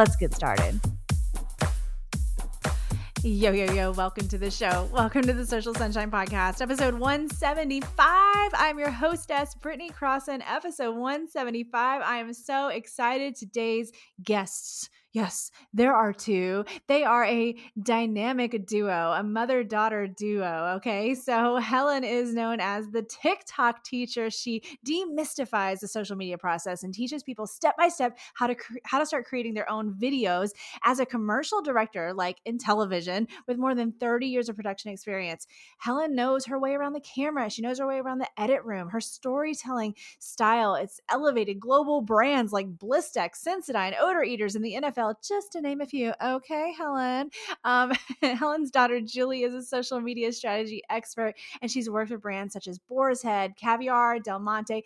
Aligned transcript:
Let's 0.00 0.16
get 0.16 0.32
started. 0.32 0.80
Yo, 3.22 3.52
yo, 3.52 3.70
yo, 3.70 3.90
welcome 3.92 4.26
to 4.28 4.38
the 4.38 4.50
show. 4.50 4.88
Welcome 4.94 5.20
to 5.24 5.34
the 5.34 5.44
Social 5.44 5.74
Sunshine 5.74 6.10
Podcast, 6.10 6.62
episode 6.62 6.94
175. 6.94 8.16
I'm 8.54 8.78
your 8.78 8.88
hostess, 8.88 9.54
Britney 9.60 9.92
Crosson, 9.92 10.42
episode 10.48 10.96
175. 10.96 12.00
I 12.00 12.16
am 12.16 12.32
so 12.32 12.68
excited. 12.68 13.36
Today's 13.36 13.92
guests 14.24 14.88
Yes, 15.12 15.50
there 15.74 15.92
are 15.92 16.12
two. 16.12 16.64
They 16.86 17.02
are 17.02 17.24
a 17.24 17.56
dynamic 17.82 18.64
duo, 18.64 19.12
a 19.12 19.24
mother 19.24 19.64
daughter 19.64 20.06
duo. 20.06 20.74
Okay. 20.76 21.16
So 21.16 21.56
Helen 21.56 22.04
is 22.04 22.32
known 22.32 22.60
as 22.60 22.90
the 22.90 23.02
TikTok 23.02 23.82
teacher. 23.82 24.30
She 24.30 24.62
demystifies 24.86 25.80
the 25.80 25.88
social 25.88 26.14
media 26.14 26.38
process 26.38 26.84
and 26.84 26.94
teaches 26.94 27.24
people 27.24 27.48
step 27.48 27.76
by 27.76 27.88
step 27.88 28.18
how 28.34 28.46
to 28.46 28.54
cre- 28.54 28.78
how 28.84 29.00
to 29.00 29.06
start 29.06 29.26
creating 29.26 29.54
their 29.54 29.68
own 29.68 29.94
videos 29.94 30.50
as 30.84 31.00
a 31.00 31.06
commercial 31.06 31.60
director, 31.60 32.14
like 32.14 32.40
in 32.44 32.56
television, 32.56 33.26
with 33.48 33.58
more 33.58 33.74
than 33.74 33.90
30 33.90 34.28
years 34.28 34.48
of 34.48 34.54
production 34.54 34.92
experience. 34.92 35.48
Helen 35.78 36.14
knows 36.14 36.46
her 36.46 36.58
way 36.60 36.74
around 36.74 36.92
the 36.92 37.00
camera. 37.00 37.50
She 37.50 37.62
knows 37.62 37.80
her 37.80 37.86
way 37.86 37.98
around 37.98 38.18
the 38.18 38.40
edit 38.40 38.62
room. 38.62 38.88
Her 38.90 39.00
storytelling 39.00 39.96
style, 40.20 40.76
it's 40.76 41.00
elevated 41.10 41.58
global 41.58 42.00
brands 42.00 42.52
like 42.52 42.78
Blistex, 42.78 43.44
Sensodyne, 43.44 43.94
Odor 44.00 44.22
Eaters, 44.22 44.54
and 44.54 44.64
the 44.64 44.74
NFL 44.80 44.99
NFL, 45.00 45.16
just 45.26 45.52
to 45.52 45.60
name 45.60 45.80
a 45.80 45.86
few. 45.86 46.12
Okay, 46.22 46.72
Helen. 46.76 47.30
Um, 47.64 47.92
Helen's 48.22 48.70
daughter, 48.70 49.00
Juli, 49.00 49.42
is 49.42 49.54
a 49.54 49.62
social 49.62 50.00
media 50.00 50.32
strategy 50.32 50.82
expert, 50.90 51.34
and 51.62 51.70
she's 51.70 51.90
worked 51.90 52.10
with 52.10 52.22
brands 52.22 52.52
such 52.52 52.68
as 52.68 52.78
Boar's 52.78 53.22
Head, 53.22 53.56
Caviar, 53.56 54.18
Del 54.18 54.38
Monte. 54.38 54.84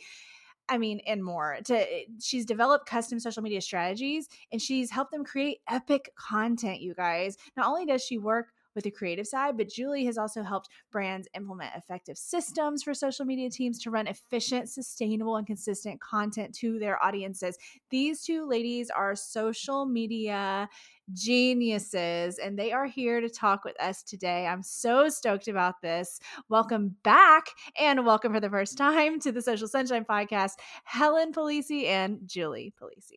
I 0.68 0.78
mean, 0.78 1.00
and 1.06 1.22
more. 1.22 1.58
To 1.64 1.76
eh, 1.76 2.04
she's 2.22 2.46
developed 2.46 2.88
custom 2.88 3.20
social 3.20 3.42
media 3.42 3.60
strategies 3.60 4.28
and 4.50 4.62
she's 4.62 4.90
helped 4.90 5.12
them 5.12 5.22
create 5.22 5.58
epic 5.68 6.10
content, 6.16 6.80
you 6.80 6.94
guys. 6.94 7.36
Not 7.54 7.66
only 7.66 7.84
does 7.84 8.02
she 8.02 8.16
work 8.16 8.46
with 8.74 8.84
the 8.84 8.90
creative 8.90 9.26
side, 9.26 9.56
but 9.56 9.68
Juli 9.68 10.04
has 10.04 10.18
also 10.18 10.42
helped 10.42 10.68
brands 10.90 11.28
implement 11.34 11.74
effective 11.76 12.18
systems 12.18 12.82
for 12.82 12.94
social 12.94 13.24
media 13.24 13.50
teams 13.50 13.78
to 13.80 13.90
run 13.90 14.06
efficient, 14.06 14.68
sustainable, 14.68 15.36
and 15.36 15.46
consistent 15.46 16.00
content 16.00 16.54
to 16.56 16.78
their 16.78 17.02
audiences. 17.04 17.56
These 17.90 18.22
two 18.22 18.46
ladies 18.46 18.90
are 18.90 19.14
social 19.14 19.86
media 19.86 20.68
geniuses, 21.12 22.38
and 22.38 22.58
they 22.58 22.72
are 22.72 22.86
here 22.86 23.20
to 23.20 23.28
talk 23.28 23.64
with 23.64 23.78
us 23.80 24.02
today. 24.02 24.46
I'm 24.46 24.62
so 24.62 25.08
stoked 25.08 25.48
about 25.48 25.80
this. 25.82 26.18
Welcome 26.48 26.96
back, 27.02 27.46
and 27.78 28.06
welcome 28.06 28.32
for 28.32 28.40
the 28.40 28.50
first 28.50 28.78
time 28.78 29.20
to 29.20 29.32
the 29.32 29.42
Social 29.42 29.68
Sunshine 29.68 30.04
Podcast, 30.04 30.52
Helen 30.84 31.32
Polise 31.32 31.70
and 31.70 32.20
Juli 32.26 32.72
Polise. 32.78 33.12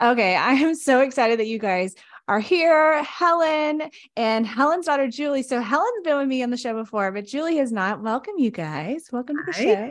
Okay, 0.00 0.34
I 0.34 0.52
am 0.52 0.74
so 0.74 1.00
excited 1.00 1.38
that 1.38 1.46
you 1.46 1.58
guys 1.58 1.94
are 2.26 2.40
here, 2.40 3.02
Helen 3.02 3.82
and 4.16 4.46
Helen's 4.46 4.86
daughter, 4.86 5.08
Juli. 5.08 5.42
So 5.42 5.60
Helen's 5.60 6.02
been 6.02 6.16
with 6.16 6.28
me 6.28 6.42
on 6.42 6.50
the 6.50 6.56
show 6.56 6.74
before, 6.74 7.12
but 7.12 7.26
Juli 7.26 7.56
has 7.58 7.72
not. 7.72 8.02
Welcome, 8.02 8.34
you 8.38 8.50
guys. 8.50 9.08
Welcome 9.12 9.36
to 9.36 9.42
the 9.46 9.52
show. 9.52 9.90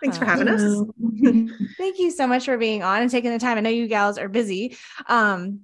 Thanks 0.00 0.18
for 0.18 0.24
having 0.24 0.48
us. 0.48 0.62
Thank 1.78 1.98
you 1.98 2.10
so 2.10 2.26
much 2.26 2.44
for 2.44 2.56
being 2.58 2.82
on 2.82 3.02
and 3.02 3.10
taking 3.10 3.30
the 3.30 3.38
time. 3.38 3.58
I 3.58 3.60
know 3.60 3.70
you 3.70 3.86
gals 3.86 4.18
are 4.18 4.28
busy. 4.28 4.76
Um, 5.06 5.60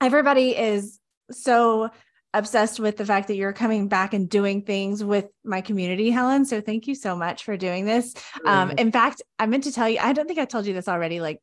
everybody 0.00 0.56
is 0.56 0.98
so 1.30 1.90
obsessed 2.34 2.78
with 2.78 2.98
the 2.98 3.06
fact 3.06 3.28
that 3.28 3.36
you're 3.36 3.54
coming 3.54 3.88
back 3.88 4.12
and 4.12 4.28
doing 4.28 4.62
things 4.62 5.02
with 5.02 5.26
my 5.42 5.62
community, 5.62 6.10
Helen. 6.10 6.44
So 6.44 6.60
thank 6.60 6.86
you 6.86 6.94
so 6.94 7.16
much 7.16 7.44
for 7.44 7.56
doing 7.56 7.86
this. 7.86 8.14
Um, 8.44 8.72
in 8.72 8.92
fact, 8.92 9.22
I 9.38 9.46
meant 9.46 9.64
to 9.64 9.72
tell 9.72 9.88
you, 9.88 9.98
I 10.00 10.12
don't 10.12 10.26
think 10.26 10.38
I 10.38 10.44
told 10.44 10.66
you 10.66 10.74
this 10.74 10.88
already, 10.88 11.20
like 11.20 11.40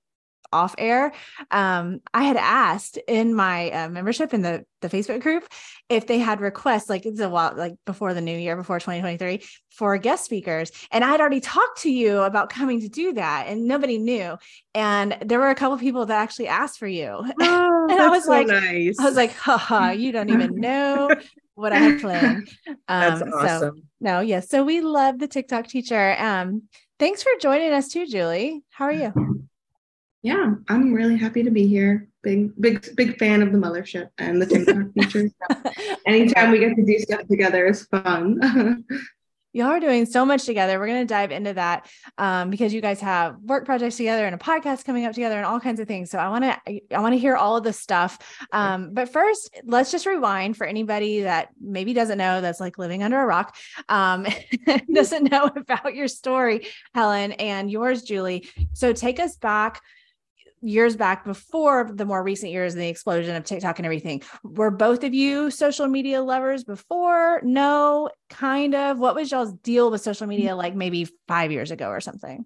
off 0.52 0.76
air, 0.78 1.14
um, 1.52 2.02
I 2.14 2.24
had 2.24 2.38
asked 2.38 2.98
in 3.08 3.34
my 3.34 3.72
uh, 3.72 3.90
membership 3.90 4.34
in 4.34 4.42
the 4.42 4.66
the 4.82 4.90
Facebook 4.90 5.22
group 5.22 5.48
if 5.90 6.08
they 6.08 6.20
had 6.20 6.42
requests, 6.42 6.90
like 6.90 7.06
it's 7.06 7.20
a 7.20 7.30
while, 7.30 7.54
like 7.56 7.76
before 7.86 8.14
the 8.14 8.22
new 8.22 8.38
year, 8.38 8.56
before 8.56 8.80
2023, 8.80 9.42
for 9.72 9.98
guest 9.98 10.26
speakers. 10.26 10.72
And 10.92 11.04
I 11.04 11.10
had 11.10 11.20
already 11.20 11.40
talked 11.40 11.82
to 11.82 11.92
you 11.92 12.22
about 12.22 12.50
coming 12.50 12.82
to 12.82 12.90
do 12.90 13.14
that, 13.14 13.48
and 13.48 13.68
nobody 13.68 13.98
knew. 13.98 14.38
And 14.74 15.18
there 15.24 15.40
were 15.40 15.50
a 15.50 15.56
couple 15.56 15.78
people 15.78 16.06
that 16.06 16.22
actually 16.22 16.48
asked 16.48 16.80
for 16.80 16.88
you, 16.88 17.08
oh, 17.42 17.88
and 17.90 18.00
I 18.00 18.10
was 18.10 18.26
so 18.26 18.32
like, 18.32 18.48
nice. 18.48 19.00
I 19.00 19.06
was 19.06 19.16
like, 19.16 19.34
haha, 19.36 19.92
you 19.92 20.12
don't 20.12 20.30
even 20.30 20.56
know. 20.60 21.10
what 21.56 21.72
I 21.72 21.78
have 21.78 22.02
planned. 22.02 22.50
Um, 22.68 22.76
That's 22.88 23.22
awesome. 23.22 23.78
So, 23.78 23.82
no, 24.02 24.20
yes. 24.20 24.48
Yeah, 24.52 24.60
so 24.60 24.64
we 24.66 24.82
love 24.82 25.20
the 25.20 25.28
TikTok 25.28 25.68
teacher. 25.68 26.16
Um, 26.20 26.64
thanks 27.00 27.24
for 27.24 27.32
joining 27.40 27.72
us 27.72 27.88
too, 27.88 28.06
Juli. 28.06 28.62
How 28.72 28.86
are 28.86 28.92
you? 28.92 29.48
Yeah, 30.26 30.56
I'm 30.70 30.92
really 30.92 31.18
happy 31.18 31.44
to 31.44 31.52
be 31.52 31.68
here. 31.68 32.08
Big, 32.24 32.52
big, 32.60 32.96
big 32.96 33.20
fan 33.20 33.44
of 33.44 33.52
the 33.52 33.60
mothership 33.60 34.10
and 34.18 34.42
the 34.42 34.48
TikTok 34.48 34.92
features. 34.98 35.32
anytime 36.08 36.50
we 36.50 36.58
get 36.58 36.76
to 36.76 36.84
do 36.84 36.98
stuff 36.98 37.28
together 37.28 37.68
is 37.68 37.86
fun. 37.86 38.84
Y'all 39.54 39.68
are 39.68 39.80
doing 39.80 40.08
so 40.08 40.26
much 40.26 40.46
together. 40.46 40.80
We're 40.80 40.88
going 40.88 41.08
to 41.08 41.14
dive 41.14 41.32
into 41.32 41.54
that 41.54 41.88
um, 42.18 42.50
because 42.50 42.74
you 42.74 42.82
guys 42.82 43.00
have 43.02 43.38
work 43.44 43.66
projects 43.66 43.98
together 43.98 44.26
and 44.26 44.34
a 44.34 44.40
podcast 44.40 44.84
coming 44.84 45.06
up 45.06 45.14
together 45.14 45.38
and 45.38 45.46
all 45.46 45.60
kinds 45.60 45.80
of 45.80 45.88
things. 45.88 46.10
So 46.10 46.18
I 46.18 46.30
want 46.30 46.44
to 46.44 46.60
I 46.92 47.00
want 47.00 47.14
to 47.14 47.20
hear 47.20 47.36
all 47.36 47.56
of 47.56 47.64
this 47.64 47.80
stuff. 47.80 48.18
Um, 48.52 48.96
but 48.96 49.10
first, 49.10 49.56
let's 49.64 49.92
just 49.92 50.08
rewind 50.08 50.58
for 50.58 50.66
anybody 50.66 51.22
that 51.22 51.50
maybe 51.62 51.94
doesn't 51.94 52.18
know 52.18 52.42
that's 52.42 52.60
like 52.60 52.80
living 52.80 53.04
under 53.04 53.22
a 53.22 53.26
rock, 53.28 53.56
um, 53.90 54.26
doesn't 54.92 55.32
know 55.32 55.52
about 55.56 55.94
your 55.94 56.08
story, 56.08 56.66
Helen, 56.96 57.34
and 57.34 57.70
yours, 57.70 58.02
Juli. 58.02 58.50
So 58.74 58.92
take 58.92 59.20
us 59.20 59.38
back 59.38 59.84
years 60.66 60.96
back 60.96 61.24
before 61.24 61.90
the 61.94 62.06
more 62.06 62.24
recent 62.24 62.52
years 62.52 62.74
and 62.74 62.82
the 62.82 62.88
explosion 62.88 63.36
of 63.36 63.44
TikTok 63.44 63.80
and 63.80 63.86
everything. 63.86 64.22
Were 64.44 64.72
both 64.72 65.04
of 65.04 65.14
you 65.14 65.52
social 65.52 65.88
media 65.88 66.22
lovers 66.22 66.64
before? 66.64 67.40
No, 67.44 68.10
kind 68.30 68.74
of. 68.74 68.98
What 68.98 69.16
was 69.16 69.32
y'all's 69.32 69.54
deal 69.54 69.92
with 69.92 70.02
social 70.02 70.28
media 70.28 70.52
mm. 70.52 70.58
like 70.58 70.76
maybe 70.76 71.08
five 71.28 71.52
years 71.52 71.72
ago 71.72 71.90
or 71.90 72.02
something? 72.02 72.46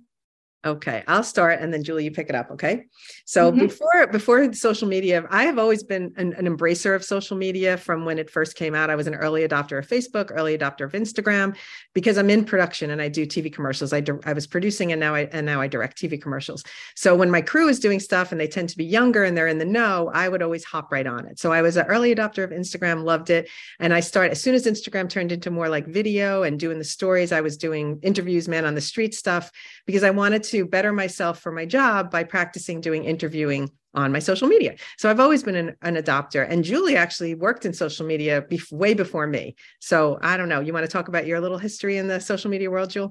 Okay, 0.65 1.05
I'll 1.07 1.23
start 1.23 1.61
and 1.61 1.73
then 1.73 1.85
Juli, 1.85 2.03
you 2.03 2.11
pick 2.11 2.27
it 2.27 2.35
up. 2.35 2.51
Okay. 2.51 2.83
So 3.23 3.49
mm-hmm. 3.49 3.61
before 3.61 4.07
before 4.07 4.51
social 4.51 4.89
media, 4.89 5.25
I 5.29 5.43
have 5.43 5.57
always 5.57 5.83
been 5.83 6.11
an, 6.17 6.33
an, 6.33 6.45
embracer 6.47 6.93
of 6.93 7.01
social 7.01 7.37
media 7.37 7.77
from 7.77 8.03
when 8.03 8.19
it 8.19 8.29
first 8.29 8.57
came 8.57 8.75
out. 8.75 8.89
I 8.89 8.95
was 8.95 9.07
an 9.07 9.15
early 9.15 9.47
adopter 9.47 9.79
of 9.79 9.87
Facebook, 9.87 10.31
early 10.33 10.57
adopter 10.57 10.81
of 10.81 10.91
Instagram, 10.91 11.55
because 11.93 12.17
I'm 12.17 12.29
in 12.29 12.43
production 12.43 12.91
and 12.91 13.01
I 13.01 13.07
do 13.07 13.25
TV 13.25 13.53
commercials. 13.53 13.93
I, 13.93 14.03
I 14.25 14.33
was 14.33 14.47
producing 14.47 14.91
and 14.91 14.99
now 14.99 15.15
I 15.15 15.29
and 15.31 15.45
now 15.45 15.61
I 15.61 15.67
direct 15.67 15.97
TV 15.97 16.21
commercials. 16.21 16.65
So 16.93 17.15
when 17.15 17.31
my 17.31 17.39
crew 17.39 17.69
is 17.69 17.79
doing 17.79 18.01
stuff 18.01 18.33
and 18.33 18.41
they 18.41 18.47
tend 18.47 18.67
to 18.67 18.77
be 18.77 18.83
younger 18.83 19.23
and 19.23 19.37
they're 19.37 19.47
in 19.47 19.59
the 19.59 19.65
know, 19.65 20.11
I 20.13 20.27
would 20.27 20.41
always 20.41 20.65
hop 20.65 20.91
right 20.91 21.07
on 21.07 21.25
it. 21.25 21.39
So 21.39 21.53
I 21.53 21.61
was 21.61 21.77
an 21.77 21.85
early 21.85 22.13
adopter 22.13 22.43
of 22.43 22.49
Instagram, 22.49 23.05
loved 23.05 23.29
it, 23.29 23.49
and 23.79 23.93
I 23.93 24.01
started 24.01 24.31
as 24.33 24.41
soon 24.41 24.55
as 24.55 24.65
Instagram 24.65 25.07
turned 25.07 25.31
into 25.31 25.51
more 25.51 25.69
like 25.69 25.87
video 25.87 26.43
and 26.43 26.59
doing 26.59 26.79
the 26.79 26.83
stories. 26.83 27.31
I 27.31 27.39
was 27.39 27.55
doing 27.55 27.99
interviews, 28.01 28.49
man 28.49 28.65
on 28.65 28.75
the 28.75 28.81
street 28.81 29.13
stuff 29.13 29.51
because 29.85 30.03
I 30.03 30.09
wanted 30.09 30.43
to 30.43 30.48
better 30.65 30.93
myself 30.93 31.39
for 31.39 31.51
my 31.51 31.65
job 31.65 32.11
by 32.11 32.23
practicing 32.23 32.81
doing 32.81 33.05
interviewing 33.05 33.69
on 33.93 34.11
my 34.11 34.19
social 34.19 34.47
media. 34.47 34.75
So 34.97 35.09
I've 35.09 35.19
always 35.19 35.43
been 35.43 35.55
an, 35.55 35.75
an 35.81 35.95
adopter. 35.95 36.47
And 36.47 36.63
Juli 36.63 36.95
actually 36.95 37.33
worked 37.35 37.65
in 37.65 37.73
social 37.73 38.05
media 38.05 38.41
be- 38.41 38.61
way 38.71 38.93
before 38.93 39.27
me. 39.27 39.55
So 39.79 40.19
I 40.21 40.37
don't 40.37 40.49
know. 40.49 40.59
You 40.59 40.73
want 40.73 40.85
to 40.85 40.91
talk 40.91 41.07
about 41.07 41.25
your 41.25 41.39
little 41.39 41.57
history 41.57 41.97
in 41.97 42.07
the 42.07 42.19
social 42.19 42.51
media 42.51 42.69
world, 42.69 42.91
Juli? 42.91 43.09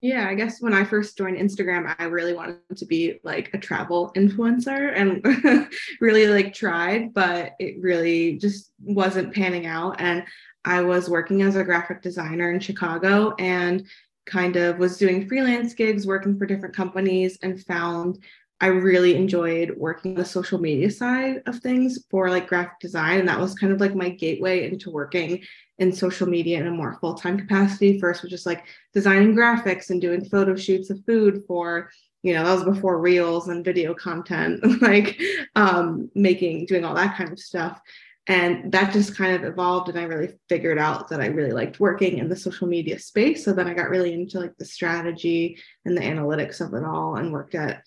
Yeah, 0.00 0.28
I 0.28 0.34
guess 0.34 0.60
when 0.60 0.74
I 0.74 0.84
first 0.84 1.16
joined 1.16 1.38
Instagram, 1.38 1.94
I 1.98 2.04
really 2.04 2.34
wanted 2.34 2.58
to 2.76 2.84
be 2.84 3.20
like 3.24 3.50
a 3.54 3.58
travel 3.58 4.12
influencer 4.14 4.92
and 4.94 5.68
really 6.00 6.26
like 6.26 6.52
tried, 6.52 7.14
but 7.14 7.52
it 7.58 7.76
really 7.80 8.36
just 8.36 8.70
wasn't 8.80 9.34
panning 9.34 9.64
out. 9.64 10.00
And 10.00 10.24
I 10.66 10.82
was 10.82 11.08
working 11.08 11.40
as 11.40 11.56
a 11.56 11.64
graphic 11.64 12.02
designer 12.02 12.52
in 12.52 12.60
Chicago 12.60 13.34
and 13.38 13.86
kind 14.26 14.56
of 14.56 14.78
was 14.78 14.98
doing 14.98 15.28
freelance 15.28 15.74
gigs, 15.74 16.06
working 16.06 16.38
for 16.38 16.46
different 16.46 16.74
companies, 16.74 17.38
and 17.42 17.64
found 17.64 18.18
I 18.60 18.68
really 18.68 19.16
enjoyed 19.16 19.76
working 19.76 20.14
the 20.14 20.24
social 20.24 20.58
media 20.58 20.90
side 20.90 21.42
of 21.46 21.58
things 21.58 22.04
for 22.10 22.30
like 22.30 22.46
graphic 22.46 22.78
design. 22.80 23.18
And 23.18 23.28
that 23.28 23.40
was 23.40 23.54
kind 23.54 23.72
of 23.72 23.80
like 23.80 23.94
my 23.94 24.08
gateway 24.08 24.70
into 24.70 24.90
working 24.90 25.42
in 25.78 25.92
social 25.92 26.28
media 26.28 26.60
in 26.60 26.66
a 26.66 26.70
more 26.70 26.96
full 27.00 27.14
time 27.14 27.36
capacity. 27.38 27.98
First 27.98 28.22
was 28.22 28.30
just 28.30 28.46
like 28.46 28.64
designing 28.92 29.34
graphics 29.34 29.90
and 29.90 30.00
doing 30.00 30.24
photo 30.24 30.54
shoots 30.56 30.90
of 30.90 31.04
food 31.04 31.42
for 31.46 31.90
you 32.24 32.32
know, 32.32 32.42
that 32.42 32.54
was 32.54 32.64
before 32.64 33.00
reels 33.00 33.48
and 33.48 33.62
video 33.62 33.92
content, 33.92 34.80
like 34.82 35.20
um, 35.56 36.10
making, 36.14 36.64
doing 36.64 36.82
all 36.82 36.94
that 36.94 37.16
kind 37.18 37.30
of 37.30 37.38
stuff. 37.38 37.78
And 38.26 38.72
that 38.72 38.92
just 38.92 39.16
kind 39.16 39.34
of 39.34 39.44
evolved. 39.44 39.90
And 39.90 39.98
I 39.98 40.04
really 40.04 40.38
figured 40.48 40.78
out 40.78 41.08
that 41.08 41.20
I 41.20 41.26
really 41.26 41.52
liked 41.52 41.78
working 41.78 42.18
in 42.18 42.28
the 42.28 42.36
social 42.36 42.66
media 42.66 42.98
space. 42.98 43.44
So 43.44 43.52
then 43.52 43.68
I 43.68 43.74
got 43.74 43.90
really 43.90 44.14
into 44.14 44.40
like 44.40 44.56
the 44.56 44.64
strategy 44.64 45.58
and 45.84 45.96
the 45.96 46.00
analytics 46.00 46.60
of 46.60 46.72
it 46.72 46.84
all 46.84 47.16
and 47.16 47.32
worked 47.32 47.54
at 47.54 47.82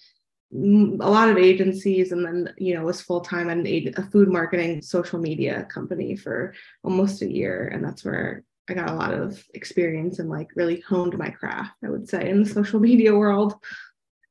mm, 0.54 0.98
a 1.00 1.10
lot 1.10 1.30
of 1.30 1.38
agencies 1.38 2.12
and 2.12 2.24
then 2.24 2.54
you 2.58 2.76
know 2.76 2.84
was 2.84 3.02
full-time 3.02 3.50
at 3.50 3.58
an, 3.58 3.94
a 3.98 4.04
food 4.12 4.30
marketing 4.30 4.82
social 4.82 5.20
media 5.20 5.68
company 5.74 6.16
for 6.16 6.54
almost 6.84 7.22
a 7.22 7.30
year 7.30 7.68
and 7.74 7.84
that's 7.84 8.06
where 8.06 8.44
i 8.70 8.74
got 8.74 8.90
a 8.90 8.96
lot 8.96 9.14
of 9.14 9.44
experience 9.54 10.20
and 10.20 10.30
like 10.30 10.48
really 10.56 10.80
honed 10.88 11.18
my 11.18 11.30
craft 11.30 11.72
i 11.84 11.90
would 11.90 12.08
say 12.08 12.30
in 12.30 12.44
the 12.44 12.50
social 12.50 12.80
media 12.90 13.14
world 13.14 13.56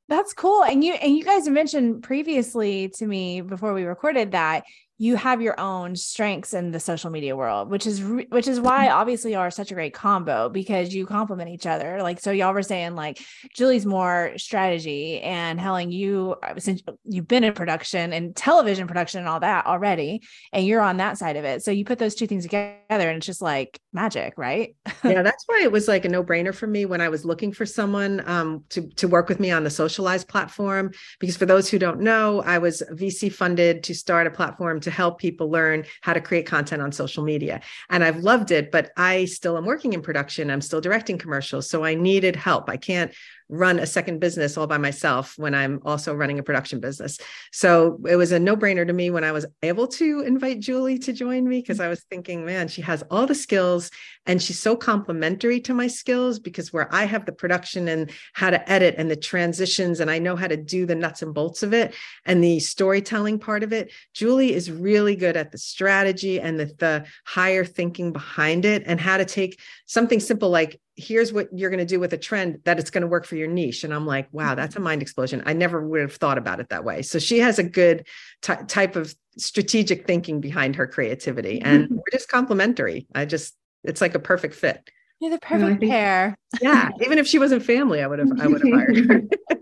that's 0.09 0.33
cool 0.33 0.63
and 0.63 0.85
you 0.85 0.95
and 0.95 1.17
you 1.17 1.25
guys 1.25 1.49
mentioned 1.49 2.03
previously 2.03 2.89
to 2.89 3.07
me 3.07 3.41
before 3.41 3.75
we 3.75 3.85
recorded 3.85 4.33
that 4.33 4.65
you 4.99 5.17
have 5.17 5.43
your 5.43 5.59
own 5.61 5.95
strengths 5.95 6.55
in 6.55 6.71
the 6.71 6.81
social 6.81 7.11
media 7.11 7.37
world 7.37 7.71
which 7.71 7.87
is 7.87 8.03
re- 8.03 8.27
which 8.31 8.49
is 8.49 8.61
why 8.61 8.87
mm-hmm. 8.87 8.97
obviously 8.97 9.33
y'all 9.33 9.41
are 9.41 9.51
such 9.51 9.71
a 9.71 9.75
great 9.75 9.93
combo 9.93 10.49
because 10.49 10.95
you 10.95 11.07
complement 11.07 11.51
each 11.51 11.67
other. 11.67 12.03
Like 12.03 12.21
so 12.21 12.31
y'all 12.31 12.55
were 12.55 12.63
saying 12.63 12.95
like 12.95 13.21
juli's 13.55 13.85
more 13.85 14.33
strategy 14.37 15.21
and 15.21 15.61
helen 15.61 15.93
you 15.93 16.37
uh, 16.43 16.59
since 16.59 16.83
you've 17.05 17.29
been 17.29 17.45
in 17.45 17.53
production 17.53 18.13
and 18.13 18.35
television 18.35 18.87
production 18.87 19.21
and 19.21 19.29
all 19.29 19.41
that 19.41 19.67
already 19.67 20.23
and 20.53 20.67
you're 20.67 20.81
on 20.81 20.97
that 20.99 21.19
side 21.19 21.37
of 21.37 21.45
it. 21.45 21.63
So 21.63 21.71
you 21.71 21.85
put 21.85 21.99
those 21.99 22.15
two 22.15 22.27
things 22.27 22.45
together 22.45 22.75
and 22.89 23.19
it's 23.19 23.27
just 23.27 23.43
like 23.43 23.81
magic 23.93 24.35
right? 24.37 24.75
Yeah 25.05 25.23
that's 25.23 25.45
why 25.47 25.61
it 25.63 25.73
was 25.73 25.89
like 25.89 26.05
a 26.05 26.09
no-brainer 26.09 26.55
for 26.55 26.67
me 26.67 26.85
when 26.85 27.01
i 27.01 27.09
was 27.09 27.25
looking 27.25 27.53
for 27.53 27.67
someone 27.67 28.23
um, 28.29 28.65
to, 28.71 28.89
to 28.97 29.09
work 29.09 29.29
with 29.29 29.41
me 29.41 29.51
on 29.51 29.65
the 29.65 29.71
socialized 29.71 30.29
platform 30.29 30.93
because 31.21 31.37
for 31.37 31.47
those 31.47 31.69
who 31.69 31.79
don't 31.79 32.01
know 32.01 32.43
i 32.43 32.59
was 32.59 32.83
vc 32.93 33.33
funded 33.33 33.83
to 33.83 33.95
start 33.95 34.27
a 34.27 34.31
platform 34.31 34.81
to 34.87 34.91
help 34.91 35.19
people 35.19 35.51
learn 35.51 35.85
how 36.01 36.13
to 36.13 36.21
create 36.21 36.47
content 36.47 36.81
on 36.81 36.91
social 36.91 37.23
media. 37.23 37.61
And 37.91 38.03
I've 38.03 38.19
loved 38.19 38.51
it, 38.51 38.73
but 38.73 38.93
I 38.97 39.27
still 39.27 39.57
am 39.57 39.67
working 39.67 39.93
in 39.93 40.01
production. 40.01 40.51
I'm 40.51 40.61
still 40.61 40.81
directing 40.81 41.19
commercials. 41.19 41.69
So 41.69 41.85
I 41.85 41.95
needed 41.95 42.37
help. 42.37 42.71
I 42.71 42.77
can't 42.77 43.13
run 43.49 43.79
a 43.79 43.87
second 43.87 44.19
business 44.19 44.57
all 44.57 44.67
by 44.67 44.79
myself 44.79 45.35
when 45.37 45.55
I'm 45.55 45.81
also 45.85 46.15
running 46.15 46.39
a 46.39 46.43
production 46.43 46.81
business. 46.81 47.19
So 47.53 47.99
it 48.09 48.17
was 48.17 48.33
a 48.33 48.41
no 48.41 48.57
brainer 48.57 48.87
to 48.87 48.93
me 48.93 49.11
when 49.11 49.25
I 49.25 49.33
was 49.33 49.47
able 49.63 49.87
to 49.89 50.21
invite 50.21 50.61
Juli 50.61 50.99
to 51.01 51.13
join 51.13 51.49
me 51.49 51.61
because 51.61 51.79
I 51.79 51.89
was 51.89 52.03
thinking, 52.11 52.45
man, 52.45 52.69
she 52.69 52.83
has 52.83 53.05
all 53.11 53.27
the 53.27 53.35
skills 53.35 53.91
and 54.27 54.43
she's 54.43 54.59
so 54.59 54.75
complementary 54.75 55.61
to 55.61 55.75
my 55.75 55.87
skills 55.87 56.39
because 56.39 56.73
where 56.73 56.93
I 56.93 57.05
have 57.05 57.25
the 57.25 57.33
production 57.33 57.87
and 57.89 58.11
how 58.33 58.51
to 58.51 58.71
edit 58.71 58.97
and 58.99 59.11
the 59.11 59.17
transitions 59.17 60.01
and 60.01 60.11
I 60.11 60.19
know 60.19 60.35
how 60.35 60.49
to 60.49 60.57
do 60.57 60.85
the 60.85 60.97
nuts 60.97 61.23
and 61.23 61.33
bolts 61.33 61.63
of 61.63 61.73
it 61.73 61.95
and 62.25 62.43
the 62.43 62.59
storytelling 62.59 63.39
part 63.39 63.63
of 63.63 63.73
it, 63.73 63.93
Juli 64.13 64.53
is 64.53 64.71
really 64.71 65.15
good 65.15 65.37
at 65.37 65.53
the 65.53 65.59
strategy 65.59 66.41
and 66.41 66.59
the, 66.59 66.67
the 66.79 67.07
higher 67.25 67.65
thinking 67.65 68.13
behind 68.13 68.65
it 68.65 68.83
and 68.87 69.01
how 69.01 69.17
to 69.17 69.25
take 69.25 69.61
something 69.87 70.19
simple 70.19 70.51
like 70.51 70.81
here's 70.97 71.33
what 71.33 71.49
you're 71.53 71.71
going 71.71 71.79
to 71.79 71.85
do 71.85 72.01
with 72.01 72.13
a 72.13 72.19
trend 72.19 72.61
that 72.65 72.79
it's 72.79 72.91
going 72.91 73.03
to 73.03 73.07
work 73.07 73.27
for 73.27 73.37
your 73.37 73.49
niche. 73.49 73.85
And 73.85 73.93
i'm 73.93 74.07
like 74.07 74.29
wow 74.33 74.55
that's 74.55 74.77
a 74.77 74.81
mind 74.81 75.03
explosion. 75.03 75.43
I 75.47 75.53
never 75.53 75.87
would 75.87 76.01
have 76.01 76.15
thought 76.15 76.39
about 76.39 76.61
it 76.61 76.71
that 76.71 76.85
way. 76.85 77.03
So 77.03 77.19
she 77.19 77.39
has 77.41 77.59
a 77.59 77.63
good 77.63 78.07
t- 78.43 78.55
type 78.67 78.97
of 78.97 79.15
strategic 79.39 80.07
thinking 80.07 80.41
behind 80.41 80.77
her 80.77 80.87
creativity 80.87 81.61
and 81.61 81.89
we're 81.91 82.03
just 82.13 82.29
complementary. 82.29 83.07
I 83.15 83.25
just 83.25 83.55
it's 83.85 84.01
like 84.01 84.15
a 84.15 84.21
perfect 84.21 84.55
fit. 84.55 84.89
You're 85.21 85.31
the 85.31 85.39
perfect 85.39 85.81
think, 85.81 85.91
pair. 85.93 86.37
Yeah 86.61 86.91
even 87.01 87.19
if 87.19 87.27
she 87.27 87.39
wasn't 87.39 87.63
family 87.63 88.03
i 88.03 88.07
would 88.07 88.19
have 88.19 88.41
i 88.41 88.47
would 88.47 88.63
have 88.63 88.73
hired 88.73 89.07
her. 89.07 89.23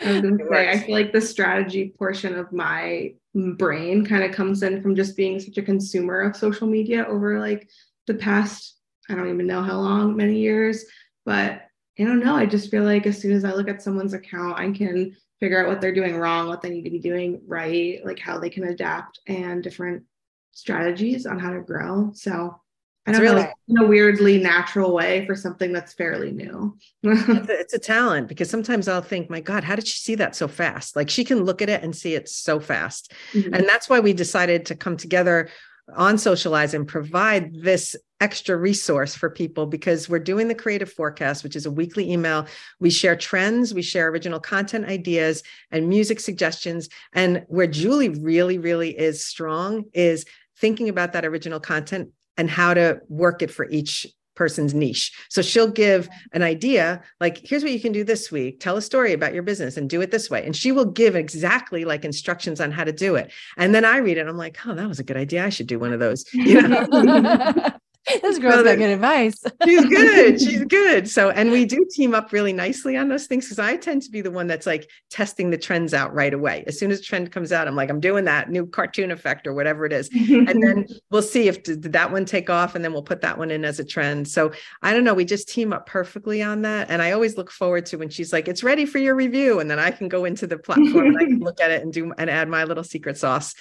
I 0.00 0.12
was 0.12 0.20
gonna 0.20 0.38
say, 0.48 0.70
I 0.70 0.78
feel 0.78 0.94
like 0.94 1.12
the 1.12 1.20
strategy 1.20 1.92
portion 1.98 2.36
of 2.36 2.52
my 2.52 3.14
brain 3.34 4.06
kind 4.06 4.22
of 4.22 4.32
comes 4.32 4.62
in 4.62 4.80
from 4.80 4.94
just 4.94 5.16
being 5.16 5.40
such 5.40 5.58
a 5.58 5.62
consumer 5.62 6.20
of 6.20 6.36
social 6.36 6.68
media 6.68 7.04
over 7.06 7.40
like 7.40 7.68
the 8.06 8.14
past 8.14 8.77
I 9.08 9.14
don't 9.14 9.32
even 9.32 9.46
know 9.46 9.62
how 9.62 9.78
long, 9.78 10.16
many 10.16 10.38
years, 10.38 10.84
but 11.24 11.62
I 11.98 12.04
don't 12.04 12.20
know. 12.20 12.36
I 12.36 12.46
just 12.46 12.70
feel 12.70 12.84
like 12.84 13.06
as 13.06 13.20
soon 13.20 13.32
as 13.32 13.44
I 13.44 13.52
look 13.52 13.68
at 13.68 13.82
someone's 13.82 14.14
account, 14.14 14.58
I 14.58 14.70
can 14.70 15.16
figure 15.40 15.60
out 15.60 15.68
what 15.68 15.80
they're 15.80 15.94
doing 15.94 16.16
wrong, 16.16 16.48
what 16.48 16.62
they 16.62 16.70
need 16.70 16.84
to 16.84 16.90
be 16.90 16.98
doing 16.98 17.40
right, 17.46 18.04
like 18.04 18.18
how 18.18 18.38
they 18.38 18.50
can 18.50 18.64
adapt 18.64 19.20
and 19.26 19.62
different 19.62 20.04
strategies 20.52 21.26
on 21.26 21.38
how 21.38 21.52
to 21.52 21.60
grow. 21.60 22.10
So 22.14 22.60
I 23.06 23.12
don't 23.12 23.22
really, 23.22 23.48
in 23.68 23.78
a 23.78 23.86
weirdly 23.86 24.38
natural 24.38 24.92
way 24.92 25.24
for 25.24 25.34
something 25.34 25.72
that's 25.72 25.94
fairly 25.94 26.30
new. 26.30 26.76
it's, 27.02 27.48
a, 27.48 27.60
it's, 27.60 27.74
a, 27.74 27.78
talent 27.78 28.28
because 28.28 28.50
sometimes 28.50 28.86
I'll 28.86 29.00
think, 29.00 29.30
my 29.30 29.40
God, 29.40 29.64
how 29.64 29.76
did 29.76 29.86
she 29.86 29.98
see 29.98 30.14
that 30.16 30.36
so 30.36 30.46
fast? 30.46 30.94
Like 30.94 31.08
she 31.08 31.24
can 31.24 31.44
look 31.44 31.62
at 31.62 31.70
it 31.70 31.82
and 31.82 31.96
see 31.96 32.14
it 32.14 32.28
so 32.28 32.60
fast. 32.60 33.12
Mm-hmm. 33.32 33.54
And 33.54 33.68
that's 33.68 33.88
why 33.88 34.00
we 34.00 34.12
decided 34.12 34.66
to 34.66 34.74
come 34.74 34.96
together 34.96 35.48
on 35.96 36.18
Socialize 36.18 36.74
and 36.74 36.86
provide 36.86 37.54
this 37.54 37.96
extra 38.20 38.56
resource 38.56 39.14
for 39.14 39.30
people 39.30 39.66
because 39.66 40.08
we're 40.08 40.18
doing 40.18 40.48
the 40.48 40.54
creative 40.54 40.92
forecast, 40.92 41.44
which 41.44 41.56
is 41.56 41.66
a 41.66 41.70
weekly 41.70 42.10
email. 42.10 42.46
We 42.80 42.90
share 42.90 43.16
trends, 43.16 43.72
we 43.72 43.82
share 43.82 44.08
original 44.08 44.40
content 44.40 44.86
ideas 44.86 45.42
and 45.70 45.88
music 45.88 46.20
suggestions. 46.20 46.88
And 47.12 47.44
where 47.48 47.66
Juli 47.66 48.08
really, 48.08 48.58
really 48.58 48.98
is 48.98 49.24
strong 49.24 49.84
is 49.92 50.24
thinking 50.56 50.88
about 50.88 51.12
that 51.12 51.24
original 51.24 51.60
content 51.60 52.10
and 52.36 52.50
how 52.50 52.74
to 52.74 53.00
work 53.08 53.42
it 53.42 53.50
for 53.50 53.68
each 53.68 54.06
person's 54.34 54.72
niche. 54.72 55.12
So 55.28 55.42
she'll 55.42 55.70
give 55.70 56.08
an 56.32 56.42
idea 56.42 57.02
like, 57.20 57.38
here's 57.42 57.64
what 57.64 57.72
you 57.72 57.80
can 57.80 57.90
do 57.90 58.04
this 58.04 58.30
week. 58.30 58.60
Tell 58.60 58.76
a 58.76 58.82
story 58.82 59.12
about 59.12 59.34
your 59.34 59.42
business 59.42 59.76
and 59.76 59.90
do 59.90 60.00
it 60.00 60.12
this 60.12 60.30
way. 60.30 60.44
And 60.46 60.54
she 60.54 60.70
will 60.70 60.84
give 60.84 61.16
exactly 61.16 61.84
like 61.84 62.04
instructions 62.04 62.60
on 62.60 62.70
how 62.70 62.84
to 62.84 62.92
do 62.92 63.16
it. 63.16 63.32
And 63.56 63.74
then 63.74 63.84
I 63.84 63.96
read 63.96 64.16
it. 64.16 64.28
I'm 64.28 64.36
like, 64.36 64.56
oh, 64.64 64.74
that 64.74 64.88
was 64.88 65.00
a 65.00 65.04
good 65.04 65.16
idea. 65.16 65.44
I 65.44 65.48
should 65.48 65.66
do 65.66 65.80
one 65.80 65.92
of 65.92 65.98
those. 65.98 66.24
You 66.32 66.62
know? 66.62 66.86
this 68.22 68.38
girl's 68.38 68.62
got 68.62 68.78
good 68.78 68.90
advice. 68.90 69.42
she's 69.64 69.84
good. 69.84 70.40
She's 70.40 70.64
good. 70.64 71.08
So, 71.08 71.30
and 71.30 71.50
we 71.50 71.64
do 71.64 71.86
team 71.90 72.14
up 72.14 72.32
really 72.32 72.52
nicely 72.52 72.96
on 72.96 73.08
those 73.08 73.26
things 73.26 73.44
because 73.44 73.58
I 73.58 73.76
tend 73.76 74.02
to 74.02 74.10
be 74.10 74.20
the 74.20 74.30
one 74.30 74.46
that's 74.46 74.66
like 74.66 74.88
testing 75.10 75.50
the 75.50 75.58
trends 75.58 75.94
out 75.94 76.14
right 76.14 76.32
away. 76.32 76.64
As 76.66 76.78
soon 76.78 76.90
as 76.90 77.00
trend 77.00 77.32
comes 77.32 77.52
out, 77.52 77.68
I'm 77.68 77.76
like, 77.76 77.90
I'm 77.90 78.00
doing 78.00 78.24
that 78.24 78.50
new 78.50 78.66
cartoon 78.66 79.10
effect 79.10 79.46
or 79.46 79.52
whatever 79.52 79.84
it 79.84 79.92
is. 79.92 80.08
and 80.12 80.62
then 80.62 80.86
we'll 81.10 81.22
see 81.22 81.48
if 81.48 81.62
did 81.62 81.82
that 81.82 82.10
one 82.10 82.24
take 82.24 82.50
off 82.50 82.74
and 82.74 82.84
then 82.84 82.92
we'll 82.92 83.02
put 83.02 83.20
that 83.20 83.38
one 83.38 83.50
in 83.50 83.64
as 83.64 83.78
a 83.78 83.84
trend. 83.84 84.28
So 84.28 84.52
I 84.82 84.92
don't 84.92 85.04
know. 85.04 85.14
We 85.14 85.24
just 85.24 85.48
team 85.48 85.72
up 85.72 85.86
perfectly 85.86 86.42
on 86.42 86.62
that. 86.62 86.90
And 86.90 87.02
I 87.02 87.12
always 87.12 87.36
look 87.36 87.50
forward 87.50 87.86
to 87.86 87.98
when 87.98 88.08
she's 88.08 88.32
like, 88.32 88.48
it's 88.48 88.62
ready 88.62 88.86
for 88.86 88.98
your 88.98 89.14
review. 89.14 89.60
And 89.60 89.70
then 89.70 89.78
I 89.78 89.90
can 89.90 90.08
go 90.08 90.24
into 90.24 90.46
the 90.46 90.58
platform 90.58 91.06
and 91.06 91.18
I 91.18 91.24
can 91.24 91.40
look 91.40 91.60
at 91.60 91.70
it 91.70 91.82
and 91.82 91.92
do 91.92 92.12
and 92.16 92.30
add 92.30 92.48
my 92.48 92.64
little 92.64 92.84
secret 92.84 93.18
sauce. 93.18 93.54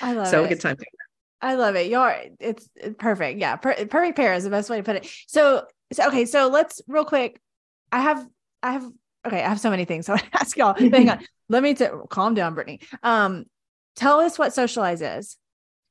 I 0.00 0.12
love 0.12 0.26
it. 0.26 0.30
so 0.30 0.44
it. 0.44 0.48
good 0.48 0.60
time. 0.60 0.76
I 1.40 1.54
love 1.54 1.76
it. 1.76 1.88
You're 1.88 2.14
it's 2.40 2.68
perfect. 2.98 3.38
Yeah, 3.38 3.56
per- 3.56 3.86
perfect 3.86 4.16
pair 4.16 4.34
is 4.34 4.44
the 4.44 4.50
best 4.50 4.68
way 4.70 4.78
to 4.78 4.82
put 4.82 4.96
it. 4.96 5.10
So, 5.26 5.64
so 5.92 6.08
okay, 6.08 6.24
so 6.24 6.48
let's 6.48 6.82
real 6.88 7.04
quick. 7.04 7.40
I 7.92 8.00
have 8.00 8.26
I 8.62 8.72
have 8.72 8.90
okay, 9.26 9.42
I 9.42 9.48
have 9.48 9.60
so 9.60 9.70
many 9.70 9.84
things. 9.84 10.06
So 10.06 10.14
I 10.16 10.22
ask 10.34 10.56
y'all. 10.56 10.74
hang 10.74 11.10
on. 11.10 11.20
Let 11.48 11.62
me 11.62 11.74
t- 11.74 11.86
calm 12.10 12.34
down, 12.34 12.54
Britney. 12.54 12.82
Um, 13.02 13.46
tell 13.96 14.20
us 14.20 14.38
what 14.38 14.52
Socialize 14.52 15.00
is. 15.00 15.36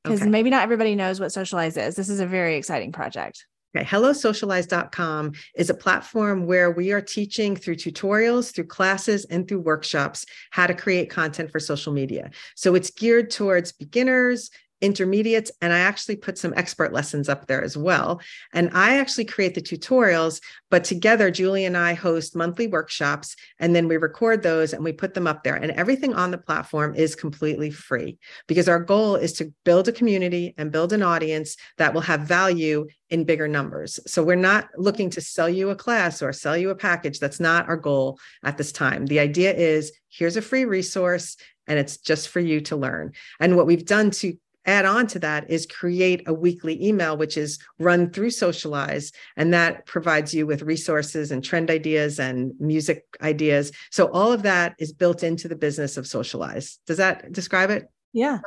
Because 0.04 0.22
okay. 0.22 0.30
maybe 0.30 0.50
not 0.50 0.62
everybody 0.62 0.94
knows 0.94 1.18
what 1.18 1.32
Socialize 1.32 1.76
is. 1.76 1.96
This 1.96 2.08
is 2.08 2.20
a 2.20 2.26
very 2.26 2.56
exciting 2.56 2.92
project. 2.92 3.44
Okay, 3.76 3.84
HelloSocialize.com 3.84 5.32
is 5.54 5.68
a 5.68 5.74
platform 5.74 6.46
where 6.46 6.70
we 6.70 6.92
are 6.92 7.02
teaching 7.02 7.54
through 7.54 7.76
tutorials, 7.76 8.54
through 8.54 8.64
classes, 8.64 9.26
and 9.26 9.46
through 9.46 9.60
workshops 9.60 10.24
how 10.50 10.66
to 10.66 10.72
create 10.72 11.10
content 11.10 11.50
for 11.50 11.60
social 11.60 11.92
media. 11.92 12.30
So 12.54 12.74
it's 12.74 12.90
geared 12.90 13.30
towards 13.30 13.72
beginners, 13.72 14.50
intermediates 14.80 15.50
and 15.60 15.72
I 15.72 15.80
actually 15.80 16.16
put 16.16 16.38
some 16.38 16.54
expert 16.56 16.92
lessons 16.92 17.28
up 17.28 17.46
there 17.46 17.62
as 17.62 17.76
well. 17.76 18.20
And 18.52 18.70
I 18.72 18.98
actually 18.98 19.24
create 19.24 19.54
the 19.54 19.62
tutorials, 19.62 20.40
but 20.70 20.84
together 20.84 21.30
Juli 21.30 21.64
and 21.64 21.76
I 21.76 21.94
host 21.94 22.36
monthly 22.36 22.66
workshops 22.66 23.34
and 23.58 23.74
then 23.74 23.88
we 23.88 23.96
record 23.96 24.42
those 24.42 24.72
and 24.72 24.84
we 24.84 24.92
put 24.92 25.14
them 25.14 25.26
up 25.26 25.42
there. 25.42 25.56
And 25.56 25.72
everything 25.72 26.14
on 26.14 26.30
the 26.30 26.38
platform 26.38 26.94
is 26.94 27.14
completely 27.14 27.70
free 27.70 28.18
because 28.46 28.68
our 28.68 28.80
goal 28.80 29.16
is 29.16 29.32
to 29.34 29.52
build 29.64 29.88
a 29.88 29.92
community 29.92 30.54
and 30.56 30.72
build 30.72 30.92
an 30.92 31.02
audience 31.02 31.56
that 31.78 31.94
will 31.94 32.00
have 32.02 32.20
value 32.20 32.86
in 33.10 33.24
bigger 33.24 33.48
numbers. 33.48 33.98
So 34.06 34.22
we're 34.22 34.36
not 34.36 34.68
looking 34.76 35.10
to 35.10 35.20
sell 35.20 35.48
you 35.48 35.70
a 35.70 35.76
class 35.76 36.22
or 36.22 36.32
sell 36.32 36.56
you 36.56 36.70
a 36.70 36.74
package. 36.74 37.18
That's 37.18 37.40
not 37.40 37.68
our 37.68 37.76
goal 37.76 38.18
at 38.44 38.58
this 38.58 38.72
time. 38.72 39.06
The 39.06 39.20
idea 39.20 39.52
is 39.52 39.92
here's 40.08 40.36
a 40.36 40.42
free 40.42 40.64
resource 40.64 41.36
and 41.66 41.78
it's 41.78 41.98
just 41.98 42.28
for 42.28 42.40
you 42.40 42.60
to 42.62 42.76
learn. 42.76 43.12
And 43.40 43.56
what 43.56 43.66
we've 43.66 43.84
done 43.84 44.10
to 44.12 44.34
add 44.68 44.84
on 44.84 45.06
to 45.08 45.18
that 45.18 45.50
is 45.50 45.66
create 45.66 46.28
a 46.28 46.34
weekly 46.34 46.86
email, 46.86 47.16
which 47.16 47.36
is 47.36 47.58
run 47.78 48.10
through 48.10 48.30
Socialize. 48.30 49.10
And 49.36 49.52
that 49.54 49.86
provides 49.86 50.34
you 50.34 50.46
with 50.46 50.62
resources 50.62 51.32
and 51.32 51.42
trend 51.42 51.70
ideas 51.70 52.20
and 52.20 52.52
music 52.60 53.04
ideas. 53.22 53.72
So 53.90 54.10
all 54.12 54.30
of 54.30 54.42
that 54.42 54.74
is 54.78 54.92
built 54.92 55.22
into 55.22 55.48
the 55.48 55.56
business 55.56 55.96
of 55.96 56.06
Socialize. 56.06 56.78
Does 56.86 56.98
that 56.98 57.32
describe 57.32 57.70
it? 57.70 57.88
Yeah. 58.12 58.38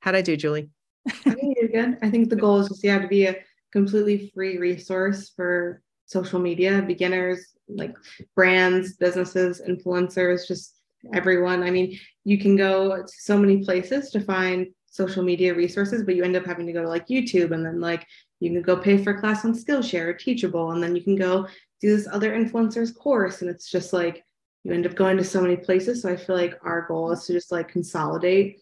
How'd 0.00 0.16
I 0.16 0.22
do, 0.22 0.36
Juli? 0.36 0.70
I 1.06 1.30
think 1.34 1.56
you're 1.60 1.68
good. 1.68 1.98
I 2.02 2.10
think 2.10 2.30
the 2.30 2.36
goal 2.36 2.60
is 2.60 2.68
just, 2.68 2.82
yeah, 2.82 2.98
to 2.98 3.08
be 3.08 3.26
a 3.26 3.36
completely 3.72 4.32
free 4.34 4.58
resource 4.58 5.32
for 5.36 5.82
social 6.06 6.40
media, 6.40 6.82
beginners, 6.86 7.46
like 7.68 7.94
brands, 8.34 8.96
businesses, 8.96 9.62
influencers, 9.66 10.46
just 10.46 10.76
everyone. 11.14 11.62
I 11.62 11.70
mean, 11.70 11.98
you 12.24 12.38
can 12.38 12.56
go 12.56 13.02
to 13.02 13.08
so 13.08 13.36
many 13.38 13.64
places 13.64 14.10
to 14.10 14.20
find 14.20 14.66
social 14.92 15.24
media 15.24 15.54
resources, 15.54 16.04
but 16.04 16.14
you 16.14 16.22
end 16.22 16.36
up 16.36 16.44
having 16.44 16.66
to 16.66 16.72
go 16.72 16.82
to 16.82 16.88
like 16.88 17.08
YouTube 17.08 17.50
and 17.52 17.64
then 17.64 17.80
like 17.80 18.06
you 18.40 18.50
can 18.50 18.62
go 18.62 18.76
pay 18.76 19.02
for 19.02 19.10
a 19.10 19.20
class 19.20 19.44
on 19.44 19.54
Skillshare 19.54 20.08
or 20.08 20.12
Teachable, 20.12 20.72
and 20.72 20.82
then 20.82 20.94
you 20.94 21.02
can 21.02 21.16
go 21.16 21.48
do 21.80 21.96
this 21.96 22.06
other 22.10 22.32
influencers 22.32 22.94
course. 22.94 23.40
And 23.40 23.50
it's 23.50 23.70
just 23.70 23.92
like 23.92 24.24
you 24.64 24.72
end 24.72 24.86
up 24.86 24.94
going 24.94 25.16
to 25.16 25.24
so 25.24 25.40
many 25.40 25.56
places. 25.56 26.02
So 26.02 26.10
I 26.10 26.16
feel 26.16 26.36
like 26.36 26.58
our 26.62 26.86
goal 26.86 27.10
is 27.12 27.24
to 27.26 27.32
just 27.32 27.50
like 27.50 27.68
consolidate 27.68 28.60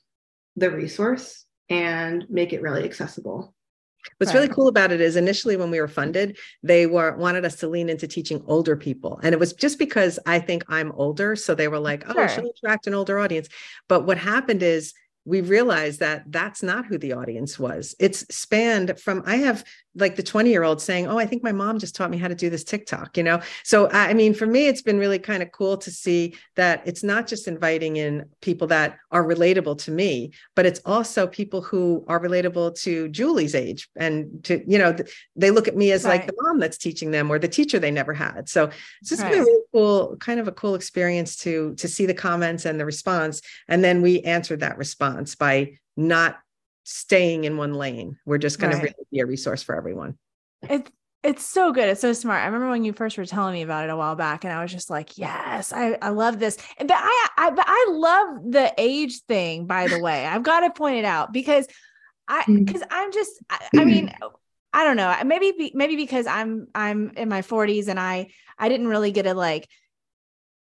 the 0.56 0.70
resource 0.70 1.44
and 1.68 2.24
make 2.30 2.52
it 2.52 2.62
really 2.62 2.84
accessible. 2.84 3.54
What's 4.16 4.32
really 4.32 4.48
cool 4.48 4.68
about 4.68 4.92
it 4.92 5.00
is 5.00 5.16
initially 5.16 5.56
when 5.56 5.70
we 5.70 5.80
were 5.80 5.88
funded, 5.88 6.38
they 6.62 6.86
were 6.86 7.16
wanted 7.16 7.44
us 7.44 7.56
to 7.56 7.68
lean 7.68 7.90
into 7.90 8.06
teaching 8.06 8.42
older 8.46 8.76
people. 8.76 9.20
And 9.22 9.34
it 9.34 9.38
was 9.38 9.52
just 9.52 9.78
because 9.78 10.18
I 10.26 10.38
think 10.38 10.64
I'm 10.68 10.92
older. 10.92 11.36
So 11.36 11.54
they 11.54 11.68
were 11.68 11.78
like, 11.78 12.04
oh, 12.08 12.14
sure. 12.14 12.28
she'll 12.28 12.50
attract 12.50 12.86
an 12.86 12.94
older 12.94 13.18
audience. 13.18 13.48
But 13.88 14.06
what 14.06 14.16
happened 14.16 14.62
is 14.62 14.94
we 15.24 15.40
realized 15.40 16.00
that 16.00 16.24
that's 16.26 16.62
not 16.62 16.86
who 16.86 16.98
the 16.98 17.12
audience 17.12 17.58
was. 17.58 17.94
It's 17.98 18.20
spanned 18.34 18.98
from, 18.98 19.22
I 19.26 19.36
have 19.36 19.64
like 19.94 20.16
the 20.16 20.22
20 20.22 20.50
year 20.50 20.62
old 20.62 20.80
saying, 20.80 21.06
Oh, 21.08 21.18
I 21.18 21.26
think 21.26 21.42
my 21.42 21.52
mom 21.52 21.78
just 21.78 21.96
taught 21.96 22.10
me 22.10 22.18
how 22.18 22.28
to 22.28 22.34
do 22.34 22.48
this 22.48 22.64
TikTok, 22.64 23.16
you 23.16 23.22
know? 23.22 23.40
So, 23.64 23.90
I 23.90 24.14
mean, 24.14 24.34
for 24.34 24.46
me, 24.46 24.68
it's 24.68 24.82
been 24.82 24.98
really 24.98 25.18
kind 25.18 25.42
of 25.42 25.50
cool 25.52 25.76
to 25.78 25.90
see 25.90 26.36
that 26.56 26.82
it's 26.86 27.02
not 27.02 27.26
just 27.26 27.48
inviting 27.48 27.96
in 27.96 28.26
people 28.40 28.68
that 28.68 28.98
are 29.10 29.24
relatable 29.24 29.78
to 29.84 29.90
me, 29.90 30.32
but 30.54 30.66
it's 30.66 30.80
also 30.84 31.26
people 31.26 31.60
who 31.60 32.04
are 32.06 32.20
relatable 32.20 32.78
to 32.82 33.08
Juli's 33.08 33.54
age 33.54 33.88
and 33.96 34.44
to, 34.44 34.62
you 34.70 34.78
know, 34.78 34.94
they 35.34 35.50
look 35.50 35.66
at 35.66 35.76
me 35.76 35.90
as 35.92 36.04
right. 36.04 36.20
like 36.20 36.26
the 36.26 36.36
mom 36.42 36.60
that's 36.60 36.78
teaching 36.78 37.10
them 37.10 37.30
or 37.30 37.38
the 37.38 37.48
teacher 37.48 37.78
they 37.78 37.90
never 37.90 38.14
had. 38.14 38.48
So 38.48 38.70
it's 39.00 39.10
just 39.10 39.22
right. 39.22 39.32
been 39.32 39.40
a 39.40 39.44
really 39.44 39.64
cool, 39.72 40.16
kind 40.18 40.38
of 40.38 40.46
a 40.46 40.52
cool 40.52 40.74
experience 40.74 41.36
to, 41.38 41.74
to 41.76 41.88
see 41.88 42.06
the 42.06 42.14
comments 42.14 42.64
and 42.64 42.78
the 42.78 42.86
response. 42.86 43.42
And 43.66 43.82
then 43.82 44.02
we 44.02 44.20
answered 44.20 44.60
that 44.60 44.78
response 44.78 45.34
by 45.34 45.78
not 45.96 46.38
staying 46.90 47.44
in 47.44 47.56
one 47.56 47.74
lane. 47.74 48.18
We're 48.26 48.38
just 48.38 48.58
going 48.58 48.72
right. 48.72 48.80
to 48.80 48.82
really 48.82 49.06
be 49.12 49.20
a 49.20 49.26
resource 49.26 49.62
for 49.62 49.76
everyone. 49.76 50.18
It's 50.68 50.90
it's 51.22 51.44
so 51.44 51.70
good. 51.72 51.88
It's 51.88 52.00
so 52.00 52.14
smart. 52.14 52.42
I 52.42 52.46
remember 52.46 52.70
when 52.70 52.82
you 52.82 52.94
first 52.94 53.18
were 53.18 53.26
telling 53.26 53.52
me 53.52 53.62
about 53.62 53.84
it 53.84 53.90
a 53.90 53.96
while 53.96 54.16
back, 54.16 54.44
and 54.44 54.52
I 54.52 54.62
was 54.62 54.72
just 54.72 54.90
like, 54.90 55.18
"Yes, 55.18 55.72
I, 55.72 55.98
I 56.00 56.08
love 56.10 56.38
this." 56.38 56.56
But 56.78 56.90
I, 56.92 57.28
I 57.36 57.50
but 57.50 57.64
I 57.66 57.88
love 57.90 58.52
the 58.52 58.72
age 58.78 59.20
thing. 59.22 59.66
By 59.66 59.86
the 59.86 60.00
way, 60.00 60.26
I've 60.26 60.42
got 60.42 60.60
to 60.60 60.70
point 60.70 60.96
it 60.96 61.04
out 61.04 61.32
because 61.32 61.66
I 62.26 62.44
because 62.46 62.82
mm. 62.82 62.88
I'm 62.90 63.12
just 63.12 63.32
I, 63.50 63.68
I 63.76 63.84
mean 63.84 64.12
I 64.72 64.84
don't 64.84 64.96
know 64.96 65.14
maybe 65.24 65.72
maybe 65.74 65.96
because 65.96 66.26
I'm 66.26 66.68
I'm 66.74 67.10
in 67.16 67.28
my 67.28 67.42
40s 67.42 67.88
and 67.88 67.98
I 67.98 68.28
I 68.58 68.68
didn't 68.68 68.88
really 68.88 69.10
get 69.10 69.24
to 69.24 69.34
like 69.34 69.68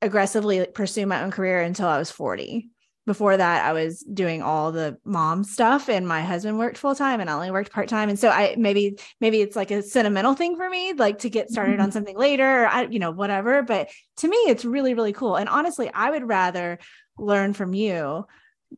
aggressively 0.03 0.67
pursue 0.67 1.07
my 1.07 1.23
own 1.23 1.31
career 1.31 1.61
until 1.63 1.87
I 1.87 1.99
was 1.99 2.11
40 2.11 2.72
before 3.07 3.37
that 3.37 3.65
I 3.65 3.73
was 3.73 4.01
doing 4.01 4.43
all 4.43 4.71
the 4.71 4.97
mom 5.05 5.45
stuff 5.45 5.89
and 5.89 6.07
my 6.07 6.23
husband 6.23 6.59
worked 6.59 6.79
full 6.79 6.95
time 6.95 7.21
and 7.21 7.29
I 7.29 7.35
only 7.35 7.51
worked 7.51 7.73
part 7.73 7.89
time 7.89 8.09
and 8.09 8.19
so 8.19 8.29
I 8.29 8.55
maybe 8.57 8.99
maybe 9.21 9.41
it's 9.41 9.57
like 9.57 9.71
a 9.71 9.83
sentimental 9.83 10.35
thing 10.35 10.57
for 10.57 10.69
me 10.71 10.93
like 10.93 11.19
to 11.21 11.31
get 11.31 11.51
started 11.51 11.75
mm-hmm. 11.75 11.83
on 11.83 11.93
something 11.93 12.17
later 12.17 12.63
or 12.63 12.67
I 12.67 12.83
you 12.85 12.99
know 12.99 13.11
whatever 13.11 13.63
but 13.63 13.89
to 14.19 14.29
me 14.29 14.37
it's 14.37 14.65
really 14.65 14.95
really 14.95 15.13
cool 15.13 15.37
and 15.37 15.49
honestly 15.49 15.91
I 15.93 16.11
would 16.11 16.29
rather 16.29 16.79
learn 17.19 17.55
from 17.55 17.75
you 17.75 18.27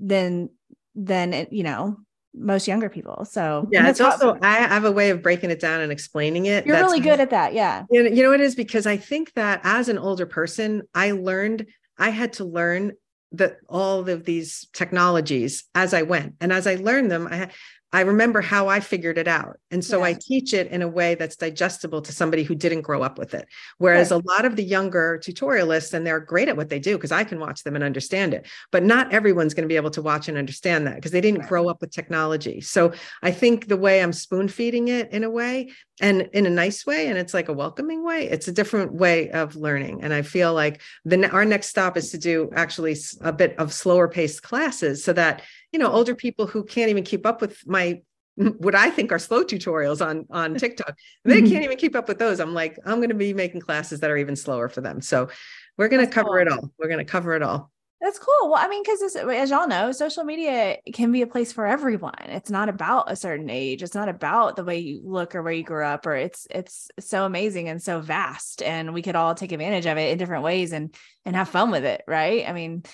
than 0.00 0.48
than 0.94 1.46
you 1.50 1.62
know 1.62 1.98
most 2.36 2.66
younger 2.66 2.88
people. 2.88 3.24
So 3.24 3.68
yeah, 3.70 3.88
it's 3.88 4.00
also 4.00 4.36
I 4.42 4.56
have 4.56 4.84
a 4.84 4.90
way 4.90 5.10
of 5.10 5.22
breaking 5.22 5.50
it 5.50 5.60
down 5.60 5.80
and 5.80 5.92
explaining 5.92 6.46
it. 6.46 6.66
You're 6.66 6.76
really 6.76 7.00
good 7.00 7.20
at 7.20 7.30
that. 7.30 7.54
Yeah. 7.54 7.84
You 7.90 8.02
know, 8.02 8.10
you 8.10 8.22
know 8.22 8.32
it 8.32 8.40
is 8.40 8.54
because 8.54 8.86
I 8.86 8.96
think 8.96 9.32
that 9.34 9.60
as 9.62 9.88
an 9.88 9.98
older 9.98 10.26
person, 10.26 10.82
I 10.94 11.12
learned 11.12 11.66
I 11.96 12.10
had 12.10 12.34
to 12.34 12.44
learn 12.44 12.92
the 13.36 13.56
all 13.68 14.08
of 14.08 14.24
these 14.24 14.66
technologies 14.72 15.64
as 15.74 15.94
I 15.94 16.02
went. 16.02 16.34
And 16.40 16.52
as 16.52 16.66
I 16.66 16.76
learned 16.76 17.10
them, 17.10 17.28
I 17.30 17.48
I 17.94 18.00
remember 18.00 18.40
how 18.40 18.66
I 18.66 18.80
figured 18.80 19.18
it 19.18 19.28
out. 19.28 19.60
And 19.70 19.84
so 19.84 20.00
yeah. 20.00 20.06
I 20.06 20.16
teach 20.20 20.52
it 20.52 20.66
in 20.72 20.82
a 20.82 20.88
way 20.88 21.14
that's 21.14 21.36
digestible 21.36 22.02
to 22.02 22.12
somebody 22.12 22.42
who 22.42 22.56
didn't 22.56 22.80
grow 22.80 23.02
up 23.02 23.20
with 23.20 23.34
it. 23.34 23.46
Whereas 23.78 24.10
right. 24.10 24.20
a 24.20 24.28
lot 24.32 24.44
of 24.44 24.56
the 24.56 24.64
younger 24.64 25.20
tutorialists, 25.24 25.94
and 25.94 26.04
they're 26.04 26.18
great 26.18 26.48
at 26.48 26.56
what 26.56 26.70
they 26.70 26.80
do 26.80 26.96
because 26.96 27.12
I 27.12 27.22
can 27.22 27.38
watch 27.38 27.62
them 27.62 27.76
and 27.76 27.84
understand 27.84 28.34
it, 28.34 28.48
but 28.72 28.82
not 28.82 29.12
everyone's 29.12 29.54
going 29.54 29.62
to 29.62 29.72
be 29.72 29.76
able 29.76 29.92
to 29.92 30.02
watch 30.02 30.28
and 30.28 30.36
understand 30.36 30.88
that 30.88 30.96
because 30.96 31.12
they 31.12 31.20
didn't 31.20 31.42
right. 31.42 31.48
grow 31.48 31.68
up 31.68 31.80
with 31.80 31.92
technology. 31.92 32.60
So 32.60 32.92
I 33.22 33.30
think 33.30 33.68
the 33.68 33.76
way 33.76 34.02
I'm 34.02 34.12
spoon 34.12 34.48
feeding 34.48 34.88
it 34.88 35.12
in 35.12 35.22
a 35.22 35.30
way 35.30 35.70
and 36.00 36.22
in 36.32 36.46
a 36.46 36.50
nice 36.50 36.84
way, 36.84 37.06
and 37.06 37.16
it's 37.16 37.32
like 37.32 37.48
a 37.48 37.52
welcoming 37.52 38.04
way, 38.04 38.28
it's 38.28 38.48
a 38.48 38.52
different 38.52 38.94
way 38.94 39.30
of 39.30 39.54
learning. 39.54 40.02
And 40.02 40.12
I 40.12 40.22
feel 40.22 40.52
like 40.52 40.80
the 41.04 41.30
our 41.30 41.44
next 41.44 41.68
stop 41.68 41.96
is 41.96 42.10
to 42.10 42.18
do 42.18 42.50
actually 42.56 42.96
a 43.20 43.32
bit 43.32 43.56
of 43.60 43.72
slower 43.72 44.08
paced 44.08 44.42
classes 44.42 45.04
so 45.04 45.12
that 45.12 45.42
you 45.74 45.80
know 45.80 45.90
older 45.90 46.14
people 46.14 46.46
who 46.46 46.62
can't 46.62 46.88
even 46.88 47.02
keep 47.02 47.26
up 47.26 47.40
with 47.40 47.66
my 47.66 48.00
what 48.36 48.76
I 48.76 48.90
think 48.90 49.10
are 49.10 49.18
slow 49.18 49.42
tutorials 49.42 50.04
on 50.04 50.24
on 50.30 50.54
TikTok. 50.64 50.96
They 51.24 51.38
mm-hmm. 51.42 51.52
can't 51.52 51.64
even 51.64 51.76
keep 51.76 51.96
up 51.96 52.06
with 52.06 52.20
those. 52.20 52.38
I'm 52.38 52.54
like, 52.54 52.78
I'm 52.86 52.98
going 52.98 53.08
to 53.08 53.14
be 53.16 53.34
making 53.34 53.60
classes 53.60 53.98
that 54.00 54.10
are 54.10 54.16
even 54.16 54.36
slower 54.36 54.68
for 54.68 54.80
them. 54.80 55.00
So 55.00 55.28
we're 55.76 55.88
going 55.88 56.06
to 56.06 56.10
cover 56.10 56.28
cool. 56.28 56.38
it 56.38 56.48
all. 56.48 56.70
We're 56.78 56.88
going 56.88 57.04
to 57.04 57.04
cover 57.04 57.34
it 57.34 57.42
all. 57.42 57.72
That's 58.00 58.18
cool. 58.20 58.50
Well, 58.50 58.62
I 58.62 58.68
mean, 58.68 58.82
because 58.84 59.16
as 59.16 59.50
y'all 59.50 59.66
know, 59.66 59.90
social 59.90 60.24
media 60.24 60.76
can 60.92 61.10
be 61.10 61.22
a 61.22 61.26
place 61.26 61.52
for 61.52 61.66
everyone. 61.66 62.12
It's 62.26 62.50
not 62.50 62.68
about 62.68 63.10
a 63.10 63.16
certain 63.16 63.50
age. 63.50 63.82
It's 63.82 63.94
not 63.94 64.10
about 64.10 64.56
the 64.56 64.64
way 64.64 64.78
you 64.78 65.00
look 65.02 65.34
or 65.34 65.42
where 65.42 65.54
you 65.54 65.64
grew 65.64 65.84
up. 65.84 66.06
Or 66.06 66.14
it's 66.14 66.46
it's 66.50 66.88
so 67.00 67.24
amazing 67.24 67.68
and 67.68 67.82
so 67.82 68.00
vast, 68.00 68.62
and 68.62 68.94
we 68.94 69.02
could 69.02 69.16
all 69.16 69.34
take 69.34 69.50
advantage 69.50 69.86
of 69.86 69.98
it 69.98 70.12
in 70.12 70.18
different 70.18 70.44
ways 70.44 70.72
and 70.72 70.94
and 71.24 71.34
have 71.34 71.48
fun 71.48 71.72
with 71.72 71.84
it, 71.84 72.04
right? 72.06 72.48
I 72.48 72.52
mean, 72.52 72.84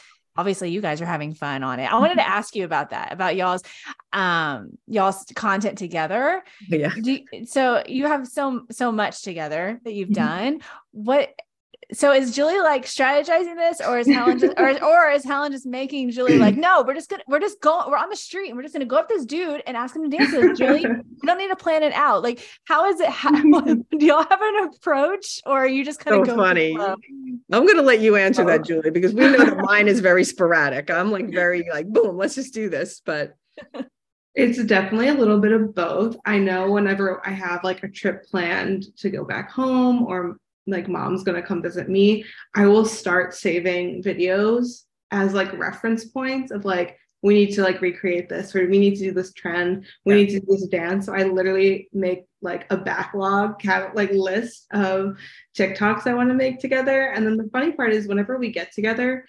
obviously 0.40 0.70
you 0.70 0.80
guys 0.80 1.02
are 1.02 1.06
having 1.06 1.34
fun 1.34 1.62
on 1.62 1.78
it. 1.78 1.92
I 1.92 1.98
wanted 1.98 2.16
to 2.16 2.26
ask 2.38 2.56
you 2.56 2.64
about 2.64 2.90
that, 2.90 3.12
about 3.12 3.36
y'all's 3.36 3.62
um 4.12 4.70
y'all's 4.86 5.24
content 5.34 5.78
together. 5.78 6.42
Yeah. 6.68 6.94
You, 6.96 7.26
so 7.46 7.82
you 7.86 8.06
have 8.06 8.26
so 8.26 8.62
so 8.70 8.90
much 8.90 9.22
together 9.22 9.80
that 9.84 9.92
you've 9.92 10.08
mm-hmm. 10.08 10.26
done. 10.26 10.60
What 10.92 11.34
so 11.92 12.12
is 12.12 12.34
Juli 12.34 12.60
like 12.60 12.84
strategizing 12.84 13.56
this, 13.56 13.80
or 13.80 13.98
is 13.98 14.06
Helen 14.06 14.38
just, 14.38 14.54
or 14.56 14.84
or 14.84 15.10
is 15.10 15.24
Helen 15.24 15.52
just 15.52 15.66
making 15.66 16.10
Juli 16.10 16.38
like, 16.38 16.56
no, 16.56 16.82
we're 16.86 16.94
just 16.94 17.10
gonna 17.10 17.22
we're 17.26 17.40
just 17.40 17.60
going 17.60 17.90
we're 17.90 17.96
on 17.96 18.10
the 18.10 18.16
street 18.16 18.48
and 18.48 18.56
we're 18.56 18.62
just 18.62 18.74
gonna 18.74 18.84
go 18.84 18.96
up 18.96 19.08
this 19.08 19.24
dude 19.24 19.62
and 19.66 19.76
ask 19.76 19.94
him 19.96 20.08
to 20.08 20.16
dance 20.16 20.32
with 20.32 20.52
us, 20.52 20.58
Juli. 20.58 20.84
we 20.86 21.26
don't 21.26 21.38
need 21.38 21.48
to 21.48 21.56
plan 21.56 21.82
it 21.82 21.92
out. 21.92 22.22
Like, 22.22 22.46
how 22.64 22.86
is 22.86 23.00
it? 23.00 23.08
How, 23.08 23.30
do 23.60 23.84
y'all 23.98 24.26
have 24.28 24.40
an 24.40 24.70
approach, 24.74 25.40
or 25.46 25.58
are 25.58 25.68
you 25.68 25.84
just 25.84 26.00
kind 26.00 26.20
of 26.20 26.26
so 26.26 26.36
funny? 26.36 26.76
I'm 26.76 27.66
gonna 27.66 27.82
let 27.82 28.00
you 28.00 28.16
answer 28.16 28.42
oh. 28.42 28.46
that, 28.46 28.64
Juli, 28.64 28.90
because 28.90 29.12
we 29.12 29.22
know 29.22 29.44
that 29.44 29.58
mine 29.58 29.88
is 29.88 30.00
very 30.00 30.24
sporadic. 30.24 30.90
I'm 30.90 31.10
like 31.10 31.30
very 31.30 31.68
like 31.70 31.88
boom, 31.88 32.16
let's 32.16 32.34
just 32.34 32.54
do 32.54 32.68
this, 32.68 33.02
but. 33.04 33.34
It's 34.36 34.62
definitely 34.62 35.08
a 35.08 35.14
little 35.14 35.40
bit 35.40 35.50
of 35.50 35.74
both. 35.74 36.16
I 36.24 36.38
know 36.38 36.70
whenever 36.70 37.20
I 37.26 37.30
have 37.30 37.64
like 37.64 37.82
a 37.82 37.88
trip 37.88 38.24
planned 38.26 38.84
to 38.98 39.10
go 39.10 39.24
back 39.24 39.50
home 39.50 40.04
or 40.04 40.36
like 40.66 40.88
mom's 40.88 41.22
gonna 41.22 41.42
come 41.42 41.62
visit 41.62 41.88
me, 41.88 42.24
I 42.54 42.66
will 42.66 42.84
start 42.84 43.34
saving 43.34 44.02
videos 44.02 44.84
as 45.10 45.34
like 45.34 45.52
reference 45.58 46.04
points 46.04 46.50
of 46.50 46.64
like 46.64 46.96
we 47.22 47.34
need 47.34 47.52
to 47.54 47.62
like 47.62 47.80
recreate 47.80 48.28
this 48.28 48.54
or 48.54 48.66
we 48.68 48.78
need 48.78 48.96
to 48.96 49.04
do 49.04 49.12
this 49.12 49.32
trend 49.32 49.84
we 50.04 50.14
yeah. 50.14 50.20
need 50.20 50.30
to 50.30 50.40
do 50.40 50.46
this 50.48 50.66
dance 50.68 51.06
so 51.06 51.14
i 51.14 51.22
literally 51.22 51.88
make 51.92 52.24
like 52.42 52.66
a 52.70 52.76
backlog 52.76 53.62
like 53.94 54.10
list 54.12 54.66
of 54.72 55.18
tiktoks 55.56 56.06
i 56.06 56.14
want 56.14 56.28
to 56.28 56.34
make 56.34 56.58
together 56.60 57.10
and 57.10 57.26
then 57.26 57.36
the 57.36 57.48
funny 57.52 57.72
part 57.72 57.92
is 57.92 58.06
whenever 58.06 58.38
we 58.38 58.50
get 58.50 58.72
together 58.72 59.26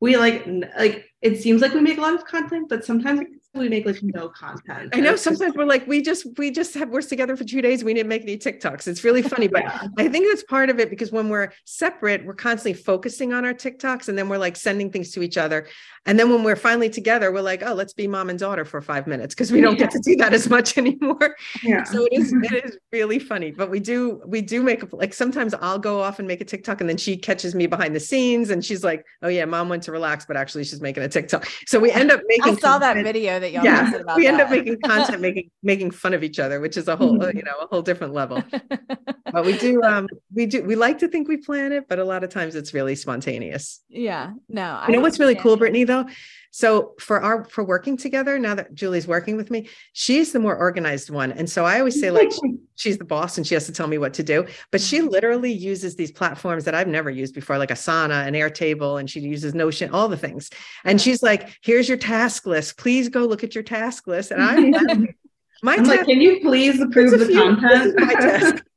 we 0.00 0.16
like 0.16 0.46
like 0.78 1.06
it 1.22 1.40
seems 1.40 1.62
like 1.62 1.74
we 1.74 1.80
make 1.80 1.98
a 1.98 2.02
lot 2.02 2.14
of 2.14 2.24
content 2.24 2.68
but 2.68 2.84
sometimes 2.84 3.20
we 3.54 3.68
make 3.68 3.84
like 3.84 4.00
no 4.02 4.28
content. 4.28 4.94
I 4.94 5.00
know 5.00 5.16
sometimes 5.16 5.54
we're 5.56 5.64
like, 5.64 5.84
we 5.88 6.02
just 6.02 6.24
we 6.38 6.52
just 6.52 6.72
have 6.74 6.88
we're 6.90 7.02
together 7.02 7.36
for 7.36 7.42
two 7.42 7.60
days. 7.60 7.82
We 7.82 7.92
didn't 7.92 8.08
make 8.08 8.22
any 8.22 8.38
TikToks. 8.38 8.86
It's 8.86 9.02
really 9.02 9.22
funny, 9.22 9.48
but 9.48 9.64
yeah. 9.64 9.88
I 9.98 10.08
think 10.08 10.28
that's 10.28 10.44
part 10.44 10.70
of 10.70 10.78
it 10.78 10.88
because 10.88 11.10
when 11.10 11.28
we're 11.28 11.52
separate, 11.64 12.24
we're 12.24 12.34
constantly 12.34 12.80
focusing 12.80 13.32
on 13.32 13.44
our 13.44 13.52
TikToks 13.52 14.08
and 14.08 14.16
then 14.16 14.28
we're 14.28 14.38
like 14.38 14.56
sending 14.56 14.90
things 14.90 15.10
to 15.12 15.22
each 15.22 15.36
other. 15.36 15.66
And 16.06 16.18
then 16.18 16.30
when 16.30 16.44
we're 16.44 16.56
finally 16.56 16.88
together, 16.88 17.32
we're 17.32 17.42
like, 17.42 17.62
oh, 17.64 17.74
let's 17.74 17.92
be 17.92 18.06
mom 18.06 18.30
and 18.30 18.38
daughter 18.38 18.64
for 18.64 18.80
five 18.80 19.06
minutes 19.06 19.34
because 19.34 19.50
we 19.50 19.60
don't 19.60 19.74
yeah. 19.74 19.80
get 19.80 19.90
to 19.90 19.98
do 19.98 20.16
that 20.16 20.32
as 20.32 20.48
much 20.48 20.78
anymore. 20.78 21.36
Yeah. 21.64 21.82
So 21.82 22.04
it 22.04 22.12
is 22.12 22.32
it 22.44 22.64
is 22.64 22.78
really 22.92 23.18
funny. 23.18 23.50
But 23.50 23.68
we 23.68 23.80
do 23.80 24.22
we 24.26 24.42
do 24.42 24.62
make 24.62 24.84
a, 24.84 24.96
like 24.96 25.12
sometimes 25.12 25.54
I'll 25.54 25.78
go 25.78 26.00
off 26.00 26.20
and 26.20 26.28
make 26.28 26.40
a 26.40 26.44
TikTok 26.44 26.80
and 26.80 26.88
then 26.88 26.96
she 26.96 27.16
catches 27.16 27.56
me 27.56 27.66
behind 27.66 27.96
the 27.96 28.00
scenes 28.00 28.50
and 28.50 28.64
she's 28.64 28.84
like, 28.84 29.04
oh 29.22 29.28
yeah, 29.28 29.44
mom 29.44 29.68
went 29.68 29.82
to 29.84 29.92
relax, 29.92 30.24
but 30.24 30.36
actually 30.36 30.62
she's 30.62 30.80
making 30.80 31.02
a 31.02 31.08
TikTok. 31.08 31.48
So 31.66 31.80
we 31.80 31.90
end 31.90 32.12
up 32.12 32.20
making. 32.28 32.54
I 32.54 32.60
saw 32.60 32.78
that 32.78 32.96
video 33.02 33.39
that 33.40 33.52
y'all 33.52 33.64
yeah, 33.64 33.90
we 34.16 34.26
end 34.26 34.38
that. 34.38 34.46
up 34.46 34.50
making 34.50 34.78
content, 34.80 35.20
making 35.22 35.50
making 35.62 35.90
fun 35.90 36.14
of 36.14 36.22
each 36.22 36.38
other, 36.38 36.60
which 36.60 36.76
is 36.76 36.88
a 36.88 36.96
whole 36.96 37.12
you 37.32 37.42
know 37.42 37.54
a 37.60 37.66
whole 37.66 37.82
different 37.82 38.12
level. 38.12 38.42
but 39.32 39.44
we 39.44 39.56
do 39.58 39.82
um 39.82 40.08
we 40.34 40.46
do 40.46 40.62
we 40.62 40.76
like 40.76 40.98
to 40.98 41.08
think 41.08 41.28
we 41.28 41.36
plan 41.36 41.72
it, 41.72 41.88
but 41.88 41.98
a 41.98 42.04
lot 42.04 42.24
of 42.24 42.30
times 42.30 42.54
it's 42.54 42.72
really 42.72 42.94
spontaneous. 42.94 43.80
Yeah, 43.88 44.32
no. 44.48 44.78
I 44.80 44.90
know 44.90 45.00
what's 45.00 45.18
really 45.18 45.34
cool, 45.34 45.56
Britney? 45.56 45.86
Though 45.86 46.06
So 46.52 46.94
for 46.98 47.20
our 47.20 47.44
for 47.44 47.62
working 47.62 47.96
together, 47.96 48.38
now 48.38 48.54
that 48.56 48.74
Juli's 48.74 49.06
working 49.06 49.36
with 49.36 49.50
me, 49.50 49.68
she's 49.92 50.32
the 50.32 50.40
more 50.40 50.56
organized 50.56 51.08
one. 51.10 51.30
And 51.32 51.48
so 51.48 51.64
I 51.64 51.78
always 51.78 52.00
say 52.00 52.10
like 52.10 52.32
she, 52.32 52.56
she's 52.74 52.98
the 52.98 53.04
boss 53.04 53.38
and 53.38 53.46
she 53.46 53.54
has 53.54 53.66
to 53.66 53.72
tell 53.72 53.86
me 53.86 53.98
what 53.98 54.14
to 54.14 54.22
do. 54.22 54.46
But 54.72 54.80
she 54.80 54.98
Mm-hmm. 54.98 55.08
literally 55.08 55.52
uses 55.52 55.94
these 55.96 56.10
platforms 56.12 56.64
that 56.64 56.74
I've 56.74 56.88
never 56.88 57.08
used 57.10 57.34
before, 57.34 57.56
like 57.58 57.70
Asana 57.70 58.26
and 58.26 58.34
Airtable, 58.34 58.98
and 58.98 59.08
she 59.08 59.20
uses 59.20 59.54
Notion, 59.54 59.90
all 59.92 60.08
the 60.08 60.16
things. 60.16 60.50
And 60.84 61.00
she's 61.00 61.22
like, 61.22 61.56
"Here's 61.62 61.88
your 61.88 61.98
task 61.98 62.46
list. 62.46 62.76
Please 62.76 63.08
go 63.08 63.24
look 63.26 63.44
at 63.44 63.54
your 63.54 63.64
task 63.64 64.06
list." 64.06 64.30
And 64.32 64.42
I'm 64.42 64.70
my 65.62 65.76
I'm 65.76 65.84
like, 65.84 66.06
can 66.06 66.20
you 66.20 66.40
please 66.40 66.80
approve 66.80 67.12
the 67.12 67.26
few- 67.26 67.56
this 67.60 67.86
is 67.86 67.94
content? 67.94 68.62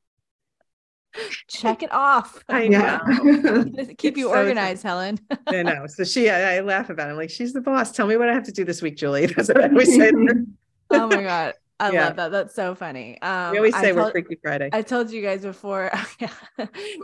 Check 1.48 1.84
it 1.84 1.92
off. 1.92 2.44
I 2.50 2.64
yeah. 2.64 3.00
Keep 3.98 4.14
It's 4.14 4.18
you 4.18 4.26
so 4.26 4.36
organized, 4.36 4.84
Helen. 4.84 5.20
I 5.48 5.64
know. 5.64 5.86
So 5.88 6.04
she, 6.04 6.30
I, 6.30 6.58
I 6.58 6.60
laugh 6.62 6.90
about 6.90 7.08
it. 7.08 7.12
I'm 7.12 7.18
like, 7.18 7.30
she's 7.30 7.54
the 7.54 7.62
boss. 7.62 7.92
Tell 7.92 8.08
me 8.08 8.18
what 8.18 8.30
I 8.30 8.34
have 8.34 8.44
to 8.44 8.52
do 8.52 8.64
this 8.66 8.82
week, 8.82 8.98
Juli. 8.98 9.26
That's 9.36 9.48
what 9.50 9.64
I 9.64 9.68
always 9.68 9.96
say. 9.96 10.12
oh 10.92 11.08
my 11.08 11.22
god. 11.24 11.54
I 11.80 11.92
Yeah. 11.92 12.06
love 12.06 12.16
that. 12.18 12.32
That's 12.32 12.56
so 12.56 12.76
funny. 12.76 13.22
Um 13.22 13.52
We 13.52 13.58
always 13.58 13.76
say 13.76 13.92
we're 13.92 14.12
Freaky 14.12 14.40
Friday. 14.42 14.70
I 14.72 14.82
told 14.84 15.12
you 15.12 15.22
guys 15.22 15.42
before, 15.42 15.92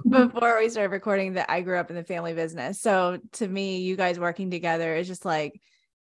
before 0.09 0.59
we 0.59 0.69
started 0.69 0.91
recording 0.91 1.33
that 1.33 1.49
I 1.49 1.61
grew 1.61 1.77
up 1.77 1.89
in 1.89 1.95
the 1.95 2.03
family 2.03 2.33
business. 2.33 2.79
So 2.81 3.19
to 3.33 3.47
me, 3.47 3.79
you 3.79 3.95
guys 3.95 4.19
working 4.19 4.51
together 4.51 4.95
is 4.95 5.07
just 5.07 5.25
like 5.25 5.59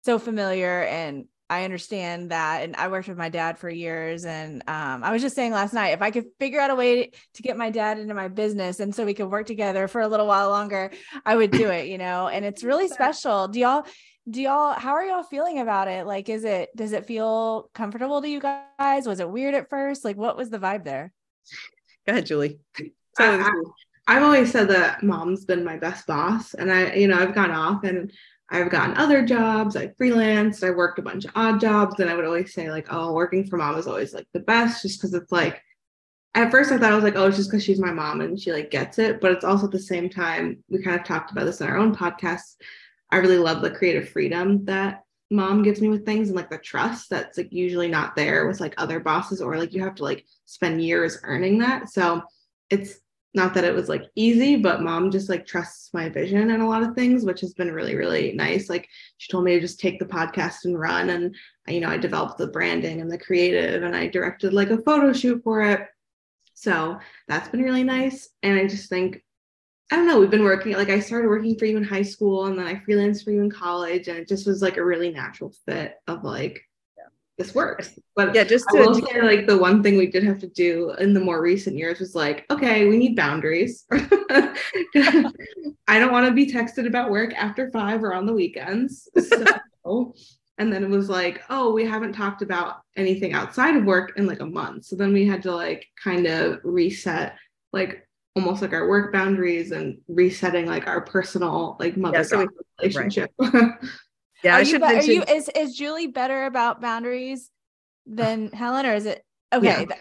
so 0.03 0.19
familiar 0.19 0.83
and 0.83 1.25
I 1.51 1.65
understand 1.65 2.31
that. 2.31 2.63
And 2.63 2.75
I 2.77 2.87
worked 2.87 3.09
with 3.09 3.17
my 3.17 3.27
dad 3.27 3.59
for 3.59 3.69
years. 3.69 4.23
And 4.23 4.63
um, 4.67 5.03
I 5.03 5.11
was 5.11 5.21
just 5.21 5.35
saying 5.35 5.51
last 5.51 5.73
night, 5.73 5.89
if 5.89 6.01
I 6.01 6.09
could 6.09 6.27
figure 6.39 6.61
out 6.61 6.69
a 6.71 6.75
way 6.75 7.11
to 7.33 7.41
get 7.43 7.57
my 7.57 7.69
dad 7.69 7.99
into 7.99 8.13
my 8.13 8.29
business 8.29 8.79
and 8.79 8.95
so 8.95 9.05
we 9.05 9.13
could 9.13 9.29
work 9.29 9.47
together 9.47 9.89
for 9.89 9.99
a 9.99 10.07
little 10.07 10.27
while 10.27 10.49
longer, 10.49 10.91
I 11.25 11.35
would 11.35 11.51
do 11.51 11.69
it, 11.69 11.87
you 11.89 11.97
know, 11.97 12.29
and 12.29 12.45
it's 12.45 12.63
really 12.63 12.87
special. 12.87 13.49
Do 13.49 13.59
y'all 13.59 13.85
do 14.29 14.41
y'all 14.41 14.73
how 14.79 14.91
are 14.93 15.03
y'all 15.03 15.23
feeling 15.23 15.59
about 15.59 15.87
it? 15.89 16.05
Like 16.07 16.29
is 16.29 16.45
it 16.45 16.69
does 16.75 16.93
it 16.93 17.05
feel 17.05 17.69
comfortable 17.73 18.21
to 18.21 18.29
you 18.29 18.39
guys? 18.39 19.05
Was 19.05 19.19
it 19.19 19.29
weird 19.29 19.53
at 19.53 19.69
first? 19.69 20.05
Like 20.05 20.15
what 20.15 20.37
was 20.37 20.49
the 20.49 20.59
vibe 20.59 20.85
there? 20.85 21.11
Go 22.07 22.13
ahead, 22.13 22.27
Juli. 22.27 22.59
I- 23.19 23.39
I- 23.41 23.61
I've 24.07 24.23
always 24.23 24.51
said 24.51 24.67
that 24.69 25.03
mom's 25.03 25.45
been 25.45 25.63
my 25.63 25.77
best 25.77 26.07
boss. 26.07 26.53
And 26.55 26.71
I, 26.71 26.93
you 26.95 27.07
know, 27.07 27.17
I've 27.19 27.35
gone 27.35 27.51
off 27.51 27.83
and 27.83 28.11
I've 28.51 28.69
gotten 28.69 28.97
other 28.97 29.25
jobs. 29.25 29.77
I 29.77 29.87
freelanced. 29.87 30.67
I 30.67 30.71
worked 30.71 30.99
a 30.99 31.01
bunch 31.01 31.25
of 31.25 31.31
odd 31.35 31.61
jobs. 31.61 31.99
And 31.99 32.09
I 32.09 32.15
would 32.15 32.25
always 32.25 32.53
say, 32.53 32.69
like, 32.69 32.87
oh, 32.91 33.13
working 33.13 33.47
for 33.47 33.57
mom 33.57 33.77
is 33.77 33.87
always 33.87 34.13
like 34.13 34.27
the 34.33 34.41
best, 34.41 34.81
just 34.81 34.99
because 34.99 35.13
it's 35.13 35.31
like, 35.31 35.61
at 36.35 36.51
first 36.51 36.71
I 36.71 36.77
thought 36.77 36.91
I 36.91 36.95
was 36.95 37.03
like, 37.03 37.15
oh, 37.15 37.27
it's 37.27 37.37
just 37.37 37.49
because 37.49 37.63
she's 37.63 37.79
my 37.79 37.91
mom 37.91 38.21
and 38.21 38.39
she 38.39 38.51
like 38.51 38.69
gets 38.69 38.99
it. 38.99 39.21
But 39.21 39.31
it's 39.31 39.45
also 39.45 39.65
at 39.65 39.71
the 39.71 39.79
same 39.79 40.09
time, 40.09 40.63
we 40.69 40.83
kind 40.83 40.99
of 40.99 41.05
talked 41.05 41.31
about 41.31 41.45
this 41.45 41.61
in 41.61 41.67
our 41.67 41.77
own 41.77 41.95
podcast. 41.95 42.55
I 43.09 43.17
really 43.17 43.37
love 43.37 43.61
the 43.61 43.71
creative 43.71 44.09
freedom 44.09 44.65
that 44.65 45.03
mom 45.29 45.63
gives 45.63 45.79
me 45.79 45.87
with 45.87 46.05
things 46.05 46.27
and 46.27 46.35
like 46.35 46.49
the 46.49 46.57
trust 46.57 47.09
that's 47.09 47.37
like 47.37 47.51
usually 47.51 47.87
not 47.87 48.15
there 48.17 48.47
with 48.47 48.59
like 48.59 48.73
other 48.77 48.99
bosses 48.99 49.41
or 49.41 49.57
like 49.57 49.73
you 49.73 49.81
have 49.81 49.95
to 49.95 50.03
like 50.03 50.25
spend 50.45 50.83
years 50.83 51.17
earning 51.23 51.59
that. 51.59 51.89
So 51.89 52.21
it's 52.69 52.99
not 53.33 53.53
that 53.53 53.63
it 53.63 53.73
was 53.73 53.87
like 53.87 54.03
easy, 54.15 54.57
but 54.57 54.81
mom 54.81 55.09
just 55.09 55.29
like 55.29 55.45
trusts 55.45 55.93
my 55.93 56.09
vision 56.09 56.51
in 56.51 56.59
a 56.59 56.67
lot 56.67 56.83
of 56.83 56.95
things, 56.95 57.23
which 57.23 57.39
has 57.41 57.53
been 57.53 57.71
really, 57.71 57.95
really 57.95 58.33
nice. 58.33 58.69
Like 58.69 58.87
she 59.17 59.31
told 59.31 59.45
me 59.45 59.53
to 59.53 59.61
just 59.61 59.79
take 59.79 59.99
the 59.99 60.05
podcast 60.05 60.65
and 60.65 60.77
run. 60.77 61.09
And, 61.09 61.35
you 61.67 61.79
know, 61.79 61.89
I 61.89 61.97
developed 61.97 62.37
the 62.37 62.47
branding 62.47 62.99
and 62.99 63.09
the 63.09 63.17
creative 63.17 63.83
and 63.83 63.95
I 63.95 64.07
directed 64.07 64.53
like 64.53 64.69
a 64.69 64.81
photo 64.81 65.13
shoot 65.13 65.41
for 65.43 65.61
it. 65.61 65.87
So 66.55 66.99
that's 67.27 67.49
been 67.49 67.63
really 67.63 67.83
nice. 67.83 68.29
And 68.43 68.59
I 68.59 68.67
just 68.67 68.89
think, 68.89 69.23
I 69.91 69.95
don't 69.95 70.07
know, 70.07 70.19
we've 70.19 70.29
been 70.29 70.43
working, 70.43 70.73
like 70.73 70.89
I 70.89 70.99
started 70.99 71.29
working 71.29 71.57
for 71.57 71.65
you 71.65 71.77
in 71.77 71.83
high 71.83 72.01
school 72.01 72.45
and 72.45 72.59
then 72.59 72.67
I 72.67 72.75
freelanced 72.75 73.23
for 73.23 73.31
you 73.31 73.41
in 73.41 73.49
college. 73.49 74.09
And 74.09 74.17
it 74.17 74.27
just 74.27 74.45
was 74.45 74.61
like 74.61 74.77
a 74.77 74.85
really 74.85 75.11
natural 75.11 75.53
fit 75.65 75.95
of 76.07 76.23
like, 76.23 76.61
this 77.41 77.55
works. 77.55 77.99
But 78.15 78.35
Yeah, 78.35 78.43
just 78.43 78.65
I 78.69 78.79
will 78.79 78.99
to, 78.99 79.07
say, 79.07 79.21
like 79.21 79.47
the 79.47 79.57
one 79.57 79.81
thing 79.81 79.97
we 79.97 80.07
did 80.07 80.23
have 80.23 80.39
to 80.39 80.47
do 80.47 80.91
in 80.99 81.13
the 81.13 81.19
more 81.19 81.41
recent 81.41 81.77
years 81.77 81.99
was 81.99 82.15
like, 82.15 82.45
okay, 82.51 82.87
we 82.87 82.97
need 82.97 83.15
boundaries. 83.15 83.85
I 83.91 84.53
don't 85.99 86.11
want 86.11 86.27
to 86.27 86.33
be 86.33 86.45
texted 86.45 86.87
about 86.87 87.11
work 87.11 87.33
after 87.33 87.69
five 87.71 88.03
or 88.03 88.13
on 88.13 88.25
the 88.25 88.33
weekends. 88.33 89.09
So, 89.17 90.13
and 90.57 90.71
then 90.71 90.83
it 90.83 90.89
was 90.89 91.09
like, 91.09 91.41
oh, 91.49 91.71
we 91.73 91.85
haven't 91.85 92.13
talked 92.13 92.41
about 92.41 92.81
anything 92.95 93.33
outside 93.33 93.75
of 93.75 93.85
work 93.85 94.13
in 94.17 94.27
like 94.27 94.41
a 94.41 94.45
month. 94.45 94.85
So 94.85 94.95
then 94.95 95.13
we 95.13 95.25
had 95.25 95.41
to 95.43 95.55
like 95.55 95.87
kind 96.01 96.27
of 96.27 96.59
reset, 96.63 97.35
like 97.73 98.07
almost 98.35 98.61
like 98.61 98.73
our 98.73 98.87
work 98.87 99.11
boundaries 99.11 99.71
and 99.71 99.97
resetting 100.07 100.65
like 100.65 100.87
our 100.87 101.01
personal 101.01 101.75
like 101.79 101.97
mother 101.97 102.23
so 102.23 102.39
we- 102.39 102.47
relationship. 102.79 103.31
yeah, 104.43 104.53
are 104.53 104.57
I 104.57 104.59
you, 104.59 104.65
should 104.65 104.81
be- 104.81 104.87
are 104.87 105.03
you 105.03 105.23
is 105.23 105.49
is 105.49 105.75
Juli 105.75 106.07
better 106.07 106.45
about 106.45 106.81
boundaries 106.81 107.49
than 108.05 108.51
Helen 108.51 108.85
or 108.85 108.95
is 108.95 109.05
it 109.05 109.23
okay? 109.53 109.85
Yeah. 109.89 109.95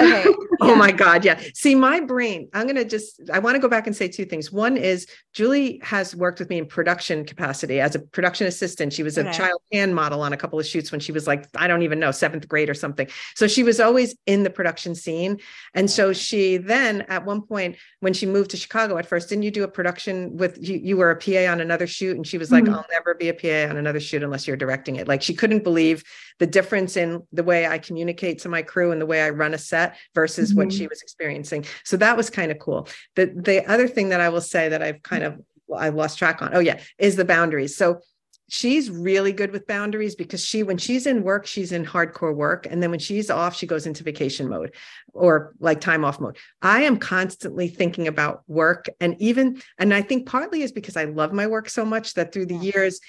Okay. 0.00 0.24
Oh 0.64 0.76
my 0.76 0.92
God. 0.92 1.24
Yeah. 1.24 1.40
See, 1.54 1.74
my 1.74 1.98
brain, 1.98 2.48
I'm 2.52 2.66
going 2.66 2.76
to 2.76 2.84
just, 2.84 3.20
I 3.32 3.40
want 3.40 3.56
to 3.56 3.58
go 3.58 3.66
back 3.66 3.88
and 3.88 3.96
say 3.96 4.06
two 4.06 4.24
things. 4.24 4.52
One 4.52 4.76
is 4.76 5.08
Juli 5.32 5.80
has 5.82 6.14
worked 6.14 6.38
with 6.38 6.48
me 6.50 6.58
in 6.58 6.66
production 6.66 7.24
capacity 7.24 7.80
as 7.80 7.96
a 7.96 7.98
production 7.98 8.46
assistant. 8.46 8.92
She 8.92 9.02
was 9.02 9.18
a 9.18 9.22
Okay. 9.22 9.32
child 9.32 9.60
hand 9.72 9.92
model 9.92 10.20
on 10.22 10.32
a 10.32 10.36
couple 10.36 10.60
of 10.60 10.66
shoots 10.66 10.92
when 10.92 11.00
she 11.00 11.10
was 11.10 11.26
like, 11.26 11.48
I 11.56 11.66
don't 11.66 11.82
even 11.82 11.98
know, 11.98 12.12
seventh 12.12 12.46
grade 12.46 12.70
or 12.70 12.74
something. 12.74 13.08
So 13.34 13.48
she 13.48 13.64
was 13.64 13.80
always 13.80 14.14
in 14.26 14.44
the 14.44 14.50
production 14.50 14.94
scene. 14.94 15.40
And 15.74 15.90
so 15.90 16.12
she 16.12 16.58
then, 16.58 17.02
at 17.08 17.24
one 17.24 17.42
point, 17.42 17.74
when 17.98 18.12
she 18.12 18.26
moved 18.26 18.50
to 18.52 18.56
Chicago 18.56 18.98
at 18.98 19.06
first, 19.06 19.30
didn't 19.30 19.42
you 19.42 19.50
do 19.50 19.64
a 19.64 19.68
production 19.68 20.36
with 20.36 20.58
you? 20.62 20.78
You 20.80 20.96
were 20.96 21.10
a 21.10 21.16
PA 21.16 21.50
on 21.50 21.60
another 21.60 21.88
shoot. 21.88 22.14
And 22.16 22.24
she 22.24 22.38
was 22.38 22.52
like, 22.52 22.64
Mhm. 22.64 22.74
I'll 22.74 22.86
never 22.92 23.16
be 23.16 23.30
a 23.30 23.34
PA 23.34 23.68
on 23.68 23.78
another 23.78 23.98
shoot 24.00 24.22
unless 24.22 24.46
you're 24.46 24.56
directing 24.56 24.94
it. 24.94 25.08
Like 25.08 25.22
she 25.22 25.34
couldn't 25.34 25.64
believe 25.64 26.04
the 26.38 26.46
difference 26.46 26.96
in 26.96 27.26
the 27.32 27.42
way 27.42 27.66
I 27.66 27.78
communicate 27.78 28.38
to 28.40 28.48
my 28.48 28.62
crew 28.62 28.92
and 28.92 29.00
the 29.00 29.06
way 29.06 29.22
I 29.22 29.30
run 29.30 29.54
a 29.54 29.58
set 29.58 29.81
versus 30.14 30.54
what 30.54 30.68
Mhm. 30.68 30.76
she 30.78 30.86
was 30.86 31.00
experiencing. 31.02 31.64
So 31.84 31.96
that 31.98 32.16
was 32.16 32.30
kind 32.30 32.50
of 32.52 32.58
cool. 32.58 32.88
The 33.16 33.26
the 33.26 33.58
other 33.70 33.88
thing 33.88 34.10
that 34.10 34.20
I 34.20 34.28
will 34.28 34.40
say 34.54 34.68
that 34.68 34.82
I've 34.82 35.02
kind 35.02 35.24
of 35.24 35.40
I 35.74 35.88
lost 35.88 36.18
track 36.18 36.42
on. 36.42 36.50
Oh 36.54 36.60
yeah, 36.60 36.78
is 36.98 37.16
the 37.16 37.24
boundaries. 37.24 37.76
So 37.76 38.00
she's 38.48 38.90
really 38.90 39.32
good 39.32 39.50
with 39.50 39.66
boundaries 39.66 40.14
because 40.14 40.44
she 40.44 40.62
when 40.62 40.76
she's 40.76 41.06
in 41.06 41.22
work 41.22 41.46
she's 41.46 41.72
in 41.72 41.86
hardcore 41.86 42.34
work 42.34 42.66
and 42.68 42.82
then 42.82 42.90
when 42.90 43.00
she's 43.00 43.30
off 43.30 43.56
she 43.56 43.66
goes 43.66 43.86
into 43.86 44.04
vacation 44.04 44.46
mode 44.46 44.74
or 45.14 45.54
like 45.58 45.80
time 45.80 46.04
off 46.04 46.20
mode 46.20 46.36
i 46.60 46.82
am 46.82 46.98
constantly 46.98 47.66
thinking 47.66 48.08
about 48.08 48.42
work 48.48 48.88
and 49.00 49.16
even 49.20 49.58
and 49.78 49.94
i 49.94 50.02
think 50.02 50.26
partly 50.26 50.60
is 50.60 50.70
because 50.70 50.98
i 50.98 51.04
love 51.04 51.32
my 51.32 51.46
work 51.46 51.66
so 51.70 51.82
much 51.82 52.12
that 52.12 52.30
through 52.30 52.44
the 52.44 52.56
years 52.56 53.00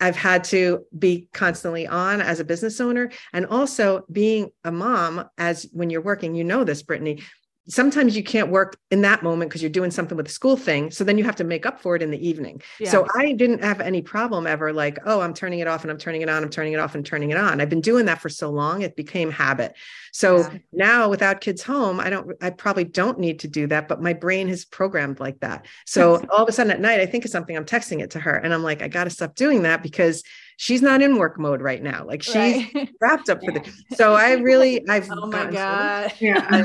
I've 0.00 0.16
had 0.16 0.44
to 0.44 0.84
be 0.98 1.28
constantly 1.32 1.86
on 1.86 2.20
as 2.20 2.40
a 2.40 2.44
business 2.44 2.80
owner 2.80 3.10
and 3.32 3.46
also 3.46 4.04
being 4.10 4.50
a 4.64 4.72
mom 4.72 5.28
as 5.38 5.68
when 5.72 5.90
you're 5.90 6.00
working, 6.00 6.34
you 6.34 6.44
know 6.44 6.64
this, 6.64 6.82
Britney. 6.82 7.22
Sometimes 7.68 8.16
you 8.16 8.24
can't 8.24 8.50
work 8.50 8.76
in 8.90 9.02
that 9.02 9.22
moment 9.22 9.48
because 9.50 9.62
you're 9.62 9.70
doing 9.70 9.90
something 9.92 10.16
with 10.16 10.26
a 10.26 10.30
school 10.30 10.56
thing. 10.56 10.90
So 10.90 11.04
then 11.04 11.18
you 11.18 11.24
have 11.24 11.36
to 11.36 11.44
make 11.44 11.66
up 11.66 11.80
for 11.80 11.94
it 11.94 12.02
in 12.02 12.10
the 12.10 12.28
evening. 12.28 12.62
So 12.90 13.06
I 13.14 13.32
didn't 13.32 13.62
have 13.62 13.80
any 13.80 14.02
problem 14.02 14.46
ever 14.46 14.72
like, 14.72 14.98
oh, 15.04 15.20
I'm 15.20 15.34
turning 15.34 15.60
it 15.60 15.68
off 15.68 15.82
and 15.82 15.90
I'm 15.90 15.98
turning 15.98 16.22
it 16.22 16.28
on, 16.28 16.42
I'm 16.42 16.48
turning 16.50 16.72
it 16.72 16.80
off 16.80 16.94
and 16.96 17.06
turning 17.06 17.30
it 17.30 17.36
on. 17.36 17.60
I've 17.60 17.68
been 17.68 17.80
doing 17.80 18.06
that 18.06 18.20
for 18.20 18.28
so 18.28 18.50
long, 18.50 18.82
it 18.82 18.96
became 18.96 19.30
habit. 19.30 19.74
So 20.12 20.38
Yeah. 20.38 20.58
now 20.72 21.08
without 21.10 21.40
kids 21.40 21.62
home, 21.62 22.00
I 22.00 22.10
don't, 22.10 22.32
I 22.42 22.50
probably 22.50 22.84
don't 22.84 23.20
need 23.20 23.40
to 23.40 23.48
do 23.48 23.66
that, 23.68 23.86
but 23.86 24.02
my 24.02 24.14
brain 24.14 24.48
has 24.48 24.64
programmed 24.64 25.20
like 25.20 25.38
that. 25.40 25.66
So 25.86 26.16
all 26.30 26.42
of 26.42 26.48
a 26.48 26.52
sudden 26.52 26.72
at 26.72 26.80
night, 26.80 27.00
I 27.00 27.06
think 27.06 27.24
of 27.24 27.30
something, 27.30 27.56
I'm 27.56 27.64
texting 27.66 28.00
it 28.02 28.10
to 28.12 28.20
her 28.20 28.34
and 28.34 28.52
I'm 28.54 28.62
like, 28.64 28.82
I 28.82 28.88
got 28.88 29.04
to 29.04 29.10
stop 29.10 29.34
doing 29.36 29.62
that 29.62 29.82
because 29.82 30.24
she's 30.56 30.82
not 30.82 31.02
in 31.02 31.16
work 31.18 31.38
mode 31.38 31.60
right 31.60 31.82
now. 31.82 32.04
Like 32.04 32.22
she's 32.22 32.34
Right. 32.74 32.90
wrapped 33.00 33.28
up 33.28 33.40
for 33.44 33.52
the, 33.52 33.70
so 33.96 34.14
I 34.14 34.32
really, 34.48 34.88
I've, 34.88 35.08
oh 35.10 35.26
my 35.26 35.50
god. 35.50 36.12
yeah. 36.18 36.64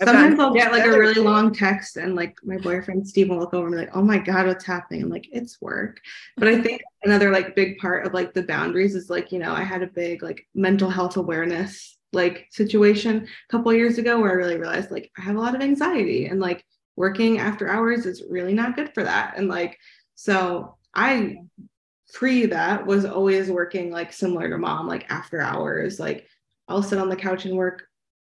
I've 0.00 0.08
Sometimes 0.08 0.38
I'll 0.38 0.52
get 0.52 0.72
like 0.72 0.84
a 0.84 0.90
really 0.90 1.22
long 1.22 1.54
text 1.54 1.96
and 1.96 2.14
like 2.14 2.36
my 2.44 2.58
boyfriend 2.58 3.08
Steve 3.08 3.30
will 3.30 3.38
look 3.38 3.54
over 3.54 3.66
and 3.66 3.74
be 3.74 3.80
like, 3.80 3.96
oh 3.96 4.02
my 4.02 4.18
God, 4.18 4.46
what's 4.46 4.64
happening? 4.64 5.02
I'm 5.02 5.08
like, 5.08 5.26
it's 5.32 5.60
work. 5.62 6.00
But 6.36 6.48
I 6.48 6.60
think 6.60 6.82
another 7.04 7.30
like 7.30 7.56
big 7.56 7.78
part 7.78 8.06
of 8.06 8.12
like 8.12 8.34
the 8.34 8.42
boundaries 8.42 8.94
is 8.94 9.08
like, 9.08 9.32
you 9.32 9.38
know, 9.38 9.54
I 9.54 9.62
had 9.62 9.82
a 9.82 9.86
big 9.86 10.22
like 10.22 10.46
mental 10.54 10.90
health 10.90 11.16
awareness 11.16 11.96
like 12.12 12.46
situation 12.50 13.26
a 13.26 13.50
couple 13.50 13.72
years 13.72 13.96
ago 13.96 14.20
where 14.20 14.30
I 14.30 14.34
really 14.34 14.58
realized 14.58 14.90
like 14.90 15.10
I 15.16 15.22
have 15.22 15.36
a 15.36 15.40
lot 15.40 15.54
of 15.54 15.62
anxiety 15.62 16.26
and 16.26 16.40
like 16.40 16.64
working 16.96 17.38
after 17.38 17.68
hours 17.68 18.04
is 18.04 18.22
really 18.28 18.54
not 18.54 18.76
good 18.76 18.92
for 18.92 19.02
that. 19.02 19.34
And 19.38 19.48
like, 19.48 19.78
so 20.14 20.76
I 20.94 21.38
pre 22.12 22.46
that 22.46 22.86
was 22.86 23.06
always 23.06 23.50
working 23.50 23.90
like 23.90 24.12
similar 24.12 24.50
to 24.50 24.58
mom, 24.58 24.86
like 24.88 25.10
after 25.10 25.40
hours, 25.40 25.98
like 25.98 26.26
I'll 26.68 26.82
sit 26.82 26.98
on 26.98 27.08
the 27.08 27.16
couch 27.16 27.46
and 27.46 27.56
work 27.56 27.84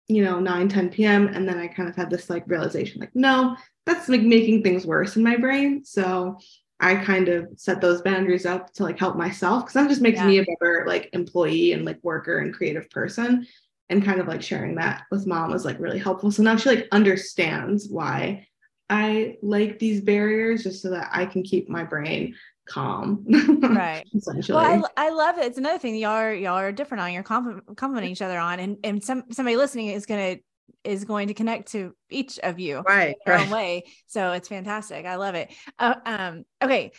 you 0.08 0.24
know 0.24 0.40
9 0.40 0.68
10 0.70 0.90
p.m 0.90 1.28
and 1.28 1.48
then 1.48 1.58
i 1.58 1.68
kind 1.68 1.88
of 1.90 1.96
had 1.96 2.10
this 2.10 2.30
like 2.30 2.44
realization 2.48 3.00
like 3.00 3.12
no 3.14 3.56
that's 3.86 4.10
like 4.10 4.22
making 4.22 4.62
things 4.64 4.86
worse 4.86 5.16
in 5.16 5.24
my 5.24 5.38
brain 5.38 5.84
so 5.86 6.38
i 6.80 6.96
kind 6.96 7.30
of 7.30 7.48
set 7.56 7.80
those 7.80 8.02
boundaries 8.02 8.46
up 8.46 8.72
to 8.74 8.84
like 8.84 9.00
help 9.00 9.16
myself 9.16 9.64
because 9.64 9.74
that 9.74 9.88
just 9.90 10.02
makes 10.02 10.18
Yeah. 10.20 10.28
me 10.28 10.38
a 10.40 10.46
better 10.46 10.84
like 10.88 11.10
employee 11.14 11.72
and 11.74 11.86
like 11.86 12.00
worker 12.04 12.40
and 12.40 12.54
creative 12.54 12.90
person 12.90 13.48
and 13.90 14.04
kind 14.04 14.20
of 14.20 14.28
like 14.28 14.42
sharing 14.42 14.76
that 14.76 15.04
with 15.12 15.26
mom 15.28 15.52
was 15.52 15.66
like 15.66 15.80
really 15.80 16.00
helpful 16.00 16.32
so 16.32 16.44
now 16.44 16.58
she 16.58 16.70
like 16.70 16.88
understands 16.92 17.88
why 17.90 18.46
i 18.90 19.38
like 19.42 19.80
these 19.80 20.02
barriers 20.02 20.64
just 20.64 20.82
so 20.82 20.90
that 20.90 21.10
i 21.14 21.26
can 21.26 21.44
keep 21.44 21.70
my 21.70 21.84
brain 21.84 22.36
calm. 22.66 23.26
right. 23.62 24.04
Essentially. 24.16 24.56
Well, 24.56 24.90
I, 24.98 25.08
I 25.08 25.10
love 25.10 25.38
it. 25.38 25.46
It's 25.46 25.58
another 25.58 25.80
thing 25.80 25.96
y'all 25.96 26.12
are 26.12 26.34
y'all 26.34 26.58
are 26.58 26.72
different 26.72 27.02
on. 27.02 27.14
You're 27.14 27.24
complimenting 27.24 28.12
each 28.12 28.22
other 28.22 28.40
on, 28.40 28.60
and 28.60 28.78
and 28.84 29.04
some 29.04 29.24
somebody 29.32 29.58
listening 29.58 29.88
is 29.88 30.06
gonna 30.06 30.38
is 30.84 31.06
going 31.06 31.30
to 31.30 31.34
connect 31.34 31.72
to 31.72 31.96
each 32.10 32.40
of 32.40 32.60
you 32.60 32.80
right 32.80 33.16
their 33.26 33.36
right. 33.36 33.46
own 33.46 33.52
way. 33.52 33.84
So 34.08 34.32
it's 34.34 34.48
fantastic. 34.48 35.06
I 35.06 35.16
love 35.16 35.36
it. 35.36 35.52
Uh, 35.80 35.96
um, 36.06 36.44
okay, 36.62 36.92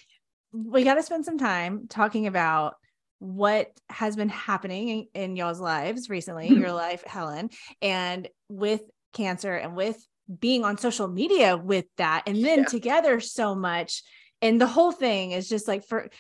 we 0.53 0.85
got 0.85 0.95
to 0.95 1.03
spend 1.03 1.25
some 1.25 1.39
time 1.39 1.87
talking 1.89 2.27
about 2.27 2.77
what 3.19 3.71
has 3.89 4.17
been 4.17 4.29
happening 4.29 4.89
in, 5.15 5.23
in 5.23 5.37
y'all's 5.37 5.61
lives 5.61 6.09
recently, 6.09 6.49
your 6.49 6.73
life, 6.73 7.03
Helen, 7.07 7.51
and 7.81 8.29
with 8.49 8.83
cancer 9.13 9.55
and 9.55 9.75
with 9.77 9.97
being 10.41 10.65
on 10.65 10.79
social 10.79 11.09
media 11.09 11.57
with 11.57 11.87
that, 11.97 12.25
and 12.27 12.45
then 12.45 12.61
yeah. 12.61 12.65
together 12.65 13.21
so 13.21 13.55
much. 13.55 14.03
And 14.45 14.61
the 14.61 14.67
whole 14.67 14.93
thing 14.93 15.33
is 15.33 15.49
just 15.49 15.67
like 15.67 15.87
for, 15.87 16.11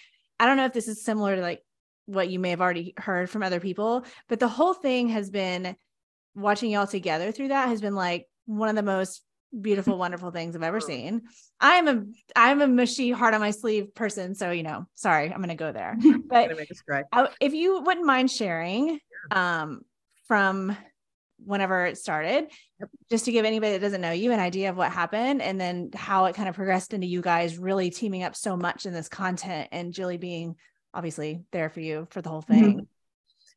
I 0.40 0.46
don't 0.46 0.56
know 0.56 0.64
if 0.64 0.72
this 0.72 0.88
is 0.88 1.04
similar 1.04 1.36
to 1.36 1.42
like 1.42 1.62
what 2.06 2.30
you 2.30 2.38
may 2.38 2.50
have 2.50 2.62
already 2.62 2.94
heard 2.96 3.28
from 3.28 3.42
other 3.42 3.60
people, 3.60 4.06
but 4.30 4.40
the 4.40 4.48
whole 4.48 4.72
thing 4.72 5.10
has 5.10 5.28
been 5.28 5.76
watching 6.34 6.70
y'all 6.70 6.86
together 6.86 7.32
through 7.32 7.48
that 7.48 7.68
has 7.68 7.82
been 7.82 7.94
like 7.94 8.26
one 8.46 8.70
of 8.70 8.76
the 8.76 8.82
most 8.82 9.22
beautiful, 9.60 9.98
wonderful 9.98 10.30
things 10.30 10.56
I've 10.56 10.62
ever 10.62 10.80
seen. 10.80 11.22
I'm 11.60 11.86
a 11.86 12.04
I'm 12.34 12.62
a 12.62 12.66
mushy 12.66 13.10
heart 13.10 13.34
on 13.34 13.40
my 13.40 13.50
sleeve 13.50 13.94
person, 13.94 14.34
so 14.34 14.50
you 14.50 14.62
know, 14.62 14.86
sorry, 14.94 15.30
I'm 15.30 15.40
gonna 15.40 15.54
go 15.54 15.70
there. 15.70 15.96
But 16.26 16.50
I, 17.12 17.28
if 17.40 17.52
you 17.52 17.82
wouldn't 17.82 18.06
mind 18.06 18.30
sharing, 18.30 18.98
um, 19.30 19.82
from 20.26 20.76
whenever 21.44 21.86
it 21.86 21.98
started, 21.98 22.46
just 23.10 23.24
to 23.26 23.32
give 23.32 23.44
anybody 23.44 23.72
that 23.72 23.80
doesn't 23.80 24.00
know 24.00 24.12
you 24.12 24.32
an 24.32 24.40
idea 24.40 24.70
of 24.70 24.76
what 24.76 24.92
happened, 24.92 25.42
and 25.42 25.60
then 25.60 25.90
how 25.94 26.24
it 26.24 26.34
kind 26.34 26.48
of 26.48 26.54
progressed 26.54 26.92
into 26.92 27.06
you 27.06 27.20
guys 27.20 27.58
really 27.58 27.90
teaming 27.90 28.22
up 28.22 28.34
so 28.34 28.56
much 28.56 28.86
in 28.86 28.92
this 28.92 29.08
content, 29.08 29.68
and 29.72 29.92
Juli 29.92 30.16
being 30.16 30.56
obviously 30.92 31.42
there 31.52 31.70
for 31.70 31.80
you 31.80 32.06
for 32.10 32.22
the 32.22 32.28
whole 32.28 32.42
thing. 32.42 32.64
Mm-hmm. 32.64 32.80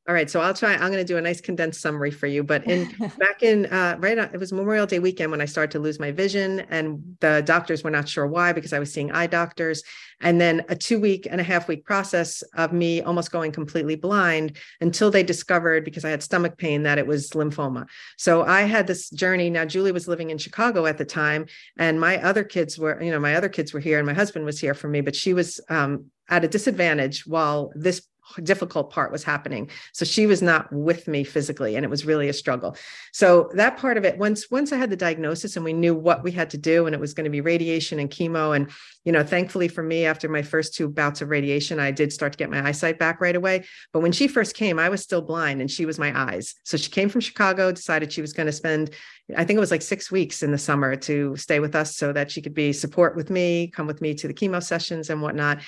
All 0.07 0.13
right, 0.13 0.29
so 0.29 0.39
I'll 0.39 0.53
try. 0.53 0.71
I'm 0.71 0.89
going 0.89 0.93
to 0.93 1.03
do 1.03 1.17
a 1.17 1.21
nice 1.21 1.41
condensed 1.41 1.81
summary 1.81 2.11
for 2.11 2.27
you. 2.27 2.41
But 2.41 2.65
in 2.65 2.95
back 3.17 3.43
in 3.43 3.65
uh, 3.65 3.97
right, 3.99 4.17
on, 4.17 4.29
it 4.33 4.39
was 4.39 4.53
Memorial 4.53 4.85
Day 4.85 4.99
weekend 4.99 5.31
when 5.31 5.41
I 5.41 5.45
started 5.45 5.71
to 5.71 5.79
lose 5.79 5.99
my 5.99 6.13
vision, 6.13 6.61
and 6.69 7.17
the 7.19 7.43
doctors 7.45 7.83
were 7.83 7.91
not 7.91 8.07
sure 8.07 8.25
why 8.25 8.53
because 8.53 8.71
I 8.71 8.79
was 8.79 8.93
seeing 8.93 9.11
eye 9.11 9.27
doctors, 9.27 9.83
and 10.21 10.39
then 10.39 10.63
a 10.69 10.77
two 10.77 11.01
week 11.01 11.27
and 11.29 11.41
a 11.41 11.43
half 11.43 11.67
week 11.67 11.83
process 11.83 12.41
of 12.55 12.71
me 12.71 13.01
almost 13.01 13.33
going 13.33 13.51
completely 13.51 13.97
blind 13.97 14.55
until 14.79 15.11
they 15.11 15.23
discovered 15.23 15.83
because 15.83 16.05
I 16.05 16.09
had 16.09 16.23
stomach 16.23 16.57
pain 16.57 16.83
that 16.83 16.97
it 16.97 17.05
was 17.05 17.31
lymphoma. 17.31 17.85
So 18.17 18.43
I 18.43 18.61
had 18.61 18.87
this 18.87 19.09
journey. 19.09 19.49
Now 19.49 19.65
Juli 19.65 19.91
was 19.91 20.07
living 20.07 20.29
in 20.29 20.37
Chicago 20.37 20.85
at 20.85 20.97
the 20.97 21.05
time, 21.05 21.47
and 21.77 21.99
my 21.99 22.23
other 22.23 22.45
kids 22.45 22.79
were, 22.79 23.03
you 23.03 23.11
know, 23.11 23.19
my 23.19 23.35
other 23.35 23.49
kids 23.49 23.73
were 23.73 23.81
here, 23.81 23.97
and 23.97 24.07
my 24.07 24.13
husband 24.13 24.45
was 24.45 24.57
here 24.57 24.73
for 24.73 24.87
me, 24.87 25.01
but 25.01 25.17
she 25.17 25.33
was 25.33 25.59
um, 25.67 26.05
at 26.29 26.45
a 26.45 26.47
disadvantage 26.47 27.27
while 27.27 27.73
this 27.75 28.07
difficult 28.43 28.91
part 28.91 29.11
was 29.11 29.23
happening. 29.23 29.69
So 29.93 30.05
she 30.05 30.27
was 30.27 30.41
not 30.41 30.71
with 30.71 31.07
me 31.07 31.23
physically 31.23 31.75
and 31.75 31.83
it 31.83 31.89
was 31.89 32.05
really 32.05 32.29
a 32.29 32.33
struggle. 32.33 32.77
So 33.11 33.49
that 33.55 33.77
part 33.77 33.97
of 33.97 34.05
it 34.05 34.17
once 34.17 34.49
once 34.51 34.71
i 34.71 34.77
had 34.77 34.89
the 34.89 34.95
diagnosis 34.95 35.55
and 35.55 35.65
we 35.65 35.73
knew 35.73 35.95
what 35.95 36.23
we 36.23 36.31
had 36.31 36.49
to 36.51 36.57
do 36.57 36.85
and 36.85 36.93
it 36.93 36.99
was 36.99 37.13
going 37.13 37.23
to 37.23 37.29
be 37.29 37.41
radiation 37.41 37.99
and 37.99 38.09
chemo 38.09 38.55
and 38.55 38.69
you 39.05 39.11
know 39.11 39.23
thankfully 39.23 39.67
for 39.67 39.83
me 39.83 40.05
after 40.05 40.29
my 40.29 40.41
first 40.41 40.73
two 40.73 40.87
bouts 40.87 41.21
of 41.21 41.29
radiation 41.29 41.79
i 41.79 41.91
did 41.91 42.11
start 42.11 42.31
to 42.31 42.37
get 42.37 42.49
my 42.49 42.65
eyesight 42.67 42.99
back 42.99 43.21
right 43.21 43.35
away. 43.35 43.63
But 43.93 44.01
when 44.01 44.11
she 44.11 44.27
first 44.27 44.55
came 44.55 44.79
i 44.79 44.89
was 44.89 45.01
still 45.01 45.21
blind 45.21 45.61
and 45.61 45.71
she 45.71 45.85
was 45.85 45.99
my 45.99 46.17
eyes. 46.17 46.55
So 46.63 46.77
she 46.77 46.91
came 46.91 47.09
from 47.09 47.21
chicago 47.21 47.71
decided 47.71 48.11
she 48.11 48.21
was 48.21 48.33
going 48.33 48.47
to 48.47 48.51
spend 48.51 48.91
i 49.35 49.43
think 49.43 49.57
it 49.57 49.61
was 49.61 49.71
like 49.71 49.81
six 49.81 50.11
weeks 50.11 50.43
in 50.43 50.51
the 50.51 50.57
summer 50.57 50.95
to 50.95 51.35
stay 51.35 51.59
with 51.59 51.75
us 51.75 51.95
so 51.95 52.13
that 52.13 52.31
she 52.31 52.41
could 52.41 52.53
be 52.53 52.73
support 52.73 53.15
with 53.15 53.29
me 53.29 53.67
come 53.67 53.87
with 53.87 54.01
me 54.01 54.13
to 54.13 54.27
the 54.27 54.33
chemo 54.33 54.61
sessions 54.63 55.09
and 55.09 55.21
whatnot 55.21 55.59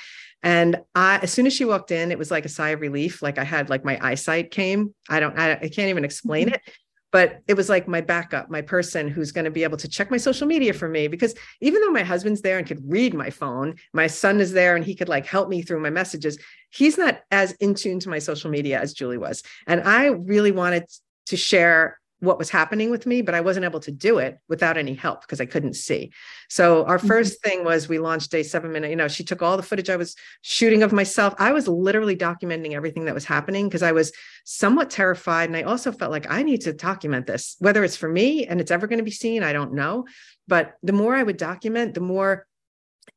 and 0.41 0.81
I, 0.95 1.17
as 1.17 1.31
soon 1.31 1.47
as 1.47 1.53
she 1.53 1.65
walked 1.65 1.91
in, 1.91 2.11
it 2.11 2.17
was 2.17 2.31
like 2.31 2.45
a 2.45 2.49
sigh 2.49 2.69
of 2.69 2.81
relief. 2.81 3.21
Like 3.21 3.37
I 3.37 3.43
had 3.43 3.69
like 3.69 3.83
my 3.83 3.99
eyesight 4.01 4.51
came. 4.51 4.93
I 5.09 5.19
don't, 5.19 5.37
I, 5.37 5.53
I 5.53 5.69
can't 5.69 5.89
even 5.89 6.05
explain 6.05 6.47
mm-hmm. 6.47 6.55
it, 6.55 6.73
but 7.11 7.41
it 7.47 7.55
was 7.55 7.67
like 7.67 7.87
my 7.87 7.99
backup, 7.99 8.49
my 8.49 8.61
person 8.61 9.09
who's 9.09 9.33
going 9.33 9.45
to 9.45 9.51
be 9.51 9.63
able 9.63 9.77
to 9.77 9.87
check 9.89 10.09
my 10.09 10.17
social 10.17 10.47
media 10.47 10.73
for 10.73 10.87
me. 10.87 11.07
Because 11.07 11.35
even 11.59 11.81
though 11.81 11.91
my 11.91 12.03
husband's 12.03 12.41
there 12.41 12.57
and 12.57 12.65
could 12.65 12.81
read 12.85 13.13
my 13.13 13.29
phone, 13.29 13.75
my 13.93 14.07
son 14.07 14.39
is 14.39 14.53
there 14.53 14.75
and 14.75 14.85
he 14.85 14.95
could 14.95 15.09
like 15.09 15.25
help 15.25 15.49
me 15.49 15.61
through 15.61 15.81
my 15.81 15.89
messages. 15.89 16.39
He's 16.69 16.97
not 16.97 17.19
as 17.31 17.51
in 17.53 17.75
tune 17.75 17.99
to 17.99 18.09
my 18.09 18.19
social 18.19 18.49
media 18.49 18.79
as 18.79 18.93
Juli 18.93 19.17
was. 19.17 19.43
And 19.67 19.81
I 19.81 20.07
really 20.07 20.51
wanted 20.51 20.85
to 21.27 21.37
share 21.37 21.98
what 22.19 22.37
was 22.37 22.49
happening 22.49 22.89
with 22.89 23.05
me, 23.05 23.21
but 23.21 23.33
I 23.33 23.41
wasn't 23.41 23.65
able 23.65 23.79
to 23.81 23.91
do 23.91 24.17
it 24.17 24.39
without 24.49 24.77
any 24.77 24.93
help 24.93 25.21
because 25.21 25.39
I 25.39 25.45
couldn't 25.45 25.75
see. 25.75 26.11
So 26.49 26.85
our 26.85 26.99
1st 26.99 27.07
mm-hmm. 27.07 27.49
thing 27.49 27.63
was 27.63 27.87
we 27.87 27.97
launched 27.97 28.33
a 28.33 28.43
seven 28.43 28.71
minute, 28.71 28.89
you 28.89 28.97
know, 28.97 29.07
she 29.07 29.23
took 29.23 29.41
all 29.41 29.55
the 29.55 29.63
footage 29.63 29.89
I 29.89 29.95
was 29.95 30.15
shooting 30.41 30.83
of 30.83 30.91
myself. 30.91 31.33
I 31.37 31.53
was 31.53 31.67
literally 31.67 32.17
documenting 32.17 32.73
everything 32.73 33.05
that 33.05 33.15
was 33.15 33.25
happening 33.25 33.67
because 33.67 33.83
I 33.83 33.93
was 33.93 34.11
somewhat 34.43 34.89
terrified. 34.89 35.49
And 35.49 35.55
I 35.55 35.63
also 35.63 35.91
felt 35.91 36.11
like 36.11 36.29
I 36.29 36.43
need 36.43 36.61
to 36.61 36.73
document 36.73 37.25
this, 37.25 37.55
whether 37.59 37.83
it's 37.83 37.97
for 37.97 38.09
me 38.09 38.45
and 38.45 38.59
it's 38.59 38.71
ever 38.71 38.87
going 38.87 38.99
to 38.99 39.03
be 39.03 39.11
seen, 39.11 39.41
I 39.43 39.53
don't 39.53 39.73
know. 39.73 40.05
But 40.47 40.73
the 40.83 40.93
more 40.93 41.15
I 41.15 41.23
would 41.23 41.37
document, 41.37 41.93
the 41.93 42.01
more 42.01 42.47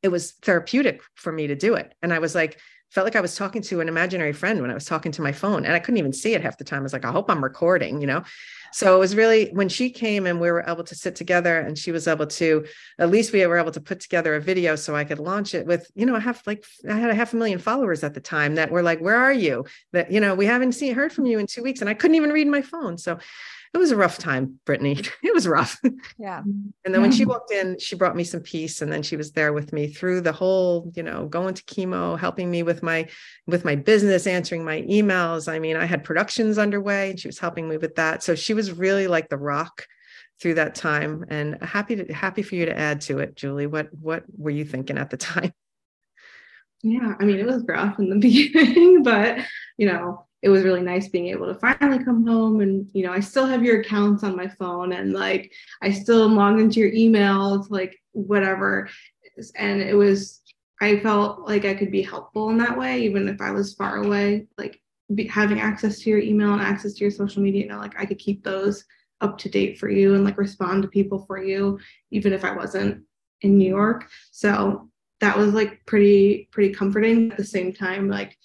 it 0.01 0.09
was 0.09 0.31
therapeutic 0.41 1.01
for 1.15 1.31
me 1.31 1.47
to 1.47 1.55
do 1.55 1.75
it. 1.75 1.93
And 2.01 2.13
I 2.13 2.19
was 2.19 2.35
like, 2.35 2.59
felt 2.93 3.05
like 3.05 3.15
I 3.15 3.21
was 3.21 3.35
talking 3.35 3.63
to 3.63 3.81
an 3.81 3.87
imaginary 3.87 4.33
friend 4.33 4.61
when 4.61 4.69
I 4.69 4.75
was 4.75 4.85
talking 4.85 5.11
to 5.13 5.21
my 5.23 5.31
phone 5.31 5.65
and 5.65 5.73
I 5.73 5.79
couldn't 5.79 5.97
even 5.97 6.13
see 6.13 6.35
it 6.35 6.43
half 6.43 6.59
the 6.59 6.63
time. 6.63 6.81
I 6.81 6.83
was 6.83 6.93
like, 6.93 7.05
I 7.05 7.11
hope 7.11 7.29
I'm 7.29 7.43
recording, 7.43 7.99
you 8.01 8.07
know? 8.07 8.23
So 8.71 8.95
it 8.95 8.99
was 8.99 9.15
really 9.15 9.49
when 9.51 9.67
she 9.67 9.89
came 9.89 10.27
and 10.27 10.39
we 10.39 10.51
were 10.51 10.63
able 10.67 10.83
to 10.83 10.95
sit 10.95 11.15
together 11.15 11.59
and 11.59 11.75
she 11.77 11.91
was 11.91 12.07
able 12.07 12.27
to, 12.27 12.65
at 12.99 13.09
least 13.09 13.33
we 13.33 13.45
were 13.47 13.57
able 13.57 13.71
to 13.71 13.81
put 13.81 13.99
together 13.99 14.35
a 14.35 14.41
video 14.41 14.75
so 14.75 14.95
I 14.95 15.05
could 15.05 15.19
launch 15.19 15.55
it 15.55 15.65
with, 15.65 15.89
you 15.95 16.05
know, 16.05 16.15
I 16.15 16.19
have 16.19 16.41
like, 16.45 16.63
I 16.87 16.97
had 16.97 17.09
a 17.09 17.15
half 17.15 17.33
a 17.33 17.35
million 17.35 17.59
followers 17.59 18.03
at 18.03 18.13
the 18.13 18.21
time 18.21 18.55
that 18.55 18.71
were 18.71 18.83
like, 18.83 18.99
where 18.99 19.17
are 19.17 19.33
you? 19.33 19.65
That, 19.91 20.11
you 20.11 20.19
know, 20.19 20.35
we 20.35 20.45
haven't 20.45 20.73
seen, 20.73 20.93
heard 20.93 21.11
from 21.11 21.25
you 21.25 21.39
in 21.39 21.47
two 21.47 21.63
weeks 21.63 21.81
and 21.81 21.89
I 21.89 21.95
couldn't 21.95 22.15
even 22.15 22.31
read 22.31 22.47
my 22.47 22.61
phone. 22.61 22.99
So 22.99 23.17
it 23.73 23.77
was 23.77 23.91
a 23.91 23.95
rough 23.95 24.19
time, 24.19 24.59
Britney. 24.65 25.09
It 25.23 25.33
was 25.33 25.47
rough. 25.47 25.81
Yeah. 26.19 26.43
And 26.85 26.93
then 26.93 27.01
when 27.01 27.11
she 27.11 27.25
walked 27.25 27.51
in, 27.51 27.79
she 27.79 27.95
brought 27.95 28.15
me 28.15 28.23
some 28.23 28.41
peace. 28.41 28.83
And 28.83 28.91
then 28.91 29.01
she 29.01 29.15
was 29.15 29.31
there 29.31 29.51
with 29.51 29.73
me 29.73 29.87
through 29.87 30.21
the 30.21 30.31
whole, 30.31 30.91
you 30.95 31.01
know, 31.01 31.25
going 31.25 31.55
to 31.55 31.63
chemo, 31.63 32.19
helping 32.19 32.51
me 32.51 32.61
with 32.61 32.83
my 32.83 33.07
with 33.47 33.65
my 33.65 33.75
business, 33.75 34.27
answering 34.27 34.63
my 34.63 34.83
emails. 34.83 35.51
I 35.51 35.57
mean, 35.57 35.75
I 35.75 35.85
had 35.85 36.03
productions 36.03 36.59
underway 36.59 37.11
and 37.11 37.19
she 37.19 37.27
was 37.27 37.39
helping 37.39 37.67
me 37.67 37.77
with 37.77 37.95
that. 37.95 38.21
So 38.21 38.35
she 38.35 38.53
was 38.53 38.71
really 38.71 39.07
like 39.07 39.29
the 39.29 39.37
rock 39.37 39.87
through 40.39 40.55
that 40.55 40.75
time. 40.75 41.25
And 41.29 41.57
happy 41.63 41.95
to 41.95 42.13
happy 42.13 42.43
for 42.43 42.53
you 42.53 42.67
to 42.67 42.77
add 42.77 43.01
to 43.01 43.19
it, 43.19 43.35
Juli. 43.35 43.65
What 43.65 43.87
what 43.91 44.23
were 44.37 44.51
you 44.51 44.65
thinking 44.65 44.99
at 44.99 45.09
the 45.09 45.17
time? 45.17 45.51
Yeah, 46.83 47.15
I 47.19 47.23
mean, 47.23 47.39
it 47.39 47.45
was 47.47 47.63
rough 47.67 47.97
in 47.97 48.09
the 48.09 48.15
beginning, 48.19 49.01
but 49.01 49.39
you 49.77 49.87
know, 49.87 50.27
it 50.43 50.49
was 50.49 50.63
really 50.63 50.81
nice 50.81 51.07
being 51.07 51.27
able 51.27 51.47
to 51.47 51.57
finally 51.59 52.03
come 52.03 52.27
home 52.27 52.59
and 52.59 52.87
you 52.93 53.03
know 53.03 53.13
i 53.13 53.19
still 53.19 53.47
have 53.47 53.63
your 53.63 53.79
accounts 53.79 54.23
on 54.23 54.35
my 54.35 54.47
phone 54.47 54.91
and 54.91 55.13
like 55.13 55.51
i 55.81 55.89
still 55.89 56.27
log 56.27 56.59
into 56.59 56.79
your 56.79 56.91
emails 56.91 57.67
like 57.69 57.97
whatever. 58.11 58.87
And 59.57 59.81
it 59.81 59.95
was 59.95 60.41
i 60.79 60.99
felt 60.99 61.47
like 61.47 61.65
i 61.65 61.73
could 61.73 61.91
be 61.91 62.03
helpful 62.03 62.49
in 62.49 62.57
that 62.57 62.77
way 62.77 63.01
even 63.01 63.27
if 63.27 63.41
i 63.41 63.49
was 63.49 63.73
far 63.73 64.03
away 64.03 64.45
like 64.57 64.79
be, 65.15 65.25
having 65.27 65.59
access 65.59 65.99
to 65.99 66.09
your 66.09 66.19
email 66.19 66.53
and 66.53 66.61
access 66.61 66.93
to 66.93 67.03
your 67.03 67.11
social 67.11 67.41
media 67.41 67.63
you 67.63 67.69
know 67.69 67.79
like 67.79 67.99
i 67.99 68.05
could 68.05 68.19
keep 68.19 68.43
those 68.43 68.83
up 69.21 69.37
to 69.37 69.49
date 69.49 69.79
for 69.79 69.89
you 69.89 70.13
and 70.13 70.23
like 70.23 70.37
respond 70.37 70.83
to 70.83 70.87
people 70.87 71.25
for 71.25 71.41
you 71.41 71.79
even 72.11 72.33
if 72.33 72.43
i 72.43 72.53
wasn't 72.53 73.03
in 73.41 73.57
new 73.57 73.67
york. 73.67 74.09
So 74.31 74.89
that 75.19 75.37
was 75.37 75.53
like 75.53 75.85
pretty 75.85 76.49
pretty 76.51 76.73
comforting 76.73 77.31
at 77.31 77.37
the 77.37 77.43
same 77.43 77.73
time 77.73 78.09
like 78.09 78.37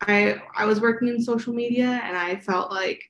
I 0.00 0.40
I 0.54 0.66
was 0.66 0.80
working 0.80 1.08
in 1.08 1.22
social 1.22 1.52
media 1.52 2.00
and 2.04 2.16
I 2.16 2.36
felt 2.36 2.70
like 2.70 3.02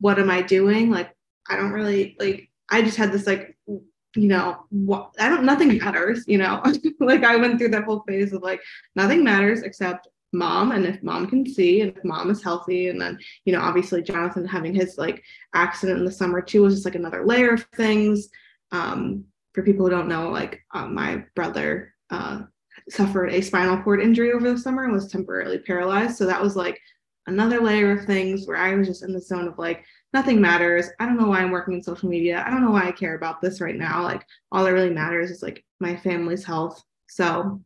what 0.00 0.18
am 0.18 0.30
I 0.30 0.42
doing? 0.42 0.90
Like 0.90 1.14
I 1.48 1.56
don't 1.56 1.72
really 1.72 2.16
like 2.18 2.48
I 2.70 2.82
just 2.82 2.96
had 2.96 3.12
this 3.12 3.26
like 3.26 3.56
you 3.66 4.26
know 4.28 4.64
what 4.70 5.14
I 5.18 5.28
don't 5.28 5.44
nothing 5.44 5.78
matters, 5.78 6.24
you 6.26 6.38
know. 6.38 6.62
like 7.00 7.24
I 7.24 7.36
went 7.36 7.58
through 7.58 7.70
that 7.70 7.84
whole 7.84 8.02
phase 8.06 8.32
of 8.32 8.42
like 8.42 8.60
nothing 8.96 9.22
matters 9.22 9.62
except 9.62 10.08
mom 10.32 10.70
and 10.72 10.86
if 10.86 11.02
mom 11.02 11.26
can 11.26 11.44
see 11.44 11.80
and 11.80 11.96
if 11.96 12.04
mom 12.04 12.30
is 12.30 12.42
healthy 12.42 12.88
and 12.88 13.00
then 13.00 13.18
you 13.44 13.52
know 13.52 13.60
obviously 13.60 14.00
Jonathan 14.00 14.46
having 14.46 14.72
his 14.74 14.96
like 14.96 15.22
accident 15.54 15.98
in 15.98 16.04
the 16.04 16.10
summer 16.10 16.40
too 16.40 16.62
was 16.62 16.74
just 16.74 16.84
like 16.84 16.94
another 16.94 17.26
layer 17.26 17.54
of 17.54 17.64
things 17.74 18.28
um 18.70 19.24
for 19.52 19.64
people 19.64 19.84
who 19.84 19.90
don't 19.90 20.08
know 20.08 20.30
like 20.30 20.60
uh, 20.72 20.86
my 20.86 21.24
brother 21.34 21.94
uh 22.10 22.42
suffered 22.90 23.30
a 23.30 23.40
spinal 23.40 23.82
cord 23.82 24.02
injury 24.02 24.32
over 24.32 24.52
the 24.52 24.58
summer 24.58 24.84
and 24.84 24.92
was 24.92 25.10
temporarily 25.10 25.58
paralyzed. 25.58 26.16
So 26.16 26.26
that 26.26 26.42
was 26.42 26.56
like 26.56 26.80
another 27.26 27.60
layer 27.60 27.92
of 27.92 28.04
things 28.04 28.46
where 28.46 28.56
I 28.56 28.74
was 28.74 28.88
just 28.88 29.02
in 29.02 29.12
the 29.12 29.20
zone 29.20 29.48
of 29.48 29.58
like, 29.58 29.84
nothing 30.12 30.40
matters. 30.40 30.88
I 30.98 31.06
don't 31.06 31.18
know 31.18 31.28
why 31.28 31.40
I'm 31.40 31.50
working 31.50 31.74
in 31.74 31.82
social 31.82 32.08
media. 32.08 32.42
I 32.44 32.50
don't 32.50 32.64
know 32.64 32.72
why 32.72 32.88
I 32.88 32.92
care 32.92 33.14
about 33.14 33.40
this 33.40 33.60
right 33.60 33.76
now. 33.76 34.02
Like, 34.02 34.24
all 34.50 34.64
that 34.64 34.72
really 34.72 34.90
matters 34.90 35.30
is 35.30 35.42
like 35.42 35.64
my 35.78 35.96
family's 35.96 36.44
health. 36.44 36.82
So 37.08 37.60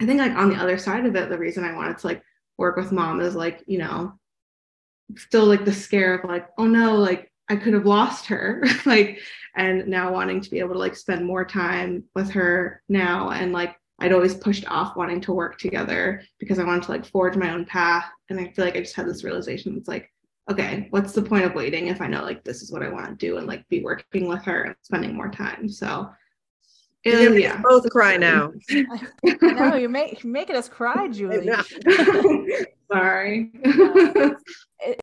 I 0.00 0.06
think 0.06 0.20
like 0.20 0.32
on 0.32 0.50
the 0.50 0.56
other 0.56 0.78
side 0.78 1.06
of 1.06 1.14
it, 1.16 1.28
the 1.28 1.38
reason 1.38 1.64
I 1.64 1.74
wanted 1.74 1.98
to 1.98 2.06
like 2.06 2.22
work 2.58 2.76
with 2.76 2.92
mom 2.92 3.20
is 3.20 3.34
like, 3.34 3.62
you 3.66 3.78
know, 3.78 4.14
still 5.16 5.46
like 5.46 5.64
the 5.64 5.72
scare 5.72 6.14
of 6.14 6.28
like, 6.28 6.48
oh 6.58 6.66
no, 6.66 6.96
like 6.96 7.30
I 7.48 7.56
could 7.56 7.74
have 7.74 7.86
lost 7.86 8.26
her. 8.26 8.64
like, 8.86 9.20
and 9.54 9.86
now 9.86 10.12
wanting 10.12 10.40
to 10.40 10.50
be 10.50 10.58
able 10.58 10.72
to 10.72 10.78
like 10.78 10.96
spend 10.96 11.26
more 11.26 11.44
time 11.44 12.04
with 12.14 12.30
her 12.30 12.82
now 12.88 13.30
and 13.30 13.52
like 13.52 13.76
I'd 14.02 14.12
always 14.12 14.34
pushed 14.34 14.66
off 14.66 14.96
wanting 14.96 15.20
to 15.22 15.32
work 15.32 15.58
together 15.58 16.24
because 16.40 16.58
I 16.58 16.64
wanted 16.64 16.82
to 16.84 16.90
like 16.90 17.06
forge 17.06 17.36
my 17.36 17.52
own 17.54 17.64
path. 17.64 18.06
And 18.28 18.40
I 18.40 18.50
feel 18.50 18.64
like 18.64 18.76
I 18.76 18.80
just 18.80 18.96
had 18.96 19.06
this 19.06 19.22
realization. 19.22 19.76
It's 19.76 19.86
like, 19.86 20.12
okay, 20.50 20.88
what's 20.90 21.12
the 21.12 21.22
point 21.22 21.44
of 21.44 21.54
waiting 21.54 21.86
if 21.86 22.00
I 22.00 22.08
know 22.08 22.24
like 22.24 22.42
this 22.42 22.62
is 22.62 22.72
what 22.72 22.82
I 22.82 22.88
want 22.88 23.06
to 23.06 23.14
do 23.14 23.36
and 23.36 23.46
like 23.46 23.66
be 23.68 23.80
working 23.80 24.26
with 24.26 24.42
her 24.42 24.62
and 24.64 24.74
spending 24.82 25.14
more 25.14 25.30
time. 25.30 25.68
So 25.68 26.10
it, 27.04 27.40
yeah, 27.40 27.60
both 27.62 27.88
cry 27.90 28.16
now. 28.16 28.52
I 28.70 28.86
know 29.40 29.76
you're, 29.76 29.88
make, 29.88 30.24
you're 30.24 30.32
making 30.32 30.56
us 30.56 30.68
cry, 30.68 31.06
Juli. 31.06 31.48
Sorry. 32.92 33.50
it, 33.64 34.36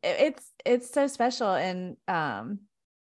it's 0.03 0.51
it's 0.65 0.93
so 0.93 1.07
special 1.07 1.53
and 1.53 1.95
um 2.07 2.59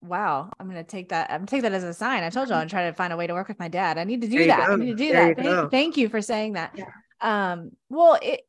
wow 0.01 0.49
i'm 0.59 0.67
gonna 0.67 0.83
take 0.83 1.09
that 1.09 1.29
i'm 1.31 1.45
take 1.45 1.61
that 1.61 1.73
as 1.73 1.83
a 1.83 1.93
sign 1.93 2.23
i 2.23 2.29
told 2.29 2.49
you 2.49 2.55
i'm 2.55 2.67
trying 2.67 2.91
to 2.91 2.95
find 2.95 3.13
a 3.13 3.17
way 3.17 3.27
to 3.27 3.33
work 3.33 3.47
with 3.47 3.59
my 3.59 3.67
dad 3.67 3.97
i 3.97 4.03
need 4.03 4.21
to 4.21 4.27
do 4.27 4.47
that 4.47 4.67
go. 4.67 4.73
i 4.73 4.75
need 4.75 4.85
to 4.87 4.95
do 4.95 5.11
there 5.11 5.35
that 5.35 5.43
thank, 5.43 5.71
thank, 5.71 5.97
you 5.97 6.09
for 6.09 6.21
saying 6.21 6.53
that 6.53 6.73
yeah. 6.75 6.85
um 7.21 7.71
well 7.89 8.17
it 8.21 8.41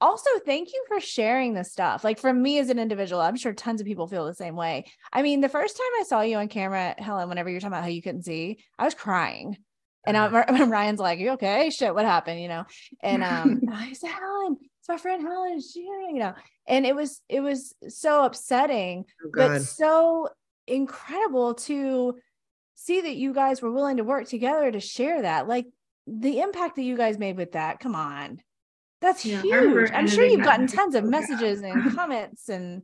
also 0.00 0.30
thank 0.44 0.72
you 0.72 0.84
for 0.88 1.00
sharing 1.00 1.54
this 1.54 1.72
stuff 1.72 2.04
like 2.04 2.18
for 2.18 2.32
me 2.32 2.58
as 2.58 2.70
an 2.70 2.78
individual 2.78 3.20
i'm 3.20 3.36
sure 3.36 3.52
tons 3.52 3.80
of 3.80 3.86
people 3.86 4.06
feel 4.06 4.26
the 4.26 4.34
same 4.34 4.56
way 4.56 4.84
i 5.12 5.22
mean 5.22 5.40
the 5.40 5.48
first 5.48 5.76
time 5.76 6.00
i 6.00 6.02
saw 6.02 6.20
you 6.20 6.36
on 6.36 6.48
camera 6.48 6.94
helen 6.98 7.28
whenever 7.28 7.50
you're 7.50 7.60
talking 7.60 7.72
about 7.72 7.82
how 7.82 7.88
you 7.88 8.02
couldn't 8.02 8.22
see 8.22 8.58
i 8.78 8.84
was 8.84 8.94
crying 8.94 9.56
and 10.06 10.16
I, 10.16 10.26
uh-huh. 10.26 10.66
Ryan's 10.68 11.00
like, 11.00 11.18
"You 11.18 11.30
okay? 11.32 11.70
Shit, 11.70 11.94
what 11.94 12.04
happened?" 12.04 12.40
You 12.40 12.48
know. 12.48 12.64
And 13.02 13.24
um, 13.24 13.62
I 13.72 13.92
said, 13.92 14.10
"Helen, 14.10 14.56
it's 14.78 14.88
my 14.88 14.96
friend 14.96 15.20
Helen. 15.22 15.60
She, 15.60 15.80
you 15.80 16.18
know." 16.18 16.34
And 16.66 16.86
it 16.86 16.94
was 16.94 17.20
it 17.28 17.40
was 17.40 17.74
so 17.88 18.24
upsetting, 18.24 19.04
oh, 19.24 19.30
but 19.34 19.62
so 19.62 20.28
incredible 20.66 21.54
to 21.54 22.16
see 22.74 23.00
that 23.00 23.16
you 23.16 23.32
guys 23.32 23.62
were 23.62 23.72
willing 23.72 23.96
to 23.96 24.04
work 24.04 24.28
together 24.28 24.70
to 24.70 24.80
share 24.80 25.22
that. 25.22 25.48
Like 25.48 25.66
the 26.06 26.40
impact 26.40 26.76
that 26.76 26.82
you 26.82 26.96
guys 26.96 27.18
made 27.18 27.36
with 27.36 27.52
that. 27.52 27.80
Come 27.80 27.94
on, 27.94 28.38
that's 29.00 29.24
yeah, 29.24 29.42
huge. 29.42 29.90
I'm 29.92 30.06
sure 30.06 30.24
you've 30.24 30.44
gotten 30.44 30.66
tons 30.66 30.94
of 30.94 31.04
messages 31.04 31.62
and 31.62 31.94
comments 31.96 32.48
and 32.48 32.82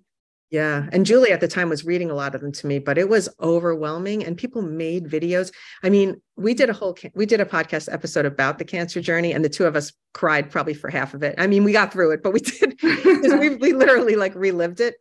yeah. 0.53 0.87
And 0.93 1.07
Juli 1.07 1.33
at 1.33 1.41
the 1.41 1.49
time 1.49 1.71
was 1.71 1.87
reading 1.87 2.11
a 2.11 2.15
lot 2.15 2.35
of 2.35 2.43
them 2.43 2.53
to 2.53 2.67
me, 2.67 2.79
but 2.79 2.99
it 2.99 3.09
was 3.09 3.27
overwhelming 3.41 4.23
and 4.23 4.37
people 4.37 4.61
made 4.61 5.07
videos. 5.07 5.51
I 5.83 5.89
mean, 5.89 6.21
we 6.37 6.53
did 6.53 6.69
a 6.69 6.75
whole 6.75 6.95
we 7.15 7.25
did 7.25 7.41
a 7.41 7.47
podcast 7.47 7.91
episode 7.91 8.27
about 8.27 8.59
the 8.59 8.65
cancer 8.67 9.01
journey 9.01 9.33
and 9.33 9.43
the 9.43 9.49
two 9.49 9.65
of 9.65 9.77
us 9.77 9.95
cried 10.13 10.51
probably 10.51 10.75
for 10.75 10.91
half 10.91 11.15
of 11.15 11.23
it. 11.23 11.37
I 11.39 11.47
mean, 11.47 11.65
we 11.65 11.73
got 11.73 11.91
through 11.91 12.11
it, 12.13 12.23
but 12.23 12.35
we 12.35 12.41
did 12.41 12.79
we, 12.83 13.57
we 13.57 13.73
literally 13.73 14.15
like 14.15 14.35
relived 14.35 14.81
it 14.81 14.97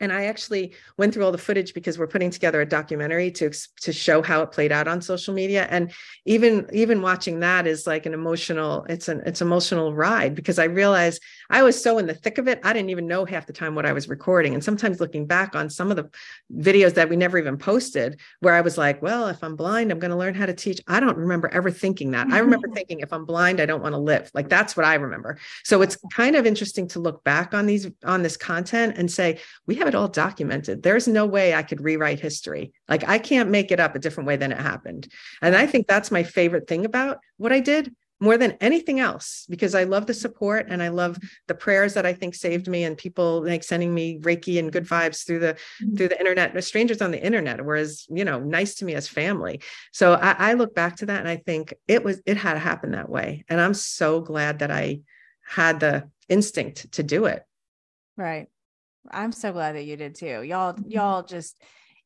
and 0.00 0.12
I 0.12 0.26
actually 0.26 0.74
went 0.98 1.14
through 1.14 1.24
all 1.24 1.32
the 1.32 1.38
footage 1.38 1.72
because 1.72 1.98
we're 1.98 2.06
putting 2.06 2.30
together 2.30 2.60
a 2.60 2.66
documentary 2.66 3.30
to 3.32 3.50
to 3.80 3.92
show 3.92 4.22
how 4.22 4.42
it 4.42 4.52
played 4.52 4.72
out 4.72 4.88
on 4.88 5.00
social 5.00 5.32
media. 5.32 5.66
And 5.70 5.92
even 6.24 6.68
even 6.72 7.00
watching 7.00 7.40
that 7.40 7.66
is 7.66 7.86
like 7.86 8.06
an 8.06 8.12
emotional. 8.12 8.84
It's 8.88 9.08
an 9.08 9.22
it's 9.24 9.40
emotional 9.40 9.94
ride 9.94 10.34
because 10.34 10.58
I 10.58 10.64
realized 10.64 11.22
I 11.48 11.62
was 11.62 11.80
so 11.80 11.98
in 11.98 12.06
the 12.06 12.14
thick 12.14 12.38
of 12.38 12.46
it. 12.46 12.60
I 12.62 12.72
didn't 12.72 12.90
even 12.90 13.06
know 13.06 13.24
half 13.24 13.46
the 13.46 13.52
time 13.52 13.74
what 13.74 13.86
I 13.86 13.92
was 13.92 14.08
recording. 14.08 14.52
And 14.52 14.62
sometimes 14.62 15.00
looking 15.00 15.26
back 15.26 15.56
on 15.56 15.70
some 15.70 15.90
of 15.90 15.96
the 15.96 16.10
videos 16.54 16.94
that 16.94 17.08
we 17.08 17.16
never 17.16 17.38
even 17.38 17.56
posted, 17.56 18.20
where 18.40 18.54
I 18.54 18.60
was 18.60 18.76
like, 18.76 19.00
well, 19.00 19.28
if 19.28 19.42
I'm 19.42 19.56
blind, 19.56 19.90
I'm 19.90 19.98
going 19.98 20.10
to 20.10 20.16
learn 20.16 20.34
how 20.34 20.46
to 20.46 20.54
teach. 20.54 20.80
I 20.86 21.00
don't 21.00 21.16
remember 21.16 21.48
ever 21.48 21.70
thinking 21.70 22.10
that. 22.10 22.28
I 22.28 22.38
remember 22.38 22.68
thinking, 22.74 23.00
if 23.00 23.12
I'm 23.12 23.24
blind, 23.24 23.60
I 23.60 23.66
don't 23.66 23.82
want 23.82 23.94
to 23.94 23.98
live. 23.98 24.30
Like 24.34 24.48
that's 24.50 24.76
what 24.76 24.84
I 24.84 24.94
remember. 24.94 25.38
So 25.64 25.80
it's 25.80 25.96
kind 26.12 26.36
of 26.36 26.44
interesting 26.44 26.86
to 26.88 27.00
look 27.00 27.24
back 27.24 27.54
on 27.54 27.64
these 27.64 27.86
on 28.04 28.22
this 28.22 28.36
content 28.36 28.98
and 28.98 29.10
say 29.10 29.40
we 29.66 29.76
have 29.76 29.85
have 29.86 29.94
it 29.94 29.96
all 29.96 30.08
documented. 30.08 30.82
There's 30.82 31.06
no 31.06 31.26
way 31.26 31.54
I 31.54 31.62
could 31.62 31.80
rewrite 31.80 32.20
history. 32.20 32.72
Like 32.88 33.08
I 33.08 33.18
can't 33.18 33.50
make 33.50 33.70
it 33.70 33.80
up 33.80 33.94
a 33.94 34.00
different 34.00 34.26
way 34.26 34.36
than 34.36 34.52
it 34.52 34.58
happened. 34.58 35.08
And 35.40 35.54
I 35.54 35.66
think 35.66 35.86
that's 35.86 36.10
my 36.10 36.24
favorite 36.24 36.66
thing 36.66 36.84
about 36.84 37.18
what 37.36 37.52
I 37.52 37.60
did 37.60 37.94
more 38.18 38.38
than 38.38 38.56
anything 38.62 38.98
else 38.98 39.46
because 39.48 39.74
I 39.74 39.84
love 39.84 40.06
the 40.06 40.14
support 40.14 40.66
and 40.70 40.82
I 40.82 40.88
love 40.88 41.18
the 41.48 41.54
prayers 41.54 41.94
that 41.94 42.06
I 42.06 42.14
think 42.14 42.34
saved 42.34 42.66
me 42.66 42.82
and 42.82 42.96
people 42.96 43.44
like 43.44 43.62
sending 43.62 43.94
me 43.94 44.18
Reiki 44.18 44.58
and 44.58 44.72
good 44.72 44.86
vibes 44.86 45.24
through 45.26 45.40
the 45.40 45.54
mm-hmm. 45.54 45.96
through 45.96 46.08
the 46.08 46.18
internet, 46.18 46.64
strangers 46.64 47.02
on 47.02 47.10
the 47.10 47.22
internet, 47.22 47.64
whereas 47.64 48.06
you 48.08 48.24
know, 48.24 48.40
nice 48.40 48.74
to 48.76 48.86
me 48.86 48.94
as 48.94 49.06
family. 49.06 49.60
So 49.92 50.14
I, 50.14 50.50
I 50.50 50.52
look 50.54 50.74
back 50.74 50.96
to 50.96 51.06
that 51.06 51.20
and 51.20 51.28
I 51.28 51.36
think 51.36 51.74
it 51.86 52.02
was 52.02 52.22
it 52.26 52.38
had 52.38 52.54
to 52.54 52.58
happen 52.58 52.92
that 52.92 53.10
way. 53.10 53.44
And 53.48 53.60
I'm 53.60 53.74
so 53.74 54.20
glad 54.20 54.60
that 54.60 54.70
I 54.70 55.00
had 55.46 55.78
the 55.78 56.10
instinct 56.28 56.90
to 56.92 57.02
do 57.02 57.26
it. 57.26 57.44
Right. 58.16 58.48
I'm 59.10 59.32
so 59.32 59.52
glad 59.52 59.76
that 59.76 59.84
you 59.84 59.96
did 59.96 60.14
too. 60.14 60.42
Y'all, 60.42 60.76
y'all 60.86 61.22
just 61.22 61.60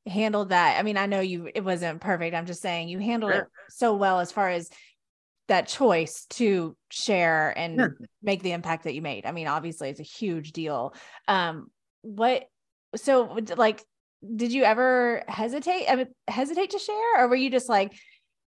handled 0.06 0.50
that. 0.50 0.78
I 0.78 0.82
mean, 0.82 0.96
I 0.96 1.06
know 1.06 1.20
you 1.20 1.50
it 1.54 1.64
wasn't 1.64 2.00
perfect. 2.00 2.34
I'm 2.34 2.46
just 2.46 2.62
saying 2.62 2.88
you 2.88 2.98
handled 2.98 3.32
sure. 3.32 3.42
it 3.42 3.48
so 3.68 3.94
well 3.94 4.20
as 4.20 4.32
far 4.32 4.48
as 4.48 4.70
that 5.48 5.66
choice 5.66 6.26
to 6.30 6.76
share 6.90 7.52
and 7.56 7.76
yeah. 7.78 7.86
make 8.22 8.42
the 8.42 8.52
impact 8.52 8.84
that 8.84 8.94
you 8.94 9.02
made. 9.02 9.26
I 9.26 9.32
mean, 9.32 9.48
obviously 9.48 9.90
it's 9.90 10.00
a 10.00 10.04
huge 10.04 10.52
deal. 10.52 10.94
Um 11.28 11.68
what 12.02 12.44
so 12.96 13.38
like 13.56 13.84
did 14.36 14.52
you 14.52 14.64
ever 14.64 15.24
hesitate 15.28 15.86
I 15.88 15.96
mean, 15.96 16.06
hesitate 16.28 16.70
to 16.70 16.78
share 16.78 17.18
or 17.18 17.28
were 17.28 17.36
you 17.36 17.50
just 17.50 17.68
like 17.68 17.92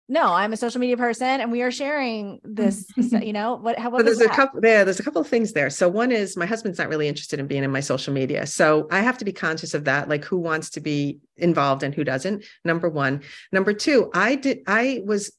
no, 0.09 0.33
I'm 0.33 0.53
a 0.53 0.57
social 0.57 0.81
media 0.81 0.97
person 0.97 1.40
and 1.40 1.51
we 1.51 1.62
are 1.62 1.71
sharing 1.71 2.40
this, 2.45 2.87
you 2.97 3.33
know, 3.33 3.57
what, 3.57 3.79
how, 3.79 3.90
what 3.90 4.05
there's 4.05 4.21
a 4.21 4.29
couple 4.29 4.61
there, 4.61 4.85
there's 4.85 5.01
a 5.01 5.03
couple 5.03 5.21
of 5.21 5.27
things 5.27 5.53
there. 5.53 5.69
So 5.69 5.88
one 5.88 6.12
is 6.12 6.37
my 6.37 6.47
husband's 6.47 6.79
not 6.79 6.88
really 6.88 7.09
interested 7.09 7.40
in 7.40 7.47
being 7.47 7.64
in 7.64 7.71
my 7.73 7.81
social 7.81 8.12
media. 8.12 8.47
So 8.47 8.87
I 8.90 9.01
have 9.01 9.19
to 9.19 9.25
be 9.25 9.33
conscious 9.33 9.75
of 9.75 9.85
that, 9.85 10.09
like 10.09 10.25
who 10.25 10.38
wants 10.38 10.71
to 10.71 10.81
be 10.81 11.19
involved 11.37 11.83
and 11.83 11.95
who 11.95 12.05
doesn't. 12.05 12.45
Number 12.64 12.88
one, 12.88 13.23
number 13.51 13.73
two, 13.73 14.11
I 14.14 14.37
did, 14.37 14.61
I 14.66 15.03
was 15.05 15.33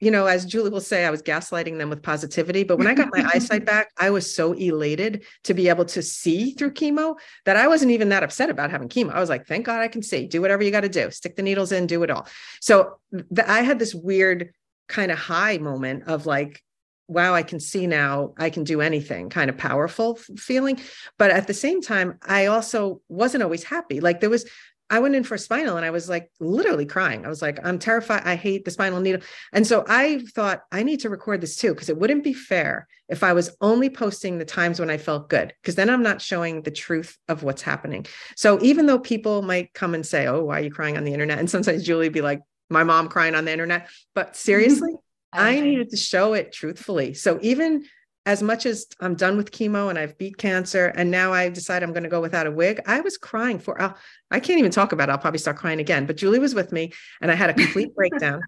you 0.00 0.10
know, 0.10 0.26
as 0.26 0.44
Juli 0.44 0.70
will 0.70 0.80
say, 0.80 1.04
I 1.04 1.10
was 1.10 1.22
gaslighting 1.22 1.78
them 1.78 1.88
with 1.88 2.02
positivity. 2.02 2.64
But 2.64 2.78
when 2.78 2.86
I 2.86 2.94
got 2.94 3.08
my 3.12 3.28
eyesight 3.32 3.64
back, 3.66 3.90
I 3.98 4.10
was 4.10 4.34
so 4.34 4.52
elated 4.52 5.24
to 5.44 5.54
be 5.54 5.68
able 5.68 5.84
to 5.86 6.02
see 6.02 6.52
through 6.52 6.72
chemo 6.72 7.16
that 7.44 7.56
I 7.56 7.68
wasn't 7.68 7.92
even 7.92 8.08
that 8.10 8.22
upset 8.22 8.50
about 8.50 8.70
having 8.70 8.88
chemo. 8.88 9.12
I 9.12 9.20
was 9.20 9.30
like, 9.30 9.46
thank 9.46 9.66
God 9.66 9.80
I 9.80 9.88
can 9.88 10.02
see. 10.02 10.26
Do 10.26 10.42
whatever 10.42 10.62
you 10.62 10.70
got 10.70 10.82
to 10.82 10.88
do. 10.88 11.10
Stick 11.10 11.36
the 11.36 11.42
needles 11.42 11.72
in, 11.72 11.86
do 11.86 12.02
it 12.02 12.10
all. 12.10 12.26
So 12.60 12.98
the, 13.12 13.48
I 13.50 13.62
had 13.62 13.78
this 13.78 13.94
weird 13.94 14.52
kind 14.88 15.10
of 15.10 15.18
high 15.18 15.58
moment 15.58 16.04
of 16.06 16.26
like, 16.26 16.62
wow, 17.06 17.34
I 17.34 17.42
can 17.42 17.60
see 17.60 17.86
now, 17.86 18.32
I 18.38 18.50
can 18.50 18.64
do 18.64 18.80
anything 18.80 19.28
kind 19.28 19.50
of 19.50 19.58
powerful 19.58 20.16
feeling. 20.36 20.80
But 21.18 21.30
at 21.30 21.46
the 21.46 21.54
same 21.54 21.82
time, 21.82 22.18
I 22.26 22.46
also 22.46 23.00
wasn't 23.08 23.42
always 23.42 23.62
happy. 23.62 24.00
Like 24.00 24.20
there 24.20 24.30
was 24.30 24.46
I 24.90 24.98
went 24.98 25.14
in 25.14 25.24
for 25.24 25.34
a 25.34 25.38
spinal 25.38 25.76
and 25.76 25.84
I 25.84 25.90
was 25.90 26.08
like 26.08 26.30
literally 26.40 26.84
crying. 26.84 27.24
I 27.24 27.28
was 27.28 27.40
like, 27.40 27.58
I'm 27.64 27.78
terrified. 27.78 28.22
I 28.24 28.36
hate 28.36 28.64
the 28.64 28.70
spinal 28.70 29.00
needle. 29.00 29.22
And 29.52 29.66
so 29.66 29.84
I 29.88 30.22
thought 30.34 30.62
I 30.70 30.82
need 30.82 31.00
to 31.00 31.10
record 31.10 31.40
this 31.40 31.56
too, 31.56 31.72
because 31.72 31.88
it 31.88 31.96
wouldn't 31.96 32.22
be 32.22 32.34
fair 32.34 32.86
if 33.08 33.22
I 33.22 33.32
was 33.32 33.56
only 33.60 33.88
posting 33.88 34.38
the 34.38 34.44
times 34.44 34.80
when 34.80 34.90
I 34.90 34.98
felt 34.98 35.28
good, 35.28 35.54
because 35.62 35.74
then 35.74 35.88
I'm 35.88 36.02
not 36.02 36.20
showing 36.20 36.62
the 36.62 36.70
truth 36.70 37.16
of 37.28 37.42
what's 37.42 37.62
happening. 37.62 38.06
So 38.36 38.58
even 38.62 38.86
though 38.86 38.98
people 38.98 39.42
might 39.42 39.72
come 39.72 39.94
and 39.94 40.04
say, 40.04 40.26
Oh, 40.26 40.44
why 40.44 40.60
are 40.60 40.64
you 40.64 40.70
crying 40.70 40.96
on 40.96 41.04
the 41.04 41.12
internet? 41.12 41.38
And 41.38 41.50
sometimes 41.50 41.84
Juli 41.84 42.10
be 42.10 42.20
like, 42.20 42.40
My 42.68 42.84
mom 42.84 43.08
crying 43.08 43.34
on 43.34 43.46
the 43.46 43.52
internet. 43.52 43.88
But 44.14 44.36
seriously, 44.36 44.92
I 45.32 45.60
needed 45.60 45.90
to 45.90 45.96
show 45.96 46.34
it 46.34 46.52
truthfully. 46.52 47.14
So 47.14 47.38
even 47.42 47.84
as 48.26 48.42
much 48.42 48.64
as 48.66 48.86
I'm 49.00 49.14
done 49.14 49.36
with 49.36 49.50
chemo 49.50 49.90
and 49.90 49.98
I've 49.98 50.16
beat 50.16 50.38
cancer 50.38 50.86
and 50.96 51.10
now 51.10 51.32
I 51.32 51.48
decide 51.50 51.82
I'm 51.82 51.92
going 51.92 52.04
to 52.04 52.08
go 52.08 52.20
without 52.20 52.46
a 52.46 52.50
wig, 52.50 52.80
I 52.86 53.00
was 53.00 53.18
crying 53.18 53.58
for, 53.58 53.80
I'll, 53.80 53.96
I 54.30 54.40
can 54.40 54.54
not 54.54 54.60
even 54.60 54.70
talk 54.70 54.92
about 54.92 55.08
it. 55.08 55.12
I'll 55.12 55.18
probably 55.18 55.38
start 55.38 55.58
crying 55.58 55.80
again. 55.80 56.06
But 56.06 56.16
Juli 56.16 56.38
was 56.38 56.54
with 56.54 56.72
me 56.72 56.92
and 57.20 57.30
I 57.30 57.34
had 57.34 57.50
a 57.50 57.54
complete 57.54 57.94
breakdown. 57.96 58.40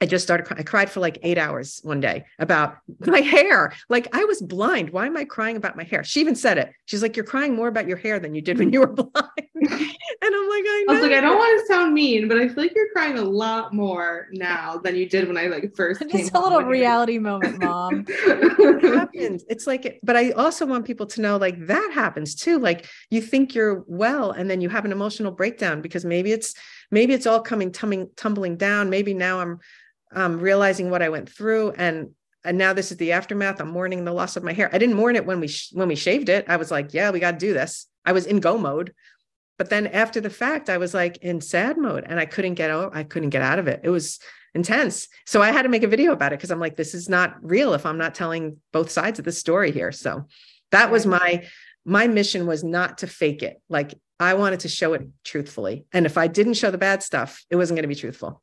I 0.00 0.06
just 0.06 0.24
started 0.24 0.46
I 0.58 0.62
cried 0.64 0.90
for 0.90 1.00
like 1.00 1.18
eight 1.22 1.38
hours 1.38 1.80
one 1.84 2.00
day 2.00 2.24
about 2.38 2.78
my 3.00 3.20
hair. 3.20 3.72
Like 3.88 4.08
I 4.14 4.24
was 4.24 4.42
blind. 4.42 4.90
Why 4.90 5.06
am 5.06 5.16
I 5.16 5.24
crying 5.24 5.56
about 5.56 5.76
my 5.76 5.84
hair? 5.84 6.02
She 6.02 6.20
even 6.20 6.34
said 6.34 6.58
it. 6.58 6.72
She's 6.86 7.02
like, 7.02 7.16
You're 7.16 7.24
crying 7.24 7.54
more 7.54 7.68
about 7.68 7.86
your 7.86 7.96
hair 7.96 8.18
than 8.18 8.34
you 8.34 8.42
did 8.42 8.58
when 8.58 8.72
you 8.72 8.80
were 8.80 8.86
blind. 8.92 9.96
And 10.66 10.90
I'm 10.90 10.90
I, 10.90 10.92
I 10.92 11.00
was 11.00 11.08
like, 11.08 11.18
I 11.18 11.20
don't 11.20 11.36
want 11.36 11.60
to 11.60 11.66
sound 11.66 11.94
mean, 11.94 12.28
but 12.28 12.38
I 12.38 12.48
feel 12.48 12.64
like 12.64 12.74
you're 12.74 12.90
crying 12.90 13.18
a 13.18 13.22
lot 13.22 13.74
more 13.74 14.28
now 14.32 14.78
than 14.78 14.96
you 14.96 15.08
did 15.08 15.26
when 15.26 15.36
I 15.36 15.46
like 15.46 15.74
first 15.74 16.02
Just 16.10 16.34
a 16.34 16.40
little 16.40 16.62
reality 16.62 17.18
moment, 17.18 17.62
mom. 17.62 18.04
it 18.08 18.94
happens. 18.94 19.44
It's 19.48 19.66
like, 19.66 19.98
but 20.02 20.16
I 20.16 20.30
also 20.32 20.66
want 20.66 20.86
people 20.86 21.06
to 21.06 21.20
know 21.20 21.36
like 21.36 21.66
that 21.66 21.90
happens 21.92 22.34
too. 22.34 22.58
Like 22.58 22.88
you 23.10 23.20
think 23.20 23.54
you're 23.54 23.84
well 23.86 24.30
and 24.30 24.50
then 24.50 24.60
you 24.60 24.68
have 24.68 24.84
an 24.84 24.92
emotional 24.92 25.32
breakdown 25.32 25.80
because 25.80 26.04
maybe 26.04 26.32
it's 26.32 26.54
maybe 26.90 27.14
it's 27.14 27.26
all 27.26 27.40
coming 27.40 27.72
tumbling 27.72 28.10
tumbling 28.16 28.56
down. 28.56 28.90
Maybe 28.90 29.14
now 29.14 29.40
i'm 29.40 29.58
um, 30.12 30.38
realizing 30.38 30.88
what 30.88 31.02
i 31.02 31.08
went 31.08 31.28
through 31.28 31.72
and 31.72 32.10
and 32.44 32.56
now 32.56 32.72
this 32.72 32.92
is 32.92 32.96
the 32.98 33.10
aftermath. 33.10 33.60
I'm 33.60 33.70
mourning 33.70 34.04
the 34.04 34.12
loss 34.12 34.36
of 34.36 34.44
my 34.44 34.52
hair. 34.52 34.70
I 34.72 34.78
didn't 34.78 34.94
mourn 34.94 35.16
it 35.16 35.26
when 35.26 35.40
we 35.40 35.48
sh- 35.48 35.72
when 35.72 35.88
we 35.88 35.96
shaved 35.96 36.28
it. 36.28 36.44
I 36.48 36.56
was 36.56 36.70
like 36.70 36.94
yeah 36.94 37.10
we 37.10 37.18
got 37.18 37.32
to 37.32 37.38
do 37.38 37.52
this. 37.52 37.86
I 38.04 38.12
was 38.12 38.24
in 38.26 38.38
go 38.38 38.56
mode 38.56 38.94
but 39.58 39.70
then 39.70 39.86
after 39.88 40.20
the 40.20 40.30
fact 40.30 40.70
i 40.70 40.78
was 40.78 40.94
like 40.94 41.16
in 41.18 41.40
sad 41.40 41.78
mode 41.78 42.04
and 42.06 42.18
i 42.18 42.26
couldn't 42.26 42.54
get 42.54 42.70
out 42.70 42.94
i 42.94 43.02
couldn't 43.02 43.30
get 43.30 43.42
out 43.42 43.58
of 43.58 43.68
it 43.68 43.80
it 43.82 43.90
was 43.90 44.18
intense 44.54 45.08
so 45.26 45.42
i 45.42 45.52
had 45.52 45.62
to 45.62 45.68
make 45.68 45.82
a 45.82 45.88
video 45.88 46.12
about 46.12 46.32
it 46.32 46.38
because 46.38 46.50
i'm 46.50 46.60
like 46.60 46.76
this 46.76 46.94
is 46.94 47.08
not 47.08 47.36
real 47.42 47.74
if 47.74 47.84
i'm 47.84 47.98
not 47.98 48.14
telling 48.14 48.56
both 48.72 48.90
sides 48.90 49.18
of 49.18 49.24
the 49.24 49.32
story 49.32 49.70
here 49.70 49.92
so 49.92 50.26
that 50.72 50.90
was 50.90 51.06
my 51.06 51.44
my 51.84 52.06
mission 52.06 52.46
was 52.46 52.64
not 52.64 52.98
to 52.98 53.06
fake 53.06 53.42
it 53.42 53.60
like 53.68 53.94
I 54.18 54.34
wanted 54.34 54.60
to 54.60 54.68
show 54.68 54.94
it 54.94 55.06
truthfully. 55.24 55.84
And 55.92 56.06
if 56.06 56.16
I 56.16 56.26
didn't 56.26 56.54
show 56.54 56.70
the 56.70 56.78
bad 56.78 57.02
stuff, 57.02 57.44
it 57.50 57.56
wasn't 57.56 57.76
going 57.76 57.82
to 57.82 57.88
be 57.88 57.94
truthful. 57.94 58.42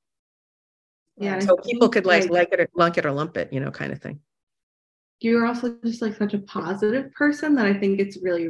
Yeah. 1.17 1.39
So 1.39 1.57
people 1.57 1.89
could 1.89 2.05
like 2.05 2.29
like 2.29 2.51
it 2.51 2.59
or 2.59 2.69
like 2.73 2.97
it 2.97 3.05
or 3.05 3.11
lump 3.11 3.37
it, 3.37 3.51
you 3.53 3.59
know, 3.59 3.71
kind 3.71 3.91
of 3.91 4.01
thing. 4.01 4.19
You're 5.19 5.45
also 5.45 5.77
just 5.83 6.01
like 6.01 6.15
such 6.15 6.33
a 6.33 6.39
positive 6.39 7.11
person 7.13 7.55
that 7.55 7.65
I 7.65 7.73
think 7.73 7.99
it's 7.99 8.17
really 8.21 8.49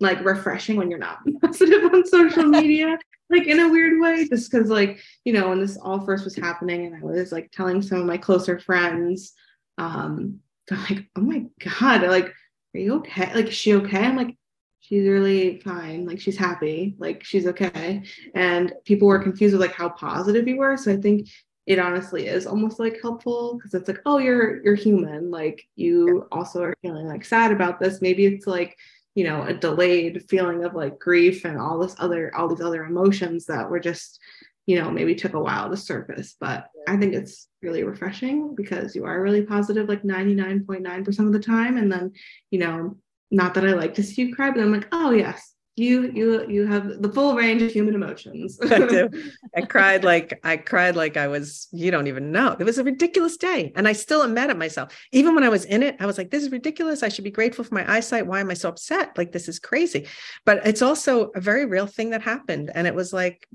like 0.00 0.24
refreshing 0.24 0.76
when 0.76 0.90
you're 0.90 0.98
not 0.98 1.18
positive 1.42 1.84
on 1.92 2.06
social 2.06 2.44
media, 2.44 2.98
like 3.30 3.46
in 3.46 3.60
a 3.60 3.68
weird 3.68 4.00
way. 4.00 4.28
Just 4.28 4.50
because, 4.50 4.68
like, 4.68 5.00
you 5.24 5.32
know, 5.32 5.48
when 5.48 5.60
this 5.60 5.76
all 5.76 6.04
first 6.04 6.24
was 6.24 6.36
happening, 6.36 6.86
and 6.86 6.96
I 6.96 7.00
was 7.00 7.32
like 7.32 7.50
telling 7.52 7.82
some 7.82 8.00
of 8.00 8.06
my 8.06 8.16
closer 8.18 8.58
friends, 8.58 9.32
um, 9.78 10.40
they're 10.68 10.78
like, 10.78 11.06
"Oh 11.16 11.22
my 11.22 11.44
god, 11.80 12.02
like, 12.02 12.32
are 12.74 12.80
you 12.80 12.94
okay? 12.96 13.32
Like, 13.34 13.46
is 13.46 13.54
she 13.54 13.74
okay?" 13.74 14.04
I'm 14.04 14.16
like, 14.16 14.36
she's 14.88 15.08
really 15.08 15.58
fine 15.60 16.06
like 16.06 16.20
she's 16.20 16.36
happy 16.36 16.94
like 16.98 17.24
she's 17.24 17.46
okay 17.46 18.02
and 18.34 18.72
people 18.84 19.08
were 19.08 19.18
confused 19.18 19.52
with 19.52 19.60
like 19.60 19.74
how 19.74 19.88
positive 19.88 20.46
you 20.46 20.56
were 20.56 20.76
so 20.76 20.92
i 20.92 20.96
think 20.96 21.28
it 21.66 21.80
honestly 21.80 22.28
is 22.28 22.46
almost 22.46 22.78
like 22.78 23.00
helpful 23.02 23.54
because 23.54 23.74
it's 23.74 23.88
like 23.88 24.00
oh 24.06 24.18
you're 24.18 24.62
you're 24.62 24.76
human 24.76 25.30
like 25.30 25.66
you 25.74 26.26
also 26.30 26.62
are 26.62 26.74
feeling 26.82 27.06
like 27.06 27.24
sad 27.24 27.50
about 27.50 27.80
this 27.80 28.00
maybe 28.00 28.26
it's 28.26 28.46
like 28.46 28.76
you 29.16 29.24
know 29.24 29.42
a 29.42 29.54
delayed 29.54 30.24
feeling 30.28 30.62
of 30.62 30.74
like 30.74 31.00
grief 31.00 31.44
and 31.44 31.58
all 31.58 31.78
this 31.78 31.96
other 31.98 32.32
all 32.36 32.48
these 32.48 32.64
other 32.64 32.84
emotions 32.84 33.46
that 33.46 33.68
were 33.68 33.80
just 33.80 34.20
you 34.66 34.78
know 34.78 34.90
maybe 34.90 35.14
took 35.14 35.34
a 35.34 35.40
while 35.40 35.68
to 35.68 35.76
surface. 35.76 36.36
But 36.38 36.68
i 36.86 36.96
think 36.96 37.14
it's 37.14 37.48
really 37.62 37.82
refreshing 37.82 38.54
because 38.54 38.94
you 38.94 39.04
are 39.06 39.20
really 39.20 39.42
positive 39.42 39.88
like 39.88 40.02
99.9% 40.02 41.26
of 41.26 41.32
the 41.32 41.40
time. 41.40 41.78
And 41.78 41.90
then 41.90 42.12
you 42.50 42.60
know 42.60 42.96
not 43.30 43.54
that 43.54 43.66
I 43.66 43.72
like 43.72 43.94
to 43.94 44.04
see 44.04 44.22
you 44.22 44.34
cry, 44.34 44.52
but 44.52 44.60
I'm 44.60 44.70
like, 44.70 44.86
oh 44.92 45.10
yes, 45.10 45.55
you 45.76 46.10
you 46.12 46.48
you 46.48 46.66
have 46.66 47.02
the 47.02 47.08
full 47.10 47.34
range 47.34 47.60
of 47.60 47.70
human 47.70 47.94
emotions. 47.94 48.58
I 48.62 48.78
do. 48.78 49.10
I 49.54 49.60
cried 49.68 50.04
like 50.04 50.40
I 50.42 50.56
cried 50.56 50.96
like 50.96 51.18
I 51.18 51.28
was, 51.28 51.68
you 51.70 51.90
don't 51.90 52.06
even 52.06 52.32
know. 52.32 52.56
It 52.58 52.64
was 52.64 52.78
a 52.78 52.84
ridiculous 52.84 53.36
day. 53.36 53.72
And 53.76 53.86
I 53.86 53.92
still 53.92 54.22
am 54.22 54.32
mad 54.32 54.48
at 54.48 54.56
myself. 54.56 54.96
Even 55.12 55.34
when 55.34 55.44
I 55.44 55.50
was 55.50 55.66
in 55.66 55.82
it, 55.82 55.96
I 56.00 56.06
was 56.06 56.16
like, 56.16 56.30
this 56.30 56.42
is 56.42 56.50
ridiculous. 56.50 57.02
I 57.02 57.10
should 57.10 57.24
be 57.24 57.30
grateful 57.30 57.62
for 57.62 57.74
my 57.74 57.90
eyesight. 57.90 58.26
Why 58.26 58.40
am 58.40 58.50
I 58.50 58.54
so 58.54 58.70
upset? 58.70 59.18
Like 59.18 59.32
this 59.32 59.48
is 59.48 59.58
crazy. 59.58 60.06
But 60.46 60.66
it's 60.66 60.82
also 60.82 61.30
a 61.34 61.40
very 61.40 61.66
real 61.66 61.86
thing 61.86 62.10
that 62.10 62.22
happened. 62.22 62.70
And 62.74 62.86
it 62.86 62.94
was 62.94 63.12
like, 63.12 63.46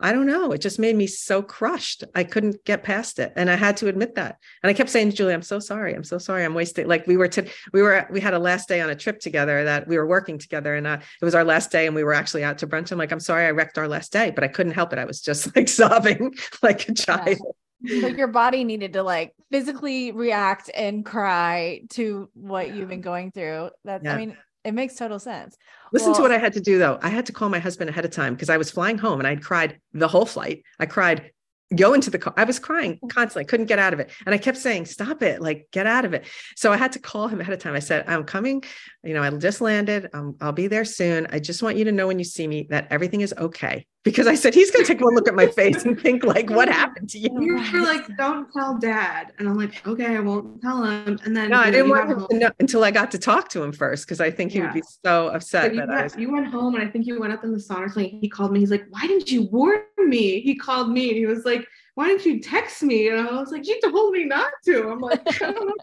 I 0.00 0.12
don't 0.12 0.26
know. 0.26 0.52
It 0.52 0.60
just 0.60 0.78
made 0.78 0.94
me 0.94 1.08
so 1.08 1.42
crushed. 1.42 2.04
I 2.14 2.22
couldn't 2.22 2.64
get 2.64 2.84
past 2.84 3.18
it. 3.18 3.32
And 3.34 3.50
I 3.50 3.56
had 3.56 3.76
to 3.78 3.88
admit 3.88 4.14
that. 4.14 4.38
And 4.62 4.70
I 4.70 4.72
kept 4.72 4.90
saying 4.90 5.10
to 5.10 5.16
Juli, 5.16 5.34
I'm 5.34 5.42
so 5.42 5.58
sorry. 5.58 5.94
I'm 5.94 6.04
so 6.04 6.18
sorry. 6.18 6.44
I'm 6.44 6.54
wasting. 6.54 6.86
Like 6.86 7.06
we 7.06 7.16
were, 7.16 7.28
to, 7.28 7.44
we 7.72 7.82
were, 7.82 8.06
we 8.10 8.20
had 8.20 8.34
a 8.34 8.38
last 8.38 8.68
day 8.68 8.80
on 8.80 8.90
a 8.90 8.94
trip 8.94 9.18
together 9.18 9.64
that 9.64 9.88
we 9.88 9.98
were 9.98 10.06
working 10.06 10.38
together 10.38 10.76
and 10.76 10.86
uh, 10.86 10.98
it 11.20 11.24
was 11.24 11.34
our 11.34 11.44
last 11.44 11.72
day 11.72 11.86
and 11.86 11.96
we 11.96 12.04
were 12.04 12.14
actually 12.14 12.44
out 12.44 12.58
to 12.58 12.66
brunch. 12.66 12.92
I'm 12.92 12.98
like, 12.98 13.10
I'm 13.10 13.20
sorry. 13.20 13.46
I 13.46 13.50
wrecked 13.50 13.76
our 13.76 13.88
last 13.88 14.12
day, 14.12 14.30
but 14.30 14.44
I 14.44 14.48
couldn't 14.48 14.72
help 14.72 14.92
it. 14.92 15.00
I 15.00 15.04
was 15.04 15.20
just 15.20 15.54
like 15.56 15.68
sobbing 15.68 16.34
like 16.62 16.88
a 16.88 16.94
child. 16.94 17.38
Yeah. 17.80 18.02
But 18.02 18.18
your 18.18 18.28
body 18.28 18.64
needed 18.64 18.92
to 18.94 19.02
like 19.02 19.34
physically 19.50 20.12
react 20.12 20.70
and 20.74 21.04
cry 21.04 21.82
to 21.90 22.28
what 22.34 22.74
you've 22.74 22.88
been 22.88 23.00
going 23.00 23.32
through. 23.32 23.70
That's, 23.84 24.04
yeah. 24.04 24.14
I 24.14 24.16
mean, 24.16 24.36
it 24.68 24.74
makes 24.74 24.94
total 24.94 25.18
sense. 25.18 25.56
Listen 25.92 26.10
well, 26.10 26.16
to 26.16 26.22
what 26.22 26.32
I 26.32 26.38
had 26.38 26.52
to 26.52 26.60
do 26.60 26.78
though. 26.78 26.98
I 27.02 27.08
had 27.08 27.26
to 27.26 27.32
call 27.32 27.48
my 27.48 27.58
husband 27.58 27.90
ahead 27.90 28.04
of 28.04 28.10
time 28.10 28.34
because 28.34 28.50
I 28.50 28.56
was 28.56 28.70
flying 28.70 28.98
home 28.98 29.18
and 29.18 29.26
I'd 29.26 29.42
cried 29.42 29.80
the 29.92 30.08
whole 30.08 30.26
flight. 30.26 30.62
I 30.78 30.86
cried 30.86 31.30
go 31.74 31.92
into 31.92 32.10
the 32.10 32.18
car. 32.18 32.32
I 32.36 32.44
was 32.44 32.58
crying 32.58 32.98
mm. 33.02 33.10
constantly, 33.10 33.44
couldn't 33.44 33.66
get 33.66 33.78
out 33.78 33.92
of 33.92 34.00
it. 34.00 34.10
And 34.24 34.34
I 34.34 34.38
kept 34.38 34.58
saying, 34.58 34.86
stop 34.86 35.22
it, 35.22 35.40
like 35.40 35.68
get 35.72 35.86
out 35.86 36.04
of 36.04 36.14
it. 36.14 36.26
So 36.56 36.72
I 36.72 36.76
had 36.76 36.92
to 36.92 36.98
call 36.98 37.28
him 37.28 37.40
ahead 37.40 37.52
of 37.52 37.60
time. 37.60 37.74
I 37.74 37.80
said, 37.80 38.04
I'm 38.06 38.24
coming, 38.24 38.64
you 39.02 39.14
know, 39.14 39.22
I 39.22 39.30
just 39.30 39.60
landed. 39.60 40.08
Um, 40.14 40.36
I'll 40.40 40.52
be 40.52 40.66
there 40.66 40.84
soon. 40.84 41.26
I 41.30 41.38
just 41.40 41.62
want 41.62 41.76
you 41.76 41.84
to 41.84 41.92
know 41.92 42.06
when 42.06 42.18
you 42.18 42.24
see 42.24 42.46
me 42.46 42.66
that 42.70 42.88
everything 42.90 43.20
is 43.20 43.34
okay 43.36 43.86
because 44.04 44.26
I 44.26 44.34
said 44.34 44.54
he's 44.54 44.70
going 44.70 44.84
to 44.84 44.92
take 44.92 45.02
one 45.02 45.14
look 45.14 45.28
at 45.28 45.34
my 45.34 45.46
face 45.46 45.84
and 45.84 46.00
think 46.00 46.24
like, 46.24 46.50
what 46.50 46.68
happened 46.68 47.10
to 47.10 47.18
you? 47.18 47.28
You 47.40 47.54
were 47.56 47.80
like, 47.80 48.06
don't 48.16 48.50
tell 48.52 48.78
dad, 48.78 49.32
and 49.38 49.48
I'm 49.48 49.56
like, 49.56 49.86
okay, 49.86 50.16
I 50.16 50.20
won't 50.20 50.62
tell 50.62 50.84
him. 50.84 51.18
And 51.24 51.36
then 51.36 51.50
no, 51.50 51.58
I 51.58 51.70
didn't 51.70 51.90
want 51.90 52.10
him 52.10 52.26
to 52.30 52.38
know 52.38 52.50
until 52.60 52.84
I 52.84 52.90
got 52.90 53.10
to 53.10 53.18
talk 53.18 53.48
to 53.50 53.62
him 53.62 53.72
first 53.72 54.06
because 54.06 54.20
I 54.20 54.30
think 54.30 54.52
he 54.52 54.58
yeah. 54.58 54.66
would 54.66 54.74
be 54.74 54.82
so 55.04 55.28
upset. 55.28 55.74
You 55.74 55.80
went, 55.80 55.90
was... 55.90 56.16
you, 56.16 56.32
went, 56.32 56.46
home 56.46 56.74
and 56.74 56.84
I 56.84 56.90
think 56.90 57.06
you 57.06 57.20
went 57.20 57.32
up 57.32 57.44
in 57.44 57.52
the 57.52 57.58
sauna. 57.58 57.90
So 57.90 58.00
he 58.00 58.28
called 58.28 58.52
me. 58.52 58.60
He's 58.60 58.70
like, 58.70 58.86
why 58.90 59.06
didn't 59.06 59.30
you 59.30 59.48
warn 59.50 59.82
me? 59.98 60.40
He 60.40 60.54
called 60.54 60.90
me 60.90 61.08
and 61.08 61.16
he 61.16 61.26
was 61.26 61.44
like, 61.44 61.66
why 61.98 62.06
didn't 62.06 62.26
you 62.26 62.38
text 62.38 62.80
me? 62.84 63.08
And 63.08 63.28
I 63.28 63.40
was 63.40 63.50
like, 63.50 63.66
you 63.66 63.80
told 63.80 64.12
me 64.12 64.22
not 64.22 64.52
to. 64.66 64.88
I'm 64.88 65.00
like, 65.00 65.20
I 65.42 65.50
don't 65.50 65.66
know 65.66 65.74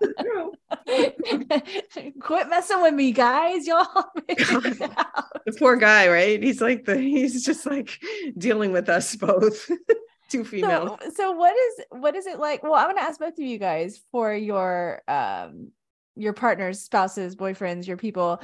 what 0.85 0.87
to 0.87 1.73
do. 1.91 2.11
Quit 2.21 2.47
messing 2.47 2.81
with 2.81 2.93
me, 2.93 3.11
guys. 3.11 3.67
Y'all. 3.67 3.85
the 4.25 5.55
poor 5.59 5.75
guy, 5.75 6.07
right? 6.07 6.41
He's 6.41 6.61
like 6.61 6.85
the 6.85 6.97
he's 6.97 7.43
just 7.43 7.65
like 7.65 7.99
dealing 8.37 8.71
with 8.71 8.87
us 8.87 9.13
both. 9.17 9.69
Two 10.29 10.45
females. 10.45 10.97
So, 11.03 11.09
so 11.13 11.31
what 11.31 11.53
is 11.53 11.85
what 11.89 12.15
is 12.15 12.27
it 12.27 12.39
like? 12.39 12.63
Well, 12.63 12.75
I'm 12.75 12.87
gonna 12.87 13.01
ask 13.01 13.19
both 13.19 13.33
of 13.33 13.39
you 13.39 13.57
guys 13.57 14.01
for 14.13 14.33
your 14.33 15.01
um 15.09 15.73
your 16.15 16.31
partners, 16.31 16.79
spouses, 16.79 17.35
boyfriends, 17.35 17.87
your 17.87 17.97
people 17.97 18.41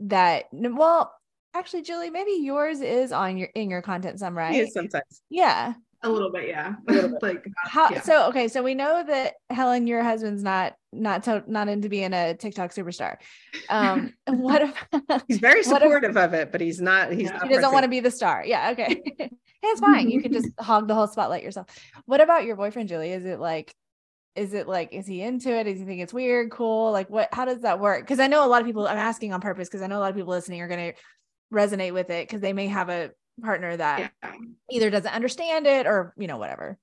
that 0.00 0.48
well 0.52 1.14
actually 1.54 1.80
Juli, 1.80 2.10
maybe 2.10 2.32
yours 2.42 2.82
is 2.82 3.10
on 3.10 3.38
your 3.38 3.48
in 3.54 3.70
your 3.70 3.80
content 3.80 4.18
some, 4.18 4.36
right? 4.36 4.54
Yeah, 4.54 4.66
sometimes. 4.70 5.22
Yeah. 5.30 5.72
A 6.06 6.08
little 6.08 6.30
bit, 6.30 6.48
yeah. 6.48 6.74
Little 6.86 7.10
bit. 7.20 7.22
like 7.22 7.46
how 7.56 7.90
yeah. 7.90 8.00
so 8.00 8.28
okay, 8.28 8.46
so 8.46 8.62
we 8.62 8.74
know 8.74 9.02
that 9.04 9.34
Helen, 9.50 9.88
your 9.88 10.04
husband's 10.04 10.42
not 10.42 10.74
not 10.92 11.24
to, 11.24 11.42
not 11.48 11.68
into 11.68 11.88
being 11.88 12.12
a 12.12 12.34
TikTok 12.34 12.70
superstar. 12.70 13.16
Um 13.68 14.14
what 14.28 14.62
if 14.62 15.22
he's 15.26 15.38
very 15.38 15.64
supportive 15.64 16.16
if, 16.16 16.16
of 16.16 16.32
it, 16.32 16.52
but 16.52 16.60
he's 16.60 16.80
not 16.80 17.12
he's 17.12 17.30
not 17.30 17.42
he 17.42 17.54
doesn't 17.54 17.72
want 17.72 17.82
to 17.82 17.88
be 17.88 17.98
the 17.98 18.10
star. 18.10 18.44
Yeah, 18.46 18.70
okay. 18.70 19.02
hey, 19.18 19.30
it's 19.62 19.80
fine. 19.80 20.08
You 20.08 20.22
can 20.22 20.32
just 20.32 20.48
hog 20.60 20.86
the 20.86 20.94
whole 20.94 21.08
spotlight 21.08 21.42
yourself. 21.42 21.66
What 22.04 22.20
about 22.20 22.44
your 22.44 22.54
boyfriend, 22.54 22.88
Juli? 22.88 23.10
Is 23.10 23.24
it 23.24 23.40
like 23.40 23.74
is 24.36 24.54
it 24.54 24.68
like 24.68 24.92
is 24.92 25.08
he 25.08 25.22
into 25.22 25.50
it 25.50 25.64
does 25.64 25.78
he 25.78 25.84
think 25.86 26.02
it's 26.02 26.12
weird 26.12 26.50
cool 26.50 26.92
like 26.92 27.08
what 27.08 27.30
how 27.32 27.46
does 27.46 27.62
that 27.62 27.80
work 27.80 28.02
because 28.02 28.20
i 28.20 28.26
know 28.26 28.44
a 28.44 28.46
lot 28.46 28.60
of 28.60 28.66
people 28.66 28.86
i'm 28.86 28.98
asking 28.98 29.32
on 29.32 29.40
purpose 29.40 29.66
because 29.66 29.80
i 29.80 29.86
know 29.86 29.96
a 29.96 30.00
lot 30.00 30.10
of 30.10 30.14
people 30.14 30.30
listening 30.30 30.60
are 30.60 30.68
going 30.68 30.92
to 30.92 30.98
resonate 31.50 31.94
with 31.94 32.10
it 32.10 32.28
because 32.28 32.42
they 32.42 32.52
may 32.52 32.66
have 32.66 32.90
a 32.90 33.10
partner 33.42 33.76
that 33.76 34.12
yeah. 34.22 34.32
either 34.70 34.90
doesn't 34.90 35.12
understand 35.12 35.66
it 35.66 35.86
or 35.86 36.14
you 36.16 36.26
know 36.26 36.36
whatever. 36.36 36.78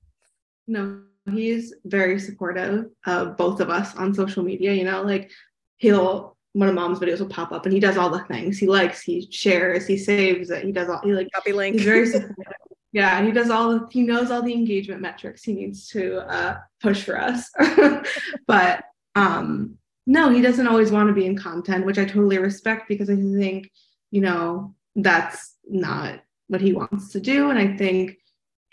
No 0.66 1.02
he's 1.30 1.74
very 1.84 2.18
supportive 2.20 2.90
of 3.06 3.36
both 3.36 3.60
of 3.60 3.70
us 3.70 3.96
on 3.96 4.12
social 4.12 4.42
media 4.42 4.74
you 4.74 4.84
know 4.84 5.02
like 5.02 5.30
he'll 5.78 6.36
one 6.52 6.68
of 6.68 6.74
mom's 6.74 6.98
videos 6.98 7.18
will 7.18 7.26
pop 7.28 7.50
up 7.50 7.64
and 7.64 7.72
he 7.72 7.80
does 7.80 7.96
all 7.96 8.10
the 8.10 8.22
things. 8.24 8.58
He 8.58 8.66
likes 8.66 9.02
he 9.02 9.28
shares 9.30 9.86
he 9.86 9.96
saves 9.96 10.50
it 10.50 10.64
he 10.64 10.72
does 10.72 10.88
all 10.88 11.00
he 11.02 11.12
like 11.12 11.28
copy 11.34 11.52
link. 11.52 11.76
he's 11.76 11.84
very 11.84 12.06
supportive. 12.10 12.52
Yeah 12.92 13.24
he 13.24 13.32
does 13.32 13.50
all 13.50 13.70
the, 13.70 13.88
he 13.90 14.02
knows 14.02 14.30
all 14.30 14.42
the 14.42 14.54
engagement 14.54 15.00
metrics 15.00 15.42
he 15.42 15.54
needs 15.54 15.88
to 15.88 16.18
uh, 16.30 16.58
push 16.80 17.02
for 17.02 17.20
us. 17.20 17.50
But 18.46 18.84
um 19.16 19.78
no 20.06 20.30
he 20.30 20.42
doesn't 20.42 20.66
always 20.66 20.90
want 20.90 21.08
to 21.08 21.14
be 21.14 21.26
in 21.26 21.36
content 21.36 21.86
which 21.86 21.98
i 21.98 22.04
totally 22.04 22.38
respect 22.38 22.88
because 22.88 23.08
i 23.08 23.16
think 23.16 23.70
you 24.10 24.20
know 24.20 24.74
that's 24.96 25.54
not 25.68 26.20
what 26.48 26.60
he 26.60 26.72
wants 26.72 27.12
to 27.12 27.20
do. 27.20 27.50
And 27.50 27.58
I 27.58 27.76
think 27.76 28.16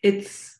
it's 0.03 0.59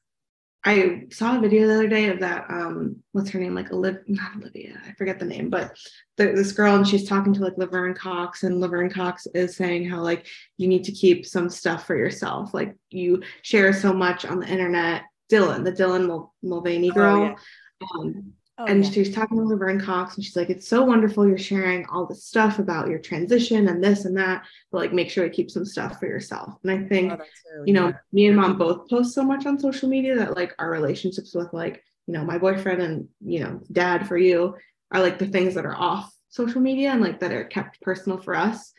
I 0.64 1.06
saw 1.10 1.38
a 1.38 1.42
video 1.42 1.66
the 1.68 1.74
other 1.74 1.88
day 1.88 2.10
of 2.10 2.20
that 2.20 2.46
um 2.50 2.98
what's 3.14 3.32
her 3.32 3.40
name 3.40 3.56
like 3.56 3.72
Olivia 3.72 4.02
not 4.08 4.36
Olivia 4.36 4.80
I 4.88 4.94
forget 4.94 5.18
the 5.18 5.26
name 5.26 5.50
but 5.50 5.76
the, 6.18 6.34
this 6.34 6.52
girl 6.52 6.76
and 6.76 6.88
she's 6.88 7.08
talking 7.08 7.34
to 7.34 7.42
like 7.42 7.58
Laverne 7.58 7.96
Cox 7.96 8.44
and 8.44 8.60
Laverne 8.60 8.90
Cox 8.90 9.26
is 9.34 9.56
saying 9.56 9.90
how 9.90 10.02
like 10.02 10.28
you 10.58 10.68
need 10.68 10.84
to 10.84 10.92
keep 10.92 11.26
some 11.26 11.50
stuff 11.50 11.88
for 11.88 11.96
yourself 11.96 12.54
like 12.54 12.76
you 12.92 13.24
share 13.42 13.74
so 13.74 13.92
much 13.92 14.24
on 14.26 14.40
the 14.40 14.48
internet 14.48 15.04
Dylan 15.32 15.64
the 15.64 15.72
Dylan 15.72 16.30
Mulvaney 16.44 16.92
girl 16.92 17.22
oh, 17.22 17.26
yeah. 17.26 17.88
um, 18.00 18.34
Oh, 18.62 18.66
and 18.66 18.84
yeah. 18.84 18.92
she's 18.92 19.14
talking 19.14 19.38
to 19.38 19.44
Laverne 19.44 19.80
Cox 19.80 20.16
and 20.16 20.24
she's 20.24 20.36
like, 20.36 20.50
It's 20.50 20.68
so 20.68 20.84
wonderful 20.84 21.28
you're 21.28 21.38
sharing 21.38 21.86
all 21.88 22.06
this 22.06 22.26
stuff 22.26 22.60
about 22.60 22.90
your 22.90 23.00
transition 23.00 23.68
and 23.68 23.84
this 23.84 24.06
and 24.06 24.16
that, 24.18 24.44
but 24.72 24.78
like 24.80 24.94
make 24.94 25.10
sure 25.10 25.24
to 25.24 25.34
keep 25.34 25.50
some 25.50 25.66
stuff 25.66 26.00
for 26.00 26.06
yourself. 26.06 26.54
And 26.64 26.72
I 26.72 26.88
think, 26.88 27.14
oh, 27.14 27.64
you 27.66 27.74
know, 27.74 27.88
yeah. 27.88 27.98
me 28.12 28.28
and 28.28 28.38
mom 28.38 28.58
both 28.58 28.88
post 28.90 29.14
so 29.16 29.24
much 29.24 29.46
on 29.46 29.58
social 29.58 29.90
media 29.90 30.16
that 30.18 30.36
like 30.36 30.54
our 30.60 30.70
relationships 30.70 31.34
with 31.34 31.52
like, 31.54 31.84
you 32.06 32.14
know, 32.14 32.24
my 32.24 32.38
boyfriend 32.38 32.82
and, 32.82 33.08
you 33.20 33.40
know, 33.40 33.62
dad 33.72 34.08
for 34.08 34.18
you 34.18 34.56
are 34.92 35.02
like 35.02 35.18
the 35.18 35.28
things 35.28 35.56
that 35.56 35.66
are 35.66 35.76
off 35.76 36.14
social 36.30 36.62
media 36.62 36.92
and 36.92 37.02
like 37.02 37.20
that 37.20 37.32
are 37.32 37.46
kept 37.46 37.82
personal 37.82 38.20
for 38.20 38.36
us. 38.36 38.74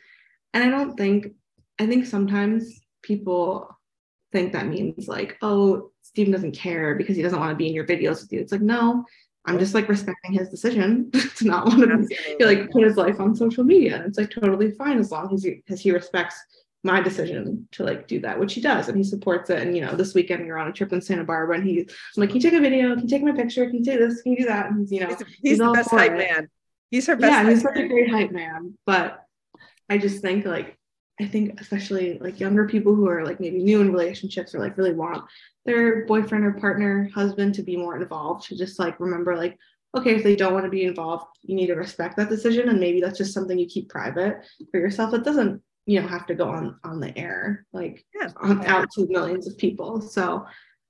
And 0.53 0.63
I 0.63 0.69
don't 0.69 0.95
think, 0.95 1.27
I 1.79 1.87
think 1.87 2.05
sometimes 2.05 2.79
people 3.01 3.75
think 4.31 4.53
that 4.53 4.67
means 4.67 5.07
like, 5.07 5.37
oh, 5.41 5.91
Stephen 6.01 6.33
doesn't 6.33 6.51
care 6.55 6.95
because 6.95 7.15
he 7.15 7.21
doesn't 7.21 7.39
want 7.39 7.51
to 7.51 7.55
be 7.55 7.67
in 7.67 7.73
your 7.73 7.85
videos 7.87 8.21
with 8.21 8.31
you. 8.33 8.39
It's 8.39 8.51
like, 8.51 8.61
no, 8.61 9.05
I'm 9.45 9.59
just 9.59 9.73
like 9.73 9.89
respecting 9.89 10.33
his 10.33 10.49
decision 10.49 11.11
to 11.37 11.45
not 11.45 11.65
want 11.65 11.81
to 11.81 12.07
be, 12.37 12.45
like 12.45 12.71
put 12.71 12.83
his 12.83 12.95
life 12.95 13.19
on 13.19 13.35
social 13.35 13.63
media. 13.63 13.97
And 13.97 14.05
it's 14.05 14.17
like 14.17 14.31
totally 14.31 14.71
fine 14.71 14.99
as 14.99 15.11
long 15.11 15.33
as 15.33 15.43
he 15.43 15.61
as 15.69 15.81
he 15.81 15.91
respects 15.91 16.35
my 16.85 17.01
decision 17.01 17.67
to 17.71 17.83
like 17.83 18.07
do 18.07 18.19
that, 18.21 18.39
which 18.39 18.53
he 18.53 18.61
does, 18.61 18.87
and 18.87 18.97
he 18.97 19.03
supports 19.03 19.49
it. 19.49 19.61
And 19.61 19.75
you 19.75 19.81
know, 19.81 19.95
this 19.95 20.13
weekend 20.13 20.45
you're 20.45 20.57
on 20.57 20.67
a 20.67 20.73
trip 20.73 20.93
in 20.93 21.01
Santa 21.01 21.23
Barbara, 21.23 21.57
and 21.57 21.67
he's 21.67 21.85
I'm 21.89 22.21
like, 22.21 22.29
can 22.29 22.37
you 22.37 22.41
take 22.41 22.53
a 22.53 22.61
video? 22.61 22.93
Can 22.95 23.03
you 23.03 23.09
take 23.09 23.23
my 23.23 23.31
picture? 23.31 23.65
Can 23.65 23.79
you 23.79 23.85
take 23.85 23.99
this? 23.99 24.21
Can 24.21 24.33
you 24.33 24.39
do 24.39 24.45
that? 24.45 24.67
And 24.67 24.79
he's 24.79 24.91
you 24.91 24.99
know, 25.01 25.07
he's, 25.07 25.19
he's, 25.19 25.37
he's 25.41 25.57
the 25.59 25.71
best 25.71 25.89
hype 25.89 26.11
it. 26.11 26.17
man. 26.17 26.49
He's 26.91 27.07
her 27.07 27.15
best. 27.15 27.31
Yeah, 27.31 27.49
he's 27.49 27.61
such 27.61 27.77
a 27.77 27.87
great 27.87 28.11
hype 28.11 28.31
man. 28.31 28.77
But 28.85 29.25
I 29.89 29.97
just 29.97 30.21
think 30.21 30.45
like 30.45 30.77
I 31.19 31.25
think 31.25 31.61
especially 31.61 32.17
like 32.19 32.39
younger 32.39 32.67
people 32.67 32.95
who 32.95 33.07
are 33.07 33.23
like 33.23 33.39
maybe 33.39 33.61
new 33.63 33.81
in 33.81 33.91
relationships 33.91 34.55
or 34.55 34.59
like 34.59 34.77
really 34.77 34.93
want 34.93 35.23
their 35.65 36.05
boyfriend 36.05 36.45
or 36.45 36.53
partner, 36.53 37.09
husband 37.13 37.53
to 37.55 37.63
be 37.63 37.77
more 37.77 38.01
involved, 38.01 38.47
to 38.47 38.57
just 38.57 38.79
like 38.79 38.99
remember 38.99 39.35
like, 39.37 39.57
okay, 39.95 40.15
if 40.15 40.23
they 40.23 40.35
don't 40.35 40.53
want 40.53 40.65
to 40.65 40.71
be 40.71 40.85
involved, 40.85 41.25
you 41.43 41.55
need 41.55 41.67
to 41.67 41.75
respect 41.75 42.17
that 42.17 42.29
decision. 42.29 42.69
And 42.69 42.79
maybe 42.79 42.99
that's 42.99 43.17
just 43.17 43.33
something 43.33 43.57
you 43.57 43.67
keep 43.67 43.89
private 43.89 44.43
for 44.71 44.79
yourself. 44.79 45.13
It 45.13 45.23
doesn't, 45.23 45.61
you 45.85 46.01
know, 46.01 46.07
have 46.07 46.25
to 46.27 46.35
go 46.35 46.49
on 46.49 46.79
on 46.83 46.99
the 46.99 47.15
air, 47.17 47.67
like 47.73 48.03
yeah. 48.19 48.31
on, 48.37 48.65
out 48.65 48.89
to 48.93 49.07
millions 49.07 49.47
of 49.47 49.57
people. 49.57 50.01
So 50.01 50.45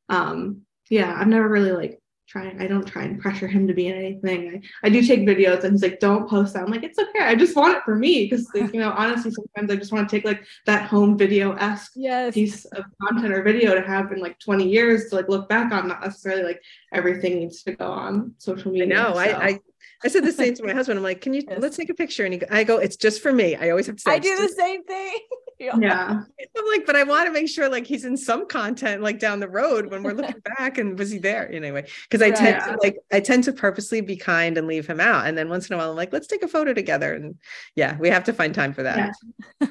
um 0.10 0.62
yeah, 0.90 1.16
I've 1.18 1.28
never 1.28 1.50
really 1.50 1.72
like 1.72 2.00
trying 2.28 2.62
i 2.62 2.68
don't 2.68 2.86
try 2.86 3.04
and 3.04 3.20
pressure 3.20 3.48
him 3.48 3.68
to 3.68 3.74
be 3.74 3.88
in 3.88 3.96
anything. 3.96 4.64
I, 4.84 4.88
I 4.88 4.90
do 4.90 5.02
take 5.02 5.22
videos 5.22 5.64
and 5.64 5.74
he's 5.74 5.84
like 5.84 6.00
don't 6.00 6.30
post 6.30 6.54
that. 6.54 6.64
I'm 6.64 6.72
like 6.72 6.84
it's 6.84 7.00
okay. 7.00 7.20
I 7.22 7.36
just 7.36 7.56
want 7.56 7.78
it 7.78 7.84
for 7.84 7.96
me. 7.96 8.26
Because 8.26 8.48
like, 8.54 8.74
you 8.74 8.80
know 8.80 8.92
honestly 8.98 9.32
sometimes 9.32 9.72
i 9.72 9.76
just 9.76 9.92
want 9.92 10.10
to 10.10 10.16
take 10.16 10.26
like 10.26 10.44
that 10.66 10.88
home 10.88 11.18
video 11.18 11.54
esque 11.54 11.94
yes. 11.96 12.34
piece 12.34 12.66
of 12.66 12.86
content 13.02 13.34
or 13.34 13.44
video 13.44 13.76
to 13.76 13.82
have 13.82 14.12
in 14.12 14.20
like 14.20 14.40
20 14.40 14.68
years 14.68 15.10
to 15.10 15.16
like 15.16 15.30
look 15.30 15.50
back 15.50 15.72
on 15.72 15.88
not 15.88 16.02
necessarily 16.02 16.44
like 16.44 16.62
everything 16.94 17.40
needs 17.40 17.64
to 17.64 17.74
go 17.74 17.88
on 17.88 18.34
social 18.38 18.72
media 18.72 18.88
know. 18.88 19.14
So. 19.14 19.20
I, 19.20 19.46
I 19.46 19.60
I 20.04 20.08
said 20.08 20.24
the 20.24 20.32
same 20.32 20.54
to 20.56 20.64
my 20.64 20.74
husband. 20.80 20.98
I'm 20.98 21.04
like, 21.04 21.22
can 21.22 21.34
you 21.34 21.44
yes. 21.48 21.60
let's 21.62 21.78
take 21.78 21.90
a 21.90 21.94
picture? 21.94 22.26
And 22.26 22.34
he, 22.34 22.42
I 22.50 22.64
go, 22.64 22.78
it's 22.78 22.96
just 22.96 23.22
for 23.22 23.32
me. 23.32 23.56
I 23.56 23.70
always 23.70 23.88
have 23.88 23.96
to 23.98 24.02
say, 24.02 24.12
I 24.12 24.20
do 24.20 24.36
the 24.36 24.50
same 24.50 24.84
thing. 24.84 25.18
yeah. 25.60 26.22
I'm 26.58 26.66
like, 26.72 26.86
but 26.86 26.96
I 26.96 27.04
want 27.04 27.28
to 27.28 27.32
make 27.32 27.48
sure 27.48 27.70
like 27.70 27.86
he's 27.86 28.06
in 28.06 28.18
some 28.18 28.48
content 28.48 29.02
like 29.02 29.20
down 29.20 29.40
the 29.40 29.48
road 29.48 29.90
when 29.90 30.04
we're 30.04 30.14
looking 30.14 30.42
back 30.58 30.78
and 30.78 30.98
was 30.98 31.12
he 31.12 31.20
there 31.20 31.52
anyway? 31.52 31.86
Because 32.10 32.22
I 32.22 32.30
right. 32.30 32.36
tend 32.36 32.64
to 32.64 32.78
like 32.82 32.98
I 33.12 33.20
tend 33.20 33.44
to 33.46 33.54
purposely 33.54 34.02
be 34.02 34.16
kind 34.16 34.58
and 34.58 34.68
leave 34.68 34.88
him 34.88 35.00
out. 35.00 35.28
And 35.28 35.38
then 35.38 35.50
once 35.50 35.70
in 35.70 35.76
a 35.76 35.78
while 35.78 35.92
I'm 35.92 35.96
like, 35.96 36.14
let's 36.14 36.28
take 36.28 36.44
a 36.44 36.48
photo 36.48 36.74
together. 36.74 37.14
And 37.14 37.36
yeah, 37.76 37.98
we 37.98 38.10
have 38.10 38.24
to 38.26 38.34
find 38.34 38.54
time 38.54 38.74
for 38.74 38.84
that. 38.84 39.16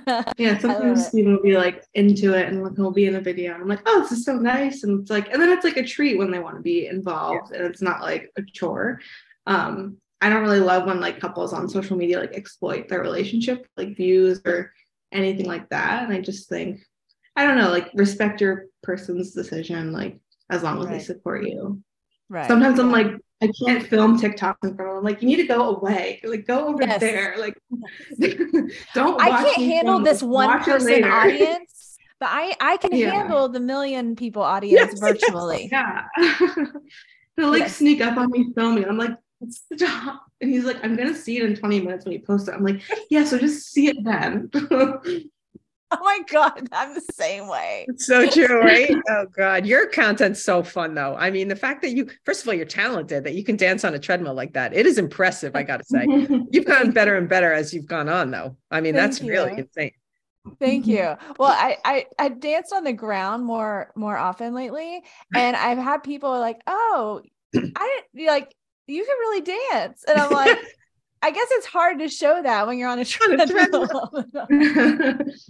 Yeah, 0.06 0.24
yeah 0.38 0.58
sometimes 0.58 1.06
Stephen 1.08 1.34
will 1.34 1.42
be 1.42 1.56
like 1.56 1.84
into 1.94 2.34
it 2.34 2.48
and 2.48 2.76
he'll 2.76 2.90
be 2.90 3.06
in 3.06 3.16
a 3.16 3.20
video. 3.20 3.54
And 3.54 3.62
I'm 3.62 3.68
like, 3.68 3.82
oh, 3.86 4.00
this 4.00 4.12
is 4.12 4.24
so 4.24 4.36
nice. 4.36 4.84
And 4.84 5.00
it's 5.00 5.10
like, 5.10 5.32
and 5.32 5.40
then 5.40 5.50
it's 5.50 5.64
like 5.64 5.76
a 5.76 5.86
treat 5.86 6.18
when 6.18 6.30
they 6.30 6.38
want 6.38 6.56
to 6.56 6.62
be 6.62 6.86
involved 6.86 7.50
yeah. 7.50 7.58
and 7.58 7.66
it's 7.66 7.82
not 7.82 8.00
like 8.00 8.30
a 8.36 8.42
chore. 8.42 9.00
Um, 9.46 9.98
I 10.22 10.28
don't 10.28 10.42
really 10.42 10.60
love 10.60 10.86
when 10.86 11.00
like 11.00 11.18
couples 11.18 11.52
on 11.52 11.68
social 11.68 11.96
media 11.96 12.20
like 12.20 12.34
exploit 12.34 12.88
their 12.88 13.00
relationship, 13.00 13.66
like 13.76 13.96
views 13.96 14.40
or 14.46 14.72
anything 15.10 15.46
like 15.46 15.68
that. 15.70 16.04
And 16.04 16.12
I 16.12 16.20
just 16.20 16.48
think, 16.48 16.80
I 17.34 17.44
don't 17.44 17.58
know, 17.58 17.70
like 17.70 17.90
respect 17.92 18.40
your 18.40 18.66
person's 18.84 19.32
decision, 19.32 19.92
like 19.92 20.20
as 20.48 20.62
long 20.62 20.78
as 20.78 20.86
right. 20.86 20.92
they 20.92 21.04
support 21.04 21.44
you. 21.44 21.82
Right. 22.28 22.46
Sometimes 22.46 22.78
I'm 22.78 22.92
like, 22.92 23.08
I 23.42 23.50
can't 23.64 23.84
film 23.84 24.16
TikTok 24.16 24.58
in 24.62 24.76
front 24.76 24.90
of 24.90 24.96
them. 24.98 25.04
Like, 25.04 25.20
you 25.20 25.26
need 25.26 25.36
to 25.36 25.46
go 25.48 25.74
away. 25.74 26.20
Like, 26.22 26.46
go 26.46 26.68
over 26.68 26.84
yes. 26.84 27.00
there. 27.00 27.34
Like, 27.42 27.58
don't. 28.94 29.20
I 29.20 29.42
can't 29.42 29.56
handle 29.56 29.98
this 29.98 30.22
one 30.22 30.62
person 30.62 31.02
audience, 31.04 31.96
but 32.20 32.28
I 32.30 32.54
I 32.60 32.76
can 32.76 32.94
yeah. 32.94 33.10
handle 33.10 33.48
the 33.48 33.58
million 33.58 34.14
people 34.14 34.42
audience 34.42 34.92
yes, 34.92 35.00
virtually. 35.00 35.68
Yes. 35.72 36.08
Yeah. 36.16 36.66
They'll 37.36 37.50
like 37.50 37.68
sneak 37.68 38.00
up 38.00 38.16
on 38.16 38.30
me 38.30 38.52
filming. 38.54 38.84
I'm 38.84 38.96
like, 38.96 39.16
stop. 39.50 40.24
And 40.40 40.50
he's 40.50 40.64
like, 40.64 40.82
I'm 40.84 40.96
gonna 40.96 41.14
see 41.14 41.38
it 41.38 41.44
in 41.44 41.56
20 41.56 41.80
minutes 41.80 42.04
when 42.04 42.12
you 42.12 42.20
post 42.20 42.48
it. 42.48 42.54
I'm 42.54 42.64
like, 42.64 42.82
yeah, 43.10 43.24
so 43.24 43.38
just 43.38 43.70
see 43.70 43.88
it 43.88 44.02
then. 44.04 44.50
Oh 45.94 46.02
my 46.02 46.20
God, 46.30 46.68
I'm 46.72 46.94
the 46.94 47.02
same 47.12 47.48
way. 47.48 47.84
It's 47.86 48.06
so 48.06 48.26
true, 48.26 48.60
right? 48.60 48.94
oh 49.10 49.26
God, 49.36 49.66
your 49.66 49.86
content's 49.88 50.42
so 50.42 50.62
fun 50.62 50.94
though. 50.94 51.14
I 51.16 51.30
mean, 51.30 51.48
the 51.48 51.56
fact 51.56 51.82
that 51.82 51.90
you, 51.90 52.08
first 52.24 52.40
of 52.40 52.48
all, 52.48 52.54
you're 52.54 52.64
talented, 52.64 53.24
that 53.24 53.34
you 53.34 53.44
can 53.44 53.56
dance 53.56 53.84
on 53.84 53.94
a 53.94 53.98
treadmill 53.98 54.32
like 54.32 54.54
that. 54.54 54.72
It 54.72 54.86
is 54.86 54.96
impressive, 54.96 55.54
I 55.54 55.64
gotta 55.64 55.84
say. 55.84 56.06
you've 56.50 56.64
gotten 56.64 56.92
better 56.92 57.18
and 57.18 57.28
better 57.28 57.52
as 57.52 57.74
you've 57.74 57.86
gone 57.86 58.08
on 58.08 58.30
though. 58.30 58.56
I 58.70 58.80
mean, 58.80 58.94
Thank 58.94 59.10
that's 59.10 59.20
you. 59.22 59.32
really 59.32 59.58
insane. 59.58 59.92
Thank 60.58 60.86
you. 60.86 60.96
Mm-hmm. 60.98 61.32
Well, 61.38 61.52
I, 61.52 61.76
I 61.84 62.06
I 62.18 62.28
danced 62.30 62.72
on 62.72 62.84
the 62.84 62.92
ground 62.94 63.44
more 63.44 63.92
more 63.94 64.16
often 64.16 64.54
lately, 64.54 65.02
and 65.34 65.54
I've 65.56 65.78
had 65.78 66.02
people 66.02 66.30
like, 66.40 66.60
"Oh, 66.66 67.20
I 67.54 68.00
didn't 68.14 68.28
like 68.28 68.54
you 68.86 69.04
can 69.04 69.16
really 69.18 69.40
dance. 69.40 70.04
And 70.06 70.18
I'm 70.18 70.30
like, 70.30 70.58
I 71.22 71.30
guess 71.30 71.46
it's 71.52 71.66
hard 71.66 72.00
to 72.00 72.08
show 72.08 72.42
that 72.42 72.66
when 72.66 72.78
you're 72.78 72.88
on 72.88 72.98
a 72.98 73.04
treadmill. 73.06 73.88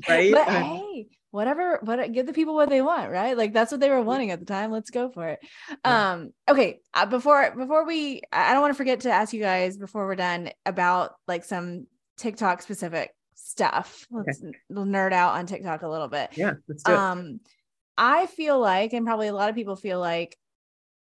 right. 0.09 0.33
But 0.33 0.49
hey, 0.49 1.07
whatever, 1.31 1.81
what 1.83 2.13
give 2.13 2.27
the 2.27 2.35
people 2.35 2.55
what 2.55 2.69
they 2.69 2.83
want, 2.83 3.11
right? 3.11 3.37
Like 3.37 3.55
that's 3.55 3.73
what 3.73 3.81
they 3.81 3.89
were 3.89 4.03
wanting 4.03 4.31
at 4.31 4.39
the 4.39 4.47
time. 4.47 4.71
Let's 4.71 4.91
go 4.91 5.09
for 5.09 5.29
it. 5.29 5.41
Um, 5.83 6.33
okay. 6.47 6.81
Uh, 6.93 7.07
before 7.07 7.55
before 7.57 7.87
we 7.87 8.21
I 8.31 8.53
don't 8.53 8.61
want 8.61 8.75
to 8.75 8.77
forget 8.77 9.01
to 9.01 9.11
ask 9.11 9.33
you 9.33 9.41
guys 9.41 9.79
before 9.79 10.07
we're 10.07 10.15
done 10.15 10.51
about 10.67 11.15
like 11.27 11.45
some 11.45 11.87
TikTok 12.19 12.61
specific 12.61 13.11
stuff. 13.35 14.07
Let's 14.11 14.43
okay. 14.43 14.53
nerd 14.71 15.13
out 15.15 15.37
on 15.37 15.47
TikTok 15.47 15.83
a 15.83 15.89
little 15.89 16.09
bit. 16.09 16.37
Yeah, 16.37 16.55
let's 16.69 16.83
do 16.83 16.95
um, 16.95 17.21
it. 17.21 17.51
I 17.97 18.27
feel 18.27 18.59
like, 18.59 18.93
and 18.93 19.07
probably 19.07 19.29
a 19.29 19.35
lot 19.35 19.49
of 19.49 19.55
people 19.55 19.77
feel 19.77 20.01
like 20.01 20.37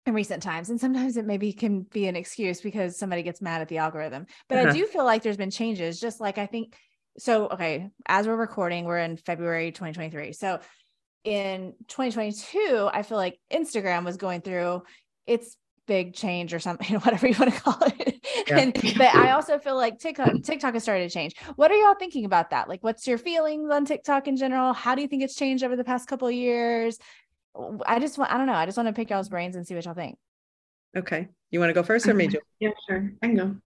in 0.07 0.15
recent 0.15 0.43
times 0.43 0.71
and 0.71 0.81
sometimes 0.81 1.17
it 1.17 1.27
maybe 1.27 1.53
can 1.53 1.83
be 1.83 2.07
an 2.07 2.17
excuse 2.17 2.61
because 2.61 2.99
somebody 2.99 3.23
gets 3.23 3.43
mad 3.43 3.61
at 3.61 3.69
the 3.69 3.79
algorithm 3.79 4.27
but 4.49 4.59
uh-huh. 4.59 4.71
i 4.71 4.73
do 4.73 4.87
feel 4.87 5.05
like 5.05 5.23
there's 5.23 5.37
been 5.37 5.51
changes 5.51 6.01
just 6.01 6.21
like 6.21 6.39
i 6.39 6.47
think 6.47 6.75
so 7.19 7.49
okay 7.49 7.91
as 8.07 8.27
we're 8.27 8.37
recording 8.37 8.85
we're 8.85 8.99
in 8.99 9.17
february 9.17 9.71
2023 9.71 10.33
so 10.33 10.59
in 11.25 11.75
2022 11.89 12.89
i 12.93 13.03
feel 13.03 13.19
like 13.19 13.39
instagram 13.53 14.05
was 14.05 14.17
going 14.17 14.41
through 14.41 14.83
its 15.27 15.57
big 15.87 16.15
change 16.15 16.55
or 16.55 16.61
something 16.61 16.97
whatever 17.01 17.27
you 17.27 17.35
want 17.39 17.53
to 17.53 17.61
call 17.61 17.77
it 17.83 18.25
yeah. 18.49 18.59
and 18.59 18.73
but 18.97 19.15
i 19.15 19.33
also 19.33 19.59
feel 19.59 19.77
like 19.77 19.99
tiktok 19.99 20.31
tiktok 20.45 20.73
has 20.73 20.83
started 20.83 21.09
to 21.09 21.13
change 21.13 21.35
what 21.57 21.71
are 21.71 21.75
y'all 21.75 21.95
thinking 21.95 22.25
about 22.25 22.51
that 22.51 22.69
like 22.69 22.83
what's 22.83 23.07
your 23.07 23.19
feelings 23.19 23.71
on 23.71 23.85
tiktok 23.85 24.29
in 24.29 24.37
general 24.37 24.73
how 24.73 24.95
do 24.95 25.03
you 25.03 25.09
think 25.09 25.23
it's 25.23 25.35
changed 25.35 25.63
over 25.63 25.77
the 25.77 25.85
past 25.85 26.09
couple 26.09 26.29
of 26.29 26.35
years 26.35 26.97
I 27.87 27.99
just 27.99 28.19
want, 28.19 28.33
I 28.33 28.39
don't 28.39 28.47
know. 28.47 28.55
I 28.55 28.67
just 28.67 28.77
want 28.77 28.89
to 28.89 28.93
pick 28.93 29.11
y'all's 29.11 29.29
brains 29.29 29.57
and 29.57 29.67
see 29.67 29.75
what 29.75 29.85
y'all 29.85 29.95
think. 29.95 30.17
Okay. 30.97 31.29
You 31.51 31.61
want 31.61 31.71
to 31.71 31.75
go 31.75 31.83
first 31.83 32.09
or 32.09 32.15
me, 32.15 32.29
Yeah, 32.59 32.71
sure. 32.89 33.13
I 33.23 33.27
can 33.27 33.37
go. 33.37 33.57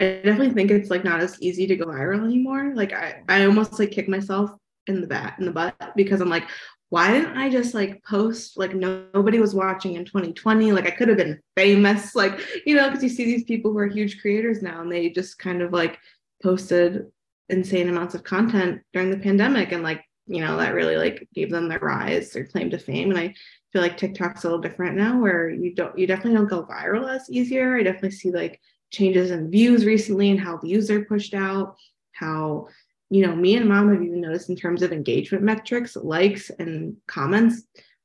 I 0.00 0.20
definitely 0.24 0.50
think 0.50 0.70
it's 0.70 0.90
like 0.90 1.04
not 1.04 1.20
as 1.20 1.40
easy 1.40 1.66
to 1.66 1.76
go 1.76 1.86
viral 1.86 2.24
anymore. 2.24 2.72
Like 2.74 2.92
I, 2.92 3.22
I 3.28 3.44
almost 3.46 3.78
like 3.78 3.90
kick 3.90 4.08
myself 4.08 4.50
in 4.86 5.00
the 5.00 5.06
back 5.06 5.38
in 5.38 5.46
the 5.46 5.52
butt 5.52 5.92
because 5.96 6.20
I'm 6.20 6.28
like, 6.28 6.48
why 6.90 7.10
didn't 7.12 7.36
I 7.36 7.50
just 7.50 7.74
like 7.74 8.02
post 8.04 8.56
like 8.56 8.74
no, 8.74 9.06
nobody 9.14 9.38
was 9.38 9.54
watching 9.54 9.94
in 9.94 10.04
2020? 10.04 10.72
Like 10.72 10.86
I 10.86 10.90
could 10.90 11.08
have 11.08 11.16
been 11.16 11.40
famous, 11.56 12.14
like, 12.14 12.40
you 12.66 12.74
know, 12.74 12.88
because 12.88 13.02
you 13.02 13.08
see 13.08 13.24
these 13.24 13.44
people 13.44 13.72
who 13.72 13.78
are 13.78 13.86
huge 13.86 14.20
creators 14.20 14.62
now 14.62 14.82
and 14.82 14.92
they 14.92 15.10
just 15.10 15.38
kind 15.38 15.62
of 15.62 15.72
like 15.72 15.98
posted 16.42 17.06
insane 17.48 17.88
amounts 17.88 18.14
of 18.14 18.24
content 18.24 18.82
during 18.92 19.10
the 19.10 19.18
pandemic 19.18 19.72
and 19.72 19.82
like 19.82 20.04
you 20.26 20.40
know, 20.40 20.56
that 20.56 20.74
really 20.74 20.96
like 20.96 21.28
gave 21.34 21.50
them 21.50 21.68
their 21.68 21.78
rise, 21.78 22.32
their 22.32 22.46
claim 22.46 22.70
to 22.70 22.78
fame. 22.78 23.10
And 23.10 23.18
I 23.18 23.34
feel 23.72 23.82
like 23.82 23.96
TikTok's 23.96 24.44
a 24.44 24.48
little 24.48 24.60
different 24.60 24.96
now 24.96 25.20
where 25.20 25.48
you 25.48 25.74
don't, 25.74 25.96
you 25.98 26.06
definitely 26.06 26.34
don't 26.34 26.48
go 26.48 26.64
viral 26.66 27.08
as 27.08 27.30
easier. 27.30 27.76
I 27.76 27.82
definitely 27.82 28.10
see 28.12 28.32
like 28.32 28.60
changes 28.90 29.30
in 29.30 29.50
views 29.50 29.84
recently 29.84 30.30
and 30.30 30.40
how 30.40 30.58
views 30.58 30.90
are 30.90 31.04
pushed 31.04 31.34
out, 31.34 31.76
how, 32.12 32.68
you 33.10 33.24
know, 33.24 33.36
me 33.36 33.56
and 33.56 33.68
mom 33.68 33.92
have 33.92 34.02
even 34.02 34.20
noticed 34.20 34.50
in 34.50 34.56
terms 34.56 34.82
of 34.82 34.92
engagement 34.92 35.44
metrics, 35.44 35.94
likes 35.96 36.50
and 36.50 36.96
comments 37.06 37.62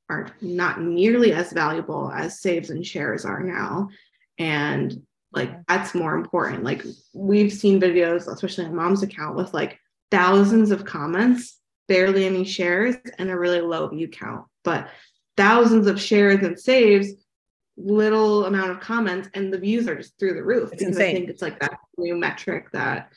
are 0.10 0.28
not 0.42 0.82
nearly 0.82 1.34
as 1.34 1.54
valuable 1.54 2.12
as 2.12 2.42
saves 2.42 2.70
and 2.70 2.86
shares 2.86 3.26
are 3.26 3.42
now. 3.42 3.90
And 4.38 5.02
like 5.32 5.52
that's 5.68 5.96
more 5.96 6.16
important. 6.16 6.64
Like 6.64 6.86
we've 7.14 7.54
seen 7.54 7.80
videos, 7.80 8.32
especially 8.32 8.66
on 8.66 8.76
mom's 8.76 9.02
account, 9.02 9.38
with 9.38 9.54
like 9.54 9.80
thousands 10.12 10.72
of 10.72 10.86
comments 10.86 11.61
barely 11.88 12.26
any 12.26 12.46
shares 12.46 12.96
and 13.18 13.30
a 13.30 13.38
really 13.38 13.62
low 13.62 13.88
view 13.88 14.08
count, 14.08 14.46
but 14.64 14.90
thousands 15.38 15.88
of 15.88 16.00
shares 16.00 16.44
and 16.44 16.60
saves, 16.60 17.10
little 17.78 18.46
amount 18.46 18.72
of 18.72 18.80
comments, 18.80 19.30
and 19.34 19.52
the 19.52 19.58
views 19.58 19.88
are 19.88 19.96
just 19.96 20.18
through 20.20 20.36
the 20.36 20.44
roof. 20.44 20.72
It's 20.72 20.84
because 20.84 20.96
insane. 20.96 21.10
I 21.10 21.14
think 21.20 21.30
it's 21.30 21.42
like 21.42 21.60
that 21.60 21.78
new 21.98 22.16
metric 22.16 22.68
that 22.74 23.12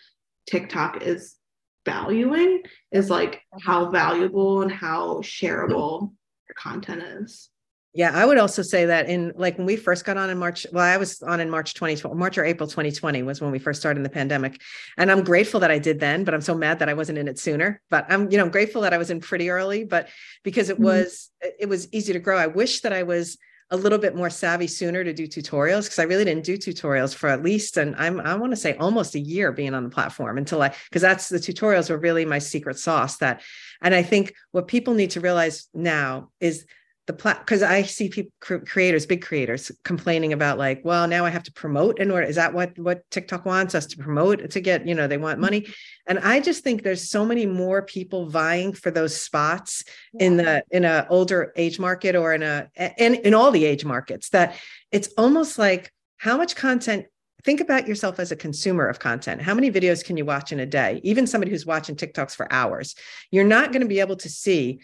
TikTok 0.47 1.03
is 1.03 1.37
valuing 1.85 2.63
is 2.93 3.11
like 3.11 3.43
how 3.61 3.91
valuable 3.91 4.63
and 4.63 4.73
how 4.73 5.17
shareable 5.19 6.13
your 6.49 6.55
content 6.57 7.03
is. 7.03 7.51
Yeah, 7.97 8.11
I 8.13 8.27
would 8.27 8.39
also 8.39 8.63
say 8.63 8.87
that 8.87 9.09
in 9.09 9.33
like 9.37 9.57
when 9.57 9.67
we 9.67 9.77
first 9.77 10.05
got 10.05 10.17
on 10.17 10.29
in 10.29 10.37
March, 10.37 10.67
well, 10.73 10.85
I 10.85 10.97
was 10.97 11.23
on 11.23 11.39
in 11.39 11.49
March 11.49 11.75
2020, 11.75 12.17
March 12.17 12.37
or 12.37 12.45
April 12.45 12.69
2020 12.69 13.23
was 13.23 13.41
when 13.41 13.53
we 13.53 13.61
first 13.61 13.81
started 13.81 14.01
in 14.01 14.03
the 14.03 14.09
pandemic. 14.09 14.61
And 14.99 15.13
I'm 15.13 15.23
grateful 15.23 15.61
that 15.61 15.71
I 15.71 15.79
did 15.79 16.01
then, 16.01 16.25
but 16.25 16.35
I'm 16.35 16.41
so 16.41 16.57
mad 16.57 16.81
that 16.81 16.89
I 16.89 16.95
wasn't 16.95 17.19
in 17.19 17.29
it 17.29 17.39
sooner. 17.39 17.81
But 17.91 18.07
I'm, 18.09 18.29
you 18.33 18.37
know, 18.37 18.45
I'm 18.45 18.51
grateful 18.51 18.83
that 18.83 18.93
I 18.93 18.99
was 18.99 19.11
in 19.11 19.21
pretty 19.21 19.49
early, 19.49 19.85
but 19.85 20.09
because 20.43 20.71
it 20.71 20.75
mm-hmm. 20.75 20.87
was 20.87 21.31
it 21.41 21.69
was 21.69 21.87
easy 21.93 22.13
to 22.13 22.19
grow. 22.19 22.37
I 22.37 22.49
wish 22.49 22.81
that 22.81 22.93
I 22.93 23.05
was 23.05 23.39
a 23.71 23.77
little 23.77 23.99
bit 23.99 24.17
more 24.17 24.29
savvy 24.29 24.67
sooner 24.67 25.05
to 25.05 25.13
do 25.13 25.29
tutorials 25.29 25.85
because 25.85 26.01
I 26.01 26.05
really 26.05 26.25
didn't 26.25 26.45
do 26.45 26.59
tutorials 26.59 27.15
for 27.15 27.29
at 27.29 27.43
least 27.43 27.77
and 27.77 27.97
I'm 27.97 28.21
I 28.21 28.35
want 28.35 28.53
to 28.53 28.57
say 28.57 28.77
almost 28.77 29.15
a 29.15 29.21
year 29.21 29.53
being 29.53 29.73
on 29.73 29.85
the 29.85 29.91
platform 29.91 30.37
until 30.37 30.63
I 30.63 30.75
because 30.91 31.01
that's 31.01 31.29
the 31.29 31.39
tutorials 31.39 31.89
were 31.89 31.97
really 31.97 32.25
my 32.25 32.39
secret 32.39 32.79
sauce 32.79 33.17
that 33.19 33.43
and 33.81 33.95
I 33.95 34.03
think 34.03 34.35
what 34.53 34.69
people 34.69 34.95
need 34.95 35.13
to 35.13 35.21
realize 35.21 35.69
now 35.73 36.31
is 36.41 36.67
the 37.07 37.13
plat 37.13 37.41
because 37.41 37.63
I 37.63 37.83
see 37.83 38.09
people 38.09 38.33
creators, 38.41 39.05
big 39.05 39.23
creators 39.23 39.71
complaining 39.85 40.33
about 40.33 40.57
like, 40.57 40.81
well, 40.85 41.07
now 41.07 41.27
I 41.27 41.31
have 41.31 41.43
to 41.45 41.53
promote 41.53 41.99
in 41.99 42.11
order. 42.11 42.27
Is 42.27 42.37
that 42.37 42.55
what 42.55 42.79
what 42.79 43.03
TikTok 43.11 43.45
wants 43.45 43.75
us 43.75 43.87
to 43.87 43.99
promote 43.99 44.51
to 44.51 44.61
get, 44.61 44.87
you 44.87 44.95
know, 44.95 45.07
they 45.07 45.19
want 45.19 45.39
money. 45.39 45.63
Mm-hmm. 45.63 45.73
And 46.07 46.19
I 46.21 46.41
just 46.41 46.65
think 46.65 46.83
there's 46.83 47.11
so 47.11 47.25
many 47.27 47.45
more 47.47 47.83
people 47.83 48.31
vying 48.31 48.73
for 48.73 48.91
those 48.91 49.15
spots 49.15 49.85
yeah. 50.15 50.27
in 50.27 50.37
the 50.39 50.65
in 50.71 50.85
a 50.85 51.07
older 51.11 51.53
age 51.57 51.79
market 51.79 52.17
or 52.17 52.33
in 52.33 52.43
a 52.43 52.69
in, 52.97 53.17
in 53.17 53.35
all 53.35 53.51
the 53.51 53.67
age 53.67 53.85
markets 53.85 54.31
that 54.31 54.57
it's 54.91 55.09
almost 55.19 55.59
like 55.59 55.93
how 56.17 56.39
much 56.39 56.57
content 56.57 57.07
think 57.45 57.61
about 57.61 57.87
yourself 57.87 58.19
as 58.19 58.33
a 58.33 58.37
consumer 58.37 58.87
of 58.87 58.99
content. 58.99 59.43
How 59.43 59.55
many 59.55 59.71
videos 59.71 60.03
can 60.03 60.17
you 60.17 60.25
watch 60.25 60.51
in 60.51 60.61
a 60.61 60.67
day? 60.67 61.01
Even 61.05 61.27
somebody 61.27 61.51
who's 61.51 61.67
watching 61.67 61.95
TikToks 61.95 62.35
for 62.35 62.51
hours, 62.51 62.95
you're 63.31 63.45
not 63.45 63.71
going 63.71 63.83
to 63.83 63.89
be 63.89 64.01
able 64.01 64.17
to 64.17 64.31
see 64.31 64.81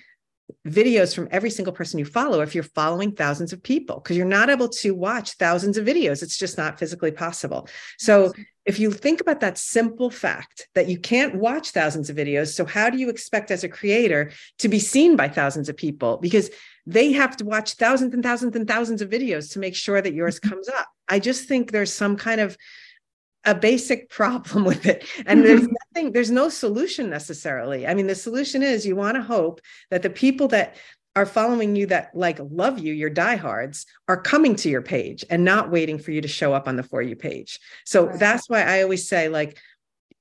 videos 0.67 1.15
from 1.15 1.29
every 1.31 1.51
single 1.51 1.73
person 1.73 1.99
you 1.99 2.05
follow 2.05 2.41
if 2.41 2.55
you're 2.55 2.65
following 2.65 3.13
thousands 3.13 3.53
of 3.53 3.63
people 3.63 3.97
because 4.01 4.17
you're 4.17 4.27
not 4.27 4.51
able 4.51 4.69
to 4.69 4.95
watch 4.95 5.33
thousands 5.33 5.77
of 5.77 5.87
videos. 5.87 6.23
It's 6.23 6.39
just 6.39 6.59
not 6.59 6.79
physically 6.79 7.11
possible. 7.11 7.69
So 7.99 8.33
if 8.67 8.79
you 8.79 8.91
think 8.93 9.21
about 9.21 9.41
that 9.41 9.59
simple 9.59 10.11
fact 10.11 10.69
that 10.75 10.89
you 10.89 10.99
can't 10.99 11.35
watch 11.35 11.71
thousands 11.71 12.11
of 12.11 12.17
videos 12.17 12.55
so 12.55 12.65
how 12.65 12.91
do 12.91 12.99
you 12.99 13.09
expect 13.09 13.51
as 13.51 13.65
a 13.65 13.69
creator 13.69 14.33
to 14.59 14.69
be 14.69 14.79
seen 14.79 15.17
by 15.17 15.29
thousands 15.29 15.69
of 15.69 15.77
people? 15.77 16.19
Because 16.19 16.51
they 16.87 17.13
have 17.13 17.37
to 17.37 17.45
watch 17.45 17.75
thousands 17.75 18.15
and 18.15 18.23
thousands 18.23 18.57
and 18.57 18.67
thousands 18.67 19.03
of 19.03 19.11
videos 19.11 19.53
to 19.53 19.59
make 19.59 19.77
sure 19.77 20.01
that 20.01 20.15
yours 20.15 20.41
mm-hmm. 20.41 20.51
comes 20.51 20.69
up. 20.69 20.89
I 21.09 21.19
just 21.19 21.49
think 21.49 21.71
there's 21.71 21.93
some 21.93 22.17
kind 22.17 22.41
of 22.41 22.57
a 23.45 23.55
basic 23.55 24.11
problem 24.11 24.65
with 24.71 24.87
it. 24.87 25.05
And 25.27 25.45
there's 25.45 25.63
mm-hmm. 25.63 25.75
nothing 25.95 26.13
there's 26.13 26.31
no 26.31 26.49
solution 26.49 27.11
necessarily. 27.11 27.87
I 27.87 27.95
mean 27.95 28.07
the 28.07 28.15
solution 28.15 28.63
is 28.63 28.87
you 28.87 28.97
want 28.97 29.17
to 29.17 29.23
hope 29.23 29.61
that 29.91 30.03
the 30.03 30.11
people 30.11 30.49
that 30.49 30.77
are 31.17 31.27
following 31.27 31.75
you 31.75 31.87
that 31.87 32.11
like 32.15 32.39
love 32.51 32.79
you 32.79 32.93
your 32.93 33.11
diehards 33.11 33.85
are 34.07 34.21
coming 34.21 34.55
to 34.55 34.69
your 34.71 34.83
page 34.83 35.25
and 35.29 35.45
not 35.45 35.71
waiting 35.71 35.99
for 35.99 36.13
you 36.13 36.21
to 36.21 36.29
show 36.29 36.53
up 36.53 36.69
on 36.69 36.77
the 36.77 36.85
for 36.85 37.03
you 37.03 37.17
page. 37.17 37.59
So 37.85 38.07
right. 38.07 38.19
that's 38.19 38.49
why 38.49 38.63
i 38.63 38.83
always 38.83 39.09
say 39.09 39.29
like 39.29 39.59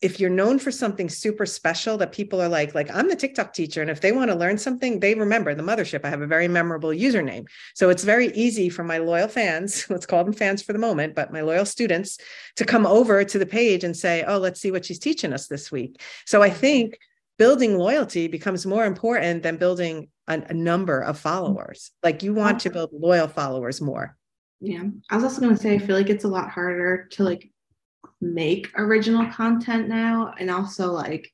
if 0.02 0.20
you're 0.20 0.30
known 0.30 0.60
for 0.60 0.72
something 0.72 1.10
super 1.10 1.46
special 1.46 1.98
that 1.98 2.12
people 2.12 2.42
are 2.42 2.48
like 2.48 2.74
like 2.74 2.90
i'm 2.94 3.10
the 3.10 3.16
tiktok 3.16 3.54
teacher 3.54 3.82
and 3.82 3.90
if 3.90 4.02
they 4.02 4.12
want 4.12 4.32
to 4.32 4.36
learn 4.36 4.58
something 4.58 5.00
they 5.00 5.14
remember 5.14 5.54
the 5.54 5.64
mothership. 5.64 6.06
I 6.06 6.10
have 6.10 6.22
a 6.22 6.28
very 6.28 6.48
memorable 6.48 6.90
username. 6.90 7.48
So 7.76 7.90
it's 7.90 8.04
very 8.04 8.28
easy 8.28 8.70
for 8.70 8.84
my 8.84 8.98
loyal 8.98 9.28
fans 9.28 9.86
let's 9.90 10.06
call 10.06 10.24
them 10.24 10.34
fans 10.34 10.62
for 10.62 10.74
the 10.74 10.80
moment 10.80 11.16
but 11.16 11.34
my 11.34 11.42
loyal 11.42 11.66
students 11.66 12.18
to 12.56 12.66
come 12.66 12.86
over 12.86 13.24
to 13.24 13.40
the 13.40 13.46
page 13.46 13.84
and 13.84 13.96
say 13.96 14.24
oh 14.28 14.38
let's 14.38 14.62
see 14.62 14.72
what 14.72 14.86
she's 14.86 15.00
teaching 15.00 15.34
us 15.34 15.48
this 15.48 15.72
week. 15.72 16.02
So 16.26 16.42
i 16.42 16.50
mm-hmm. 16.50 16.60
think 16.60 17.00
building 17.38 17.78
loyalty 17.78 18.28
becomes 18.28 18.66
more 18.66 18.86
important 18.86 19.44
than 19.44 19.58
building 19.58 20.10
a, 20.28 20.42
a 20.50 20.54
number 20.54 21.00
of 21.00 21.16
mm-hmm. 21.16 21.24
followers. 21.24 21.92
Like 22.04 22.24
you 22.24 22.34
want 22.34 22.62
to 22.62 22.70
build 22.70 22.92
loyal 22.94 23.28
followers 23.28 23.82
more. 23.82 24.16
Yeah. 24.62 24.84
I 25.10 25.16
was 25.16 25.24
also 25.24 25.42
going 25.42 25.56
to 25.56 25.62
say 25.62 25.74
i 25.74 25.78
feel 25.78 25.96
like 25.96 26.10
it's 26.10 26.26
a 26.26 26.30
lot 26.30 26.50
harder 26.50 27.08
to 27.12 27.24
like 27.24 27.50
make 28.22 28.70
original 28.76 29.26
content 29.28 29.88
now 29.88 30.34
and 30.40 30.52
also 30.52 30.92
like 30.92 31.32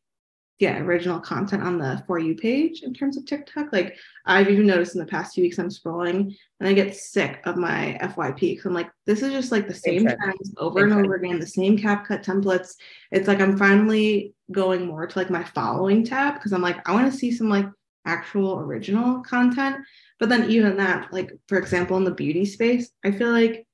yeah 0.59 0.79
original 0.79 1.19
content 1.19 1.61
on 1.61 1.77
the 1.77 2.01
for 2.07 2.17
you 2.17 2.33
page 2.35 2.83
in 2.83 2.93
terms 2.93 3.17
of 3.17 3.25
tiktok. 3.25 3.73
Like 3.73 3.97
i've 4.25 4.49
even 4.49 4.67
noticed 4.67 4.95
in 4.95 5.01
the 5.01 5.07
past 5.07 5.33
few 5.33 5.43
weeks 5.43 5.59
i'm 5.59 5.69
scrolling 5.69 6.35
and 6.59 6.69
i 6.69 6.73
get 6.73 6.95
sick 6.95 7.41
of 7.45 7.57
my 7.57 7.97
fyp 8.01 8.39
because 8.39 8.65
i'm 8.65 8.73
like 8.73 8.89
this 9.05 9.21
is 9.21 9.33
just 9.33 9.51
like 9.51 9.67
the 9.67 9.73
same 9.73 10.03
trends. 10.03 10.53
over 10.57 10.83
and 10.83 10.93
over 10.93 11.15
again 11.15 11.39
the 11.39 11.47
same 11.47 11.77
CapCut 11.77 12.23
templates. 12.23 12.75
It's 13.11 13.27
like 13.27 13.41
i'm 13.41 13.57
finally 13.57 14.33
going 14.51 14.85
more 14.85 15.07
to 15.07 15.19
like 15.19 15.29
my 15.29 15.43
following 15.43 16.05
tab 16.05 16.35
because 16.35 16.53
i'm 16.53 16.61
like 16.61 16.87
i 16.87 16.93
want 16.93 17.11
to 17.11 17.17
see 17.17 17.31
some 17.31 17.49
like 17.49 17.67
actual 18.05 18.59
original 18.59 19.21
content. 19.21 19.77
But 20.19 20.29
then 20.29 20.49
even 20.49 20.77
that 20.77 21.11
like 21.11 21.31
for 21.47 21.57
example 21.57 21.97
in 21.97 22.05
the 22.05 22.11
beauty 22.11 22.45
space 22.45 22.89
i 23.03 23.11
feel 23.11 23.31
like 23.31 23.65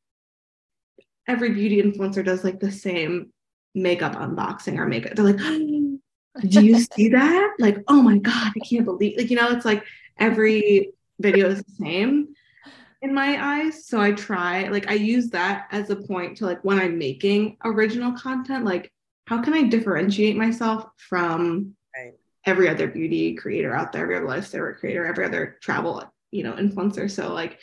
every 1.28 1.52
beauty 1.52 1.82
influencer 1.82 2.24
does 2.24 2.44
like 2.44 2.60
the 2.60 2.72
same 2.72 3.32
makeup 3.74 4.14
unboxing 4.14 4.78
or 4.78 4.88
makeup. 4.88 5.16
They're 5.16 5.26
like, 5.26 5.40
oh, 5.40 6.00
do 6.48 6.66
you 6.66 6.80
see 6.80 7.10
that? 7.10 7.56
Like, 7.60 7.78
oh 7.88 8.02
my 8.02 8.18
God, 8.18 8.54
I 8.56 8.60
can't 8.68 8.86
believe 8.86 9.18
like, 9.18 9.30
you 9.30 9.36
know, 9.36 9.52
it's 9.52 9.66
like 9.66 9.84
every 10.20 10.92
video 11.20 11.50
is 11.50 11.64
the 11.64 11.72
same 11.80 12.30
in 13.02 13.14
my 13.14 13.64
eyes. 13.64 13.86
So 13.86 14.00
I 14.00 14.12
try, 14.12 14.68
like 14.70 14.90
I 14.90 14.94
use 14.94 15.30
that 15.30 15.68
as 15.72 15.90
a 15.90 15.96
point 15.96 16.38
to 16.38 16.46
like 16.46 16.64
when 16.64 16.80
I'm 16.80 16.98
making 16.98 17.58
original 17.64 18.12
content, 18.14 18.66
like 18.66 18.92
how 19.28 19.42
can 19.42 19.54
I 19.54 19.64
differentiate 19.64 20.36
myself 20.36 20.86
from 20.98 21.76
right. 21.96 22.14
every 22.46 22.70
other 22.70 22.88
beauty 22.88 23.36
creator 23.36 23.74
out 23.74 23.92
there, 23.92 24.04
every 24.04 24.18
other 24.18 24.28
lifestyle 24.28 24.74
creator, 24.74 25.06
every 25.06 25.26
other 25.26 25.58
travel, 25.62 26.04
you 26.32 26.44
know, 26.44 26.54
influencer. 26.54 27.10
So 27.10 27.34
like 27.34 27.60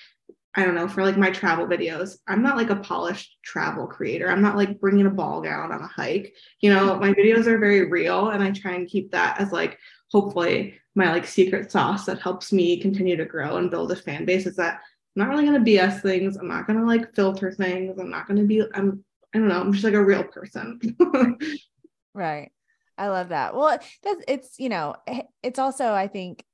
I 0.59 0.65
don't 0.65 0.75
know, 0.75 0.89
for 0.89 1.05
like 1.05 1.17
my 1.17 1.31
travel 1.31 1.69
videos, 1.69 2.17
I'm 2.27 2.43
not 2.43 2.57
like 2.57 2.71
a 2.71 2.75
polished 2.75 3.39
travel 3.45 3.87
creator. 3.87 4.29
I'm 4.29 4.43
not 4.43 4.57
like 4.57 4.81
bringing 4.81 5.07
a 5.07 5.11
ball 5.11 5.41
gown 5.41 5.71
on 5.71 5.81
a 5.81 5.87
hike. 5.87 6.35
You 6.61 6.75
know, 6.75 6.99
my 6.99 7.15
videos 7.15 7.47
are 7.47 7.59
very 7.59 7.89
real 7.89 8.31
and 8.31 8.43
I 8.43 8.51
try 8.51 8.73
and 8.73 8.89
keep 8.89 9.13
that 9.13 9.41
as 9.41 9.53
like 9.53 9.79
hopefully 10.11 10.75
my 10.97 11.13
like 11.13 11.29
secret 11.29 11.71
sauce 11.71 12.07
that 12.07 12.21
helps 12.21 12.53
me 12.53 12.81
continue 12.81 13.17
to 13.17 13.25
grow 13.25 13.59
and 13.59 13.71
build 13.71 13.93
a 13.93 13.97
fan 13.97 14.25
base 14.25 14.47
is 14.47 14.57
that 14.57 14.81
I'm 15.17 15.23
not 15.23 15.29
really 15.29 15.47
going 15.47 15.65
to 15.65 15.71
BS 15.71 16.03
things. 16.03 16.37
I'm 16.37 16.49
not 16.49 16.67
going 16.67 16.81
to 16.81 16.85
like 16.85 17.15
filter 17.15 17.53
things. 17.53 17.97
I'm 17.97 18.11
not 18.11 18.27
going 18.27 18.41
to 18.41 18.45
be 18.47 18.61
I'm 18.75 19.05
I 19.33 19.39
don't 19.39 19.47
know, 19.47 19.61
I'm 19.61 19.73
just 19.73 19.85
like 19.85 19.95
a 19.95 20.05
real 20.05 20.25
person. 20.25 20.81
right. 22.15 22.51
I 22.97 23.07
love 23.07 23.29
that. 23.29 23.55
Well, 23.55 23.79
that's 24.03 24.25
it's, 24.27 24.59
you 24.59 24.71
know, 24.71 24.97
eh, 25.07 25.23
it's 25.45 25.61
also 25.61 25.93
I 25.93 26.09
think 26.09 26.45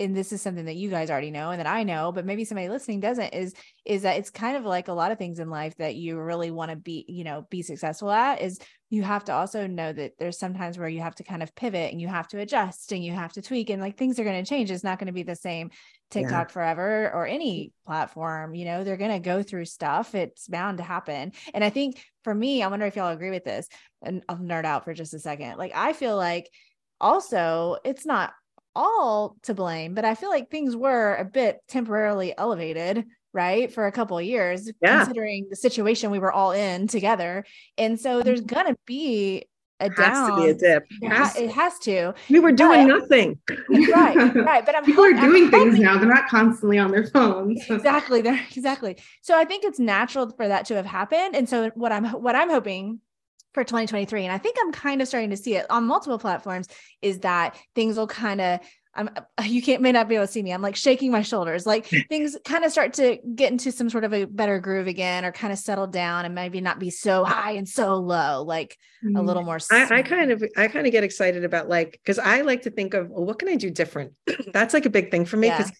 and 0.00 0.16
this 0.16 0.32
is 0.32 0.42
something 0.42 0.64
that 0.64 0.76
you 0.76 0.90
guys 0.90 1.10
already 1.10 1.30
know 1.30 1.50
and 1.50 1.60
that 1.60 1.66
I 1.66 1.84
know, 1.84 2.10
but 2.10 2.26
maybe 2.26 2.44
somebody 2.44 2.68
listening 2.68 3.00
doesn't 3.00 3.32
is 3.32 3.54
is 3.84 4.02
that 4.02 4.18
it's 4.18 4.30
kind 4.30 4.56
of 4.56 4.64
like 4.64 4.88
a 4.88 4.92
lot 4.92 5.12
of 5.12 5.18
things 5.18 5.38
in 5.38 5.50
life 5.50 5.76
that 5.76 5.94
you 5.94 6.18
really 6.18 6.50
want 6.50 6.70
to 6.70 6.76
be, 6.76 7.04
you 7.08 7.22
know, 7.22 7.46
be 7.50 7.62
successful 7.62 8.10
at 8.10 8.40
is 8.40 8.58
you 8.90 9.02
have 9.02 9.24
to 9.24 9.32
also 9.32 9.66
know 9.66 9.92
that 9.92 10.12
there's 10.18 10.38
sometimes 10.38 10.78
where 10.78 10.88
you 10.88 11.00
have 11.00 11.14
to 11.16 11.24
kind 11.24 11.42
of 11.42 11.54
pivot 11.54 11.92
and 11.92 12.00
you 12.00 12.08
have 12.08 12.28
to 12.28 12.38
adjust 12.38 12.92
and 12.92 13.04
you 13.04 13.12
have 13.12 13.32
to 13.32 13.42
tweak 13.42 13.70
and 13.70 13.80
like 13.80 13.96
things 13.96 14.18
are 14.18 14.24
going 14.24 14.42
to 14.42 14.48
change. 14.48 14.70
It's 14.70 14.84
not 14.84 14.98
going 14.98 15.06
to 15.06 15.12
be 15.12 15.22
the 15.22 15.36
same 15.36 15.70
TikTok 16.10 16.48
yeah. 16.48 16.52
forever 16.52 17.10
or 17.12 17.26
any 17.26 17.72
platform, 17.86 18.54
you 18.54 18.64
know, 18.64 18.84
they're 18.84 18.96
going 18.96 19.10
to 19.10 19.18
go 19.18 19.42
through 19.42 19.64
stuff. 19.64 20.14
It's 20.14 20.48
bound 20.48 20.78
to 20.78 20.84
happen. 20.84 21.32
And 21.52 21.64
I 21.64 21.70
think 21.70 22.04
for 22.22 22.34
me, 22.34 22.62
I 22.62 22.68
wonder 22.68 22.86
if 22.86 22.96
y'all 22.96 23.12
agree 23.12 23.30
with 23.30 23.44
this 23.44 23.68
and 24.02 24.22
I'll 24.28 24.36
nerd 24.36 24.64
out 24.64 24.84
for 24.84 24.94
just 24.94 25.14
a 25.14 25.18
second. 25.18 25.56
Like 25.56 25.72
I 25.74 25.92
feel 25.92 26.16
like 26.16 26.48
also 27.00 27.78
it's 27.84 28.06
not 28.06 28.32
all 28.74 29.36
to 29.42 29.54
blame, 29.54 29.94
but 29.94 30.04
I 30.04 30.14
feel 30.14 30.30
like 30.30 30.50
things 30.50 30.76
were 30.76 31.14
a 31.16 31.24
bit 31.24 31.60
temporarily 31.68 32.36
elevated, 32.36 33.04
right? 33.32 33.72
For 33.72 33.86
a 33.86 33.92
couple 33.92 34.18
of 34.18 34.24
years, 34.24 34.70
yeah. 34.80 35.04
considering 35.04 35.46
the 35.50 35.56
situation 35.56 36.10
we 36.10 36.18
were 36.18 36.32
all 36.32 36.52
in 36.52 36.86
together. 36.86 37.44
And 37.78 37.98
so 37.98 38.22
there's 38.22 38.40
mm-hmm. 38.40 38.54
going 38.54 38.66
to 38.74 38.78
be 38.86 39.46
a 39.80 39.86
it 39.86 39.96
down. 39.96 40.14
Has 40.14 40.28
to 40.28 40.36
be 40.36 40.50
a 40.50 40.54
dip. 40.54 40.86
It 41.02 41.08
has, 41.08 41.36
it 41.36 41.50
has 41.50 41.78
to. 41.80 42.14
We 42.30 42.38
were 42.38 42.52
doing 42.52 42.88
but, 42.88 42.98
nothing. 42.98 43.38
Right, 43.68 44.34
right. 44.34 44.64
But 44.64 44.76
I'm 44.76 44.84
people 44.86 45.04
are 45.04 45.12
doing 45.12 45.44
I'm 45.44 45.50
things 45.50 45.74
hoping, 45.74 45.82
now. 45.82 45.98
They're 45.98 46.08
not 46.08 46.28
constantly 46.28 46.78
on 46.78 46.90
their 46.90 47.06
phones. 47.06 47.62
exactly. 47.68 48.22
They're 48.22 48.40
exactly. 48.54 48.96
So 49.20 49.38
I 49.38 49.44
think 49.44 49.64
it's 49.64 49.78
natural 49.78 50.30
for 50.30 50.46
that 50.48 50.66
to 50.66 50.74
have 50.76 50.86
happened. 50.86 51.34
And 51.34 51.48
so 51.48 51.70
what 51.74 51.92
I'm 51.92 52.04
what 52.04 52.36
I'm 52.36 52.50
hoping 52.50 53.00
for 53.54 53.64
2023 53.64 54.24
and 54.24 54.32
i 54.32 54.38
think 54.38 54.56
i'm 54.60 54.72
kind 54.72 55.00
of 55.00 55.08
starting 55.08 55.30
to 55.30 55.36
see 55.36 55.54
it 55.54 55.66
on 55.70 55.84
multiple 55.84 56.18
platforms 56.18 56.68
is 57.00 57.20
that 57.20 57.56
things 57.74 57.96
will 57.96 58.06
kind 58.06 58.40
of 58.40 58.60
I'm 58.94 59.10
you 59.44 59.62
can't 59.62 59.82
may 59.82 59.92
not 59.92 60.08
be 60.08 60.14
able 60.14 60.26
to 60.26 60.32
see 60.32 60.42
me. 60.42 60.52
I'm 60.52 60.62
like 60.62 60.76
shaking 60.76 61.10
my 61.10 61.22
shoulders. 61.22 61.66
Like 61.66 61.86
things 62.08 62.36
kind 62.44 62.64
of 62.64 62.72
start 62.72 62.94
to 62.94 63.18
get 63.34 63.52
into 63.52 63.72
some 63.72 63.90
sort 63.90 64.04
of 64.04 64.12
a 64.12 64.24
better 64.24 64.58
groove 64.58 64.86
again 64.86 65.24
or 65.24 65.32
kind 65.32 65.52
of 65.52 65.58
settle 65.58 65.86
down 65.86 66.24
and 66.24 66.34
maybe 66.34 66.60
not 66.60 66.78
be 66.78 66.90
so 66.90 67.24
high 67.24 67.52
and 67.52 67.68
so 67.68 67.96
low, 67.96 68.42
like 68.42 68.78
mm-hmm. 69.04 69.16
a 69.16 69.22
little 69.22 69.42
more. 69.42 69.58
I, 69.70 69.88
I, 69.90 70.02
kind 70.02 70.30
of 70.30 70.44
I 70.56 70.68
kind 70.68 70.86
of 70.86 70.92
get 70.92 71.04
excited 71.04 71.44
about 71.44 71.68
like 71.68 72.00
because 72.04 72.18
I 72.18 72.42
like 72.42 72.62
to 72.62 72.70
think 72.70 72.94
of 72.94 73.10
well, 73.10 73.24
what 73.24 73.38
can 73.38 73.48
I 73.48 73.56
do 73.56 73.70
different? 73.70 74.12
That's 74.52 74.74
like 74.74 74.86
a 74.86 74.90
big 74.90 75.10
thing 75.10 75.24
for 75.24 75.36
me 75.36 75.50
because 75.50 75.70
yeah 75.70 75.76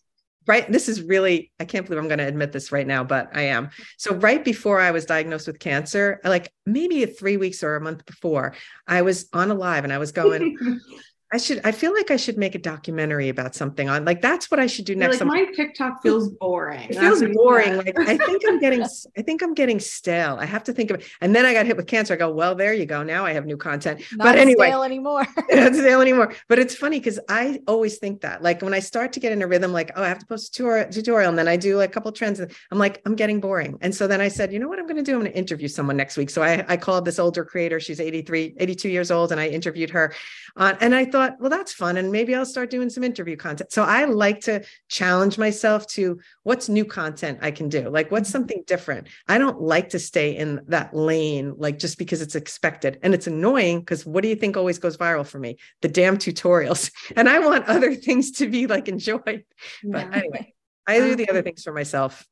right 0.47 0.71
this 0.71 0.89
is 0.89 1.03
really 1.03 1.51
i 1.61 1.65
can't 1.65 1.87
believe 1.87 2.01
i'm 2.01 2.09
going 2.09 2.19
to 2.19 2.27
admit 2.27 2.53
this 2.53 2.73
right 2.73 2.87
now 2.87 3.03
but 3.05 3.31
i 3.35 3.43
am. 3.43 3.71
So 3.97 4.15
right 4.15 4.45
before 4.45 4.81
i 4.81 4.91
was 4.91 5.07
diagnosed 5.07 5.47
with 5.47 5.59
cancer 5.59 6.21
like 6.25 6.53
maybe 6.67 7.05
three 7.07 7.37
weeks 7.37 7.63
or 7.63 7.77
a 7.77 7.81
month 7.81 8.05
before 8.07 8.55
i 8.87 9.03
was 9.03 9.29
on 9.33 9.51
a 9.51 9.55
live 9.55 9.85
and 9.85 9.93
i 9.93 9.99
was 9.99 10.13
going 10.13 10.57
I 11.35 11.37
should. 11.37 11.61
I 11.65 11.73
feel 11.73 11.93
like 11.93 12.13
I 12.13 12.17
should 12.17 12.39
make 12.39 12.55
a 12.55 12.61
documentary 12.61 13.29
about 13.29 13.57
something 13.57 13.89
on. 13.89 14.05
Like 14.05 14.23
that's 14.23 14.53
what 14.53 14.61
I 14.61 14.69
should 14.69 14.85
do 14.85 14.95
next. 14.95 15.21
Like 15.21 15.27
my 15.27 15.45
TikTok 15.47 16.01
feels 16.01 16.29
boring. 16.29 16.89
It 16.91 16.95
feels 16.95 17.25
boring. 17.35 17.77
Like 17.77 17.99
I 17.99 18.17
think 18.17 18.45
I'm 18.47 18.61
getting. 18.61 18.85
I 19.19 19.23
think 19.23 19.43
I'm 19.43 19.53
getting 19.53 19.81
stale. 19.81 20.37
I 20.39 20.45
have 20.45 20.63
to 20.63 20.73
think 20.73 20.93
of. 20.93 21.01
it. 21.01 21.09
And 21.21 21.35
then 21.35 21.45
I 21.45 21.53
got 21.53 21.67
hit 21.67 21.77
with 21.77 21.89
cancer. 21.89 22.15
I 22.15 22.19
go, 22.19 22.31
well, 22.31 22.55
there 22.55 22.73
you 22.73 22.87
go. 22.87 23.03
Now 23.03 23.27
I 23.27 23.33
have 23.33 23.47
new 23.47 23.57
content. 23.57 24.01
Not 24.13 24.27
but 24.27 24.39
anyway, 24.39 24.69
stale 24.69 24.85
anymore. 24.85 25.27
not 25.51 25.75
stale 25.75 26.01
anymore. 26.01 26.33
But 26.47 26.61
it's 26.61 26.77
funny 26.77 27.01
because 27.01 27.19
I 27.29 27.61
always 27.67 27.99
think 27.99 28.21
that. 28.21 28.41
Like 28.41 28.63
when 28.63 28.73
I 28.73 28.79
start 28.79 29.13
to 29.15 29.19
get 29.19 29.33
in 29.33 29.43
a 29.43 29.49
rhythm, 29.49 29.73
like 29.73 29.91
oh, 29.97 30.05
I 30.05 30.09
have 30.09 30.21
to 30.21 30.27
post 30.27 30.57
a 30.61 30.89
tutorial, 30.89 31.31
and 31.31 31.37
then 31.37 31.49
I 31.49 31.57
do 31.57 31.77
like 31.77 31.91
a 31.91 31.93
couple 31.93 32.13
trends, 32.13 32.39
and 32.39 32.49
I'm 32.71 32.79
like, 32.79 33.03
I'm 33.07 33.17
getting 33.17 33.41
boring. 33.41 33.77
And 33.81 33.93
so 33.93 34.07
then 34.07 34.21
I 34.21 34.29
said, 34.29 34.53
you 34.53 34.61
know 34.61 34.69
what, 34.69 34.79
I'm 34.79 34.87
going 34.87 34.99
to 34.99 35.03
do? 35.03 35.15
I'm 35.15 35.21
going 35.23 35.33
to 35.33 35.37
interview 35.37 35.67
someone 35.67 35.97
next 35.97 36.17
week. 36.17 36.31
So 36.31 36.45
I 36.45 36.65
I 36.69 36.77
called 36.77 37.05
this 37.05 37.19
older 37.19 37.45
creator. 37.45 37.81
She's 37.81 37.99
83, 37.99 38.55
82 38.57 38.89
years 38.89 39.11
old, 39.11 39.33
and 39.33 39.41
I 39.41 39.49
interviewed 39.49 39.91
her. 39.91 40.15
Uh, 40.57 40.75
and 40.81 40.95
I 40.95 41.05
thought 41.05 41.24
thought, 41.29 41.41
well, 41.41 41.51
that's 41.51 41.73
fun. 41.73 41.97
And 41.97 42.13
maybe 42.13 42.35
I'll 42.35 42.47
start 42.47 42.71
doing 42.71 42.91
some 42.91 43.05
interview 43.05 43.37
content. 43.37 43.73
So 43.73 43.83
I 43.83 44.05
like 44.05 44.41
to 44.43 44.65
challenge 44.89 45.39
myself 45.39 45.87
to 45.89 46.19
what's 46.43 46.69
new 46.69 46.85
content 46.85 47.39
I 47.43 47.51
can 47.51 47.69
do? 47.69 47.89
Like, 47.89 48.11
what's 48.11 48.29
mm-hmm. 48.29 48.33
something 48.33 48.65
different? 48.67 49.09
I 49.29 49.39
don't 49.39 49.61
like 49.61 49.91
to 49.91 49.99
stay 49.99 50.37
in 50.37 50.61
that 50.69 50.95
lane, 50.95 51.55
like 51.57 51.79
just 51.79 51.99
because 51.99 52.21
it's 52.23 52.35
expected. 52.35 52.99
And 53.03 53.15
it's 53.15 53.27
annoying 53.27 53.81
because 53.81 54.05
what 54.05 54.23
do 54.23 54.29
you 54.29 54.37
think 54.37 54.57
always 54.57 54.79
goes 54.79 54.97
viral 54.97 55.27
for 55.27 55.39
me? 55.39 55.59
The 55.83 55.89
damn 55.89 56.19
tutorials. 56.19 56.91
And 57.17 57.29
I 57.29 57.39
want 57.39 57.67
other 57.67 57.95
things 57.95 58.33
to 58.33 58.49
be 58.49 58.67
like 58.67 58.89
enjoyed. 58.89 59.45
But 59.85 60.11
yeah. 60.11 60.11
anyway, 60.13 60.53
I 60.87 60.99
do 60.99 61.15
the 61.15 61.29
other 61.29 61.43
things 61.43 61.63
for 61.63 61.73
myself, 61.73 62.27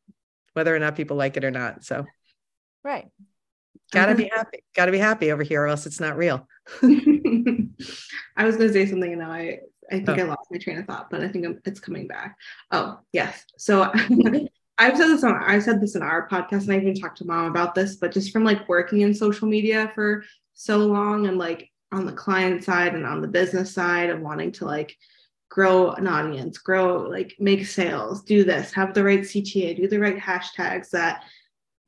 whether 0.54 0.74
or 0.74 0.78
not 0.78 0.96
people 0.96 1.16
like 1.16 1.36
it 1.36 1.44
or 1.44 1.50
not. 1.50 1.84
So, 1.84 2.04
right. 2.82 3.06
Gotta 3.92 4.14
be 4.14 4.24
mm-hmm. 4.24 4.36
happy. 4.36 4.64
Gotta 4.74 4.92
be 4.92 4.98
happy 4.98 5.32
over 5.32 5.42
here, 5.42 5.62
or 5.62 5.68
else 5.68 5.86
it's 5.86 6.00
not 6.00 6.16
real. 6.16 6.48
I 6.82 8.44
was 8.44 8.56
going 8.56 8.68
to 8.68 8.72
say 8.72 8.86
something, 8.86 9.12
and 9.12 9.20
now 9.20 9.30
I 9.30 9.58
I 9.90 9.96
think 9.96 10.08
oh. 10.08 10.14
I 10.14 10.22
lost 10.22 10.50
my 10.50 10.58
train 10.58 10.78
of 10.78 10.86
thought, 10.86 11.10
but 11.10 11.22
I 11.22 11.28
think 11.28 11.46
it's 11.64 11.80
coming 11.80 12.08
back. 12.08 12.36
Oh 12.70 12.98
yes, 13.12 13.44
so 13.58 13.82
I've 14.78 14.96
said 14.96 15.08
this 15.08 15.24
on 15.24 15.34
I 15.34 15.58
said 15.58 15.80
this 15.80 15.94
in 15.94 16.02
our 16.02 16.28
podcast, 16.28 16.62
and 16.62 16.72
I 16.72 16.76
even 16.76 16.94
talked 16.94 17.18
to 17.18 17.26
mom 17.26 17.46
about 17.46 17.74
this. 17.74 17.96
But 17.96 18.12
just 18.12 18.32
from 18.32 18.44
like 18.44 18.68
working 18.68 19.02
in 19.02 19.14
social 19.14 19.48
media 19.48 19.92
for 19.94 20.24
so 20.54 20.78
long, 20.78 21.26
and 21.26 21.36
like 21.36 21.70
on 21.92 22.06
the 22.06 22.12
client 22.12 22.64
side 22.64 22.94
and 22.94 23.04
on 23.04 23.20
the 23.20 23.28
business 23.28 23.72
side 23.72 24.08
of 24.08 24.20
wanting 24.20 24.52
to 24.52 24.64
like 24.64 24.96
grow 25.50 25.90
an 25.90 26.06
audience, 26.06 26.56
grow 26.56 27.02
like 27.02 27.34
make 27.38 27.66
sales, 27.66 28.22
do 28.22 28.42
this, 28.44 28.72
have 28.72 28.94
the 28.94 29.04
right 29.04 29.20
CTA, 29.20 29.76
do 29.76 29.86
the 29.86 29.98
right 29.98 30.16
hashtags 30.16 30.88
that 30.90 31.24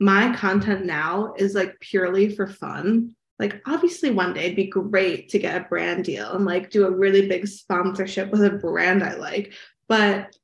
my 0.00 0.34
content 0.34 0.84
now 0.84 1.34
is 1.36 1.54
like 1.54 1.78
purely 1.80 2.34
for 2.34 2.46
fun. 2.46 3.14
Like, 3.38 3.60
obviously, 3.66 4.10
one 4.10 4.32
day 4.32 4.44
it'd 4.44 4.56
be 4.56 4.66
great 4.66 5.28
to 5.30 5.38
get 5.38 5.60
a 5.60 5.68
brand 5.68 6.04
deal 6.04 6.32
and 6.32 6.44
like 6.44 6.70
do 6.70 6.86
a 6.86 6.90
really 6.90 7.28
big 7.28 7.46
sponsorship 7.48 8.30
with 8.30 8.44
a 8.44 8.50
brand 8.50 9.02
I 9.02 9.14
like. 9.14 9.54
But 9.88 10.34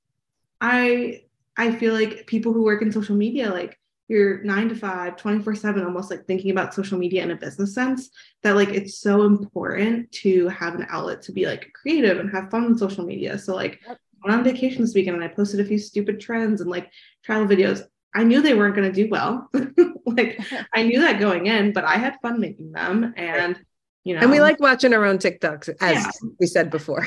I 0.60 1.22
I 1.56 1.72
feel 1.72 1.94
like 1.94 2.26
people 2.26 2.52
who 2.52 2.62
work 2.64 2.82
in 2.82 2.92
social 2.92 3.16
media, 3.16 3.50
like 3.50 3.78
you're 4.08 4.42
nine 4.42 4.68
to 4.68 4.74
five, 4.74 5.16
24 5.16 5.54
7, 5.54 5.84
almost 5.84 6.10
like 6.10 6.26
thinking 6.26 6.50
about 6.50 6.74
social 6.74 6.98
media 6.98 7.22
in 7.22 7.30
a 7.30 7.36
business 7.36 7.74
sense, 7.74 8.10
that 8.42 8.56
like 8.56 8.70
it's 8.70 8.98
so 8.98 9.22
important 9.22 10.10
to 10.10 10.48
have 10.48 10.74
an 10.74 10.86
outlet 10.90 11.22
to 11.22 11.32
be 11.32 11.46
like 11.46 11.70
creative 11.74 12.18
and 12.18 12.30
have 12.30 12.50
fun 12.50 12.68
with 12.68 12.78
social 12.78 13.04
media. 13.04 13.38
So, 13.38 13.54
like, 13.54 13.78
I 13.86 13.94
went 14.24 14.38
on 14.38 14.44
vacation 14.44 14.82
this 14.82 14.94
weekend 14.94 15.14
and 15.14 15.24
I 15.24 15.28
posted 15.28 15.60
a 15.60 15.64
few 15.64 15.78
stupid 15.78 16.18
trends 16.18 16.60
and 16.60 16.68
like 16.68 16.90
travel 17.22 17.46
videos. 17.46 17.82
I 18.14 18.24
knew 18.24 18.42
they 18.42 18.54
weren't 18.54 18.74
going 18.74 18.92
to 18.92 19.04
do 19.04 19.08
well. 19.08 19.48
like 20.06 20.40
I 20.74 20.82
knew 20.82 21.00
that 21.00 21.20
going 21.20 21.46
in, 21.46 21.72
but 21.72 21.84
I 21.84 21.96
had 21.96 22.16
fun 22.22 22.40
making 22.40 22.72
them 22.72 23.14
and 23.16 23.58
you 24.04 24.14
know 24.14 24.22
and 24.22 24.30
we 24.30 24.40
like 24.40 24.60
watching 24.60 24.94
our 24.94 25.04
own 25.04 25.18
TikToks 25.18 25.68
as 25.80 26.04
yeah. 26.04 26.10
we 26.38 26.46
said 26.46 26.70
before. 26.70 27.06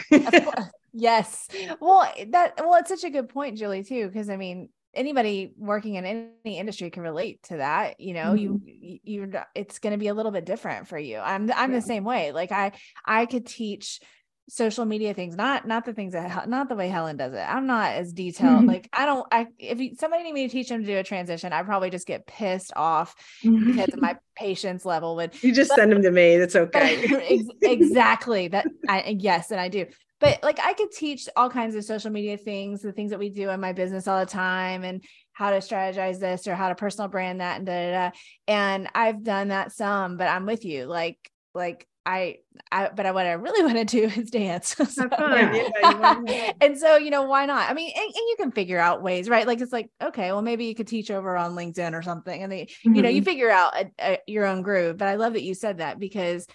yes. 0.93 1.47
Well, 1.79 2.11
that 2.29 2.53
well 2.57 2.75
it's 2.75 2.89
such 2.89 3.03
a 3.03 3.09
good 3.09 3.29
point 3.29 3.57
Juli 3.57 3.83
too 3.83 4.07
because 4.07 4.29
I 4.29 4.37
mean 4.37 4.69
anybody 4.93 5.53
working 5.57 5.95
in 5.95 6.05
any 6.05 6.59
industry 6.59 6.91
can 6.91 7.01
relate 7.01 7.41
to 7.41 7.57
that 7.57 7.99
you 7.99 8.13
know 8.13 8.35
mm-hmm. 8.35 8.67
you 8.67 8.99
you 9.03 9.33
it's 9.55 9.79
going 9.79 9.91
to 9.91 9.97
be 9.97 10.07
a 10.07 10.13
little 10.13 10.31
bit 10.31 10.45
different 10.45 10.87
for 10.87 10.99
you 10.99 11.17
i'm 11.17 11.51
i'm 11.53 11.71
yeah. 11.71 11.79
the 11.79 11.81
same 11.81 12.03
way 12.03 12.31
like 12.31 12.51
i 12.51 12.71
i 13.03 13.25
could 13.25 13.47
teach 13.47 14.01
social 14.49 14.83
media 14.83 15.13
things 15.13 15.37
not 15.37 15.65
not 15.65 15.85
the 15.85 15.93
things 15.93 16.11
that 16.11 16.49
not 16.49 16.67
the 16.67 16.75
way 16.75 16.89
helen 16.89 17.15
does 17.15 17.33
it 17.33 17.45
i'm 17.47 17.65
not 17.65 17.93
as 17.93 18.11
detailed 18.11 18.59
mm-hmm. 18.59 18.67
like 18.67 18.89
i 18.91 19.05
don't 19.05 19.25
i 19.31 19.47
if 19.57 19.79
you, 19.79 19.95
somebody 19.95 20.23
need 20.23 20.33
me 20.33 20.47
to 20.47 20.51
teach 20.51 20.67
them 20.67 20.81
to 20.81 20.85
do 20.85 20.97
a 20.97 21.03
transition 21.03 21.53
i 21.53 21.63
probably 21.63 21.89
just 21.89 22.05
get 22.05 22.27
pissed 22.27 22.73
off 22.75 23.15
mm-hmm. 23.43 23.71
because 23.71 23.93
of 23.93 24.01
my 24.01 24.17
patience 24.35 24.83
level 24.83 25.15
would 25.15 25.41
you 25.43 25.53
just 25.53 25.69
but, 25.69 25.77
send 25.77 25.91
them 25.91 26.01
to 26.01 26.11
me 26.11 26.37
that's 26.37 26.55
okay 26.57 27.41
exactly 27.61 28.49
that 28.49 28.65
i 28.89 29.15
yes 29.17 29.49
and 29.51 29.61
i 29.61 29.69
do 29.69 29.85
but 30.19 30.43
like 30.43 30.59
i 30.59 30.73
could 30.73 30.91
teach 30.91 31.29
all 31.37 31.49
kinds 31.49 31.73
of 31.75 31.85
social 31.85 32.11
media 32.11 32.35
things 32.35 32.81
the 32.81 32.91
things 32.91 33.11
that 33.11 33.19
we 33.19 33.29
do 33.29 33.49
in 33.49 33.61
my 33.61 33.71
business 33.71 34.09
all 34.09 34.19
the 34.19 34.25
time 34.25 34.83
and 34.83 35.05
how 35.31 35.51
to 35.51 35.57
strategize 35.57 36.19
this 36.19 36.47
or 36.47 36.55
how 36.55 36.67
to 36.67 36.75
personal 36.75 37.07
brand 37.07 37.39
that 37.39 37.57
and 37.57 37.65
da, 37.65 37.91
da, 37.91 38.09
da. 38.09 38.15
and 38.49 38.89
i've 38.93 39.23
done 39.23 39.47
that 39.47 39.71
some 39.71 40.17
but 40.17 40.27
i'm 40.27 40.45
with 40.45 40.65
you 40.65 40.85
like 40.85 41.17
like 41.55 41.87
I, 42.05 42.37
I, 42.71 42.89
but 42.93 43.05
I, 43.05 43.11
what 43.11 43.25
I 43.25 43.33
really 43.33 43.63
want 43.73 43.77
to 43.77 43.85
do 43.85 44.19
is 44.19 44.29
dance. 44.29 44.75
so, 44.89 45.07
yeah. 45.11 46.51
and 46.61 46.77
so, 46.77 46.97
you 46.97 47.09
know, 47.09 47.23
why 47.23 47.45
not? 47.45 47.69
I 47.69 47.73
mean, 47.73 47.91
and, 47.95 48.05
and, 48.05 48.13
you 48.15 48.35
can 48.37 48.51
figure 48.51 48.79
out 48.79 49.01
ways, 49.01 49.29
right? 49.29 49.47
Like, 49.47 49.61
it's 49.61 49.73
like, 49.73 49.89
okay, 50.01 50.31
well, 50.31 50.41
maybe 50.41 50.65
you 50.65 50.75
could 50.75 50.87
teach 50.87 51.11
over 51.11 51.37
on 51.37 51.55
LinkedIn 51.55 51.93
or 51.93 52.01
something. 52.01 52.43
And 52.43 52.51
they, 52.51 52.65
mm-hmm. 52.65 52.95
you 52.95 53.01
know, 53.01 53.09
you 53.09 53.21
mm-hmm. 53.21 53.29
figure 53.29 53.49
out 53.49 53.75
a, 53.75 53.91
a, 53.99 54.19
your 54.27 54.45
own 54.45 54.61
groove. 54.61 54.97
But 54.97 55.07
I 55.07 55.15
love 55.15 55.33
that 55.33 55.43
you 55.43 55.53
said 55.53 55.77
that 55.77 55.99
because 55.99 56.45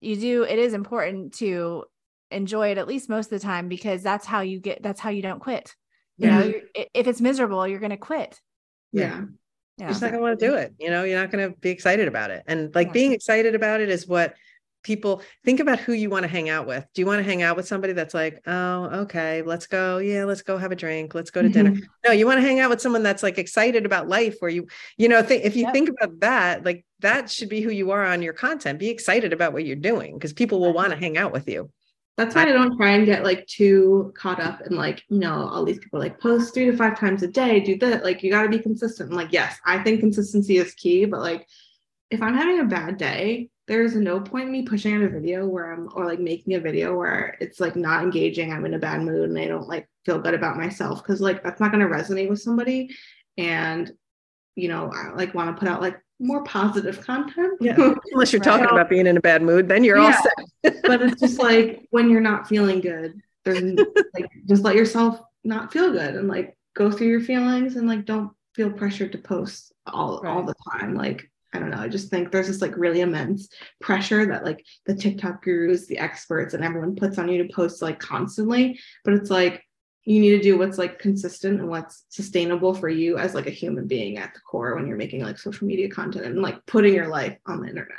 you 0.00 0.16
do, 0.16 0.42
it 0.42 0.58
is 0.58 0.74
important 0.74 1.34
to 1.34 1.84
enjoy 2.30 2.72
it 2.72 2.78
at 2.78 2.88
least 2.88 3.08
most 3.08 3.26
of 3.26 3.40
the 3.40 3.46
time 3.46 3.68
because 3.68 4.02
that's 4.02 4.26
how 4.26 4.40
you 4.40 4.58
get, 4.58 4.82
that's 4.82 5.00
how 5.00 5.10
you 5.10 5.22
don't 5.22 5.40
quit. 5.40 5.74
You 6.18 6.28
yeah. 6.28 6.38
know, 6.38 6.52
if 6.94 7.06
it's 7.06 7.20
miserable, 7.20 7.66
you're 7.68 7.80
going 7.80 7.90
to 7.90 7.96
quit. 7.96 8.40
Yeah. 8.92 9.22
Yeah. 9.78 9.84
You're 9.84 9.88
just 9.90 10.00
not 10.00 10.08
going 10.08 10.20
to 10.20 10.22
want 10.22 10.40
to 10.40 10.46
do 10.46 10.54
it. 10.54 10.74
You 10.80 10.88
know, 10.90 11.04
you're 11.04 11.20
not 11.20 11.30
going 11.30 11.50
to 11.50 11.58
be 11.58 11.68
excited 11.68 12.08
about 12.08 12.30
it. 12.30 12.42
And 12.46 12.74
like 12.74 12.88
yeah. 12.88 12.92
being 12.94 13.12
excited 13.12 13.54
about 13.54 13.80
it 13.80 13.90
is 13.90 14.08
what 14.08 14.34
people 14.86 15.20
think 15.44 15.58
about 15.58 15.80
who 15.80 15.92
you 15.92 16.08
want 16.08 16.22
to 16.22 16.28
hang 16.28 16.48
out 16.48 16.66
with. 16.66 16.86
Do 16.94 17.02
you 17.02 17.06
want 17.06 17.18
to 17.18 17.24
hang 17.24 17.42
out 17.42 17.56
with 17.56 17.66
somebody 17.66 17.92
that's 17.92 18.14
like, 18.14 18.40
oh, 18.46 18.84
okay, 19.02 19.42
let's 19.42 19.66
go. 19.66 19.98
Yeah, 19.98 20.24
let's 20.24 20.42
go 20.42 20.56
have 20.56 20.70
a 20.70 20.76
drink. 20.76 21.14
Let's 21.14 21.30
go 21.30 21.42
to 21.42 21.48
dinner. 21.48 21.72
Mm-hmm. 21.72 21.84
No, 22.06 22.12
you 22.12 22.24
want 22.24 22.38
to 22.38 22.42
hang 22.42 22.60
out 22.60 22.70
with 22.70 22.80
someone 22.80 23.02
that's 23.02 23.24
like 23.24 23.36
excited 23.36 23.84
about 23.84 24.08
life 24.08 24.36
where 24.38 24.50
you, 24.50 24.68
you 24.96 25.08
know, 25.08 25.22
th- 25.22 25.42
if 25.42 25.56
you 25.56 25.64
yep. 25.64 25.72
think 25.72 25.88
about 25.88 26.20
that, 26.20 26.64
like 26.64 26.84
that 27.00 27.28
should 27.28 27.48
be 27.48 27.60
who 27.60 27.70
you 27.70 27.90
are 27.90 28.04
on 28.04 28.22
your 28.22 28.32
content. 28.32 28.78
Be 28.78 28.88
excited 28.88 29.32
about 29.32 29.52
what 29.52 29.66
you're 29.66 29.76
doing 29.76 30.14
because 30.14 30.32
people 30.32 30.60
will 30.60 30.72
want 30.72 30.90
to 30.90 30.96
hang 30.96 31.18
out 31.18 31.32
with 31.32 31.48
you. 31.48 31.68
That's 32.16 32.34
why 32.34 32.42
I 32.42 32.52
don't 32.52 32.76
try 32.78 32.92
and 32.92 33.04
get 33.04 33.24
like 33.24 33.46
too 33.46 34.14
caught 34.16 34.40
up 34.40 34.62
in 34.62 34.74
like, 34.74 35.02
you 35.10 35.18
know, 35.18 35.48
all 35.52 35.64
these 35.64 35.80
people 35.80 35.98
like 35.98 36.18
post 36.18 36.54
three 36.54 36.64
to 36.66 36.76
five 36.76 36.98
times 36.98 37.22
a 37.22 37.28
day, 37.28 37.60
do 37.60 37.76
that. 37.80 38.04
Like 38.04 38.22
you 38.22 38.30
got 38.30 38.44
to 38.44 38.48
be 38.48 38.58
consistent. 38.58 39.10
I'm 39.10 39.16
like, 39.16 39.32
yes, 39.32 39.58
I 39.66 39.82
think 39.82 40.00
consistency 40.00 40.56
is 40.56 40.72
key, 40.74 41.04
but 41.04 41.20
like 41.20 41.46
if 42.10 42.22
I'm 42.22 42.34
having 42.34 42.60
a 42.60 42.64
bad 42.64 42.96
day, 42.96 43.50
there's 43.66 43.96
no 43.96 44.20
point 44.20 44.46
in 44.46 44.52
me 44.52 44.62
pushing 44.62 44.94
out 44.94 45.02
a 45.02 45.08
video 45.08 45.46
where 45.46 45.72
I'm 45.72 45.88
or 45.94 46.04
like 46.06 46.20
making 46.20 46.54
a 46.54 46.60
video 46.60 46.96
where 46.96 47.36
it's 47.40 47.58
like 47.58 47.74
not 47.74 48.02
engaging. 48.02 48.52
I'm 48.52 48.64
in 48.64 48.74
a 48.74 48.78
bad 48.78 49.02
mood 49.02 49.28
and 49.28 49.38
I 49.38 49.46
don't 49.46 49.68
like 49.68 49.88
feel 50.04 50.20
good 50.20 50.34
about 50.34 50.56
myself 50.56 51.02
because 51.02 51.20
like 51.20 51.42
that's 51.42 51.60
not 51.60 51.72
going 51.72 51.86
to 51.86 51.92
resonate 51.92 52.28
with 52.28 52.40
somebody. 52.40 52.90
And 53.36 53.92
you 54.54 54.68
know, 54.68 54.90
I 54.94 55.12
like 55.14 55.34
want 55.34 55.54
to 55.54 55.58
put 55.58 55.68
out 55.68 55.80
like 55.80 56.00
more 56.20 56.44
positive 56.44 57.00
content. 57.04 57.58
Yeah. 57.60 57.76
Unless 58.12 58.32
you're 58.32 58.40
right? 58.40 58.50
talking 58.50 58.66
about 58.66 58.88
being 58.88 59.06
in 59.06 59.16
a 59.16 59.20
bad 59.20 59.42
mood, 59.42 59.68
then 59.68 59.82
you're 59.82 59.98
yeah. 59.98 60.16
all 60.16 60.72
set. 60.72 60.82
but 60.84 61.02
it's 61.02 61.20
just 61.20 61.38
like 61.38 61.86
when 61.90 62.08
you're 62.08 62.20
not 62.20 62.48
feeling 62.48 62.80
good, 62.80 63.20
there's 63.44 63.62
like 64.14 64.30
just 64.46 64.62
let 64.62 64.76
yourself 64.76 65.20
not 65.44 65.72
feel 65.72 65.92
good 65.92 66.14
and 66.14 66.28
like 66.28 66.56
go 66.74 66.90
through 66.90 67.08
your 67.08 67.20
feelings 67.20 67.76
and 67.76 67.88
like 67.88 68.04
don't 68.04 68.30
feel 68.54 68.70
pressured 68.70 69.12
to 69.12 69.18
post 69.18 69.72
all 69.86 70.20
right. 70.20 70.30
all 70.30 70.44
the 70.44 70.54
time. 70.70 70.94
Like 70.94 71.30
I 71.56 71.58
don't 71.58 71.70
know. 71.70 71.78
I 71.78 71.88
just 71.88 72.10
think 72.10 72.30
there's 72.30 72.48
this 72.48 72.60
like 72.60 72.76
really 72.76 73.00
immense 73.00 73.48
pressure 73.80 74.26
that 74.26 74.44
like 74.44 74.64
the 74.84 74.94
TikTok 74.94 75.42
gurus, 75.42 75.86
the 75.86 75.98
experts, 75.98 76.52
and 76.52 76.62
everyone 76.62 76.96
puts 76.96 77.18
on 77.18 77.28
you 77.28 77.42
to 77.42 77.52
post 77.52 77.80
like 77.80 77.98
constantly. 77.98 78.78
But 79.04 79.14
it's 79.14 79.30
like 79.30 79.64
you 80.04 80.20
need 80.20 80.30
to 80.30 80.42
do 80.42 80.58
what's 80.58 80.78
like 80.78 80.98
consistent 80.98 81.60
and 81.60 81.68
what's 81.68 82.04
sustainable 82.10 82.74
for 82.74 82.88
you 82.88 83.18
as 83.18 83.34
like 83.34 83.46
a 83.46 83.50
human 83.50 83.86
being 83.86 84.18
at 84.18 84.34
the 84.34 84.40
core 84.40 84.76
when 84.76 84.86
you're 84.86 84.96
making 84.98 85.22
like 85.22 85.38
social 85.38 85.66
media 85.66 85.88
content 85.88 86.26
and 86.26 86.42
like 86.42 86.64
putting 86.66 86.94
your 86.94 87.08
life 87.08 87.36
on 87.46 87.60
the 87.60 87.68
internet. 87.68 87.98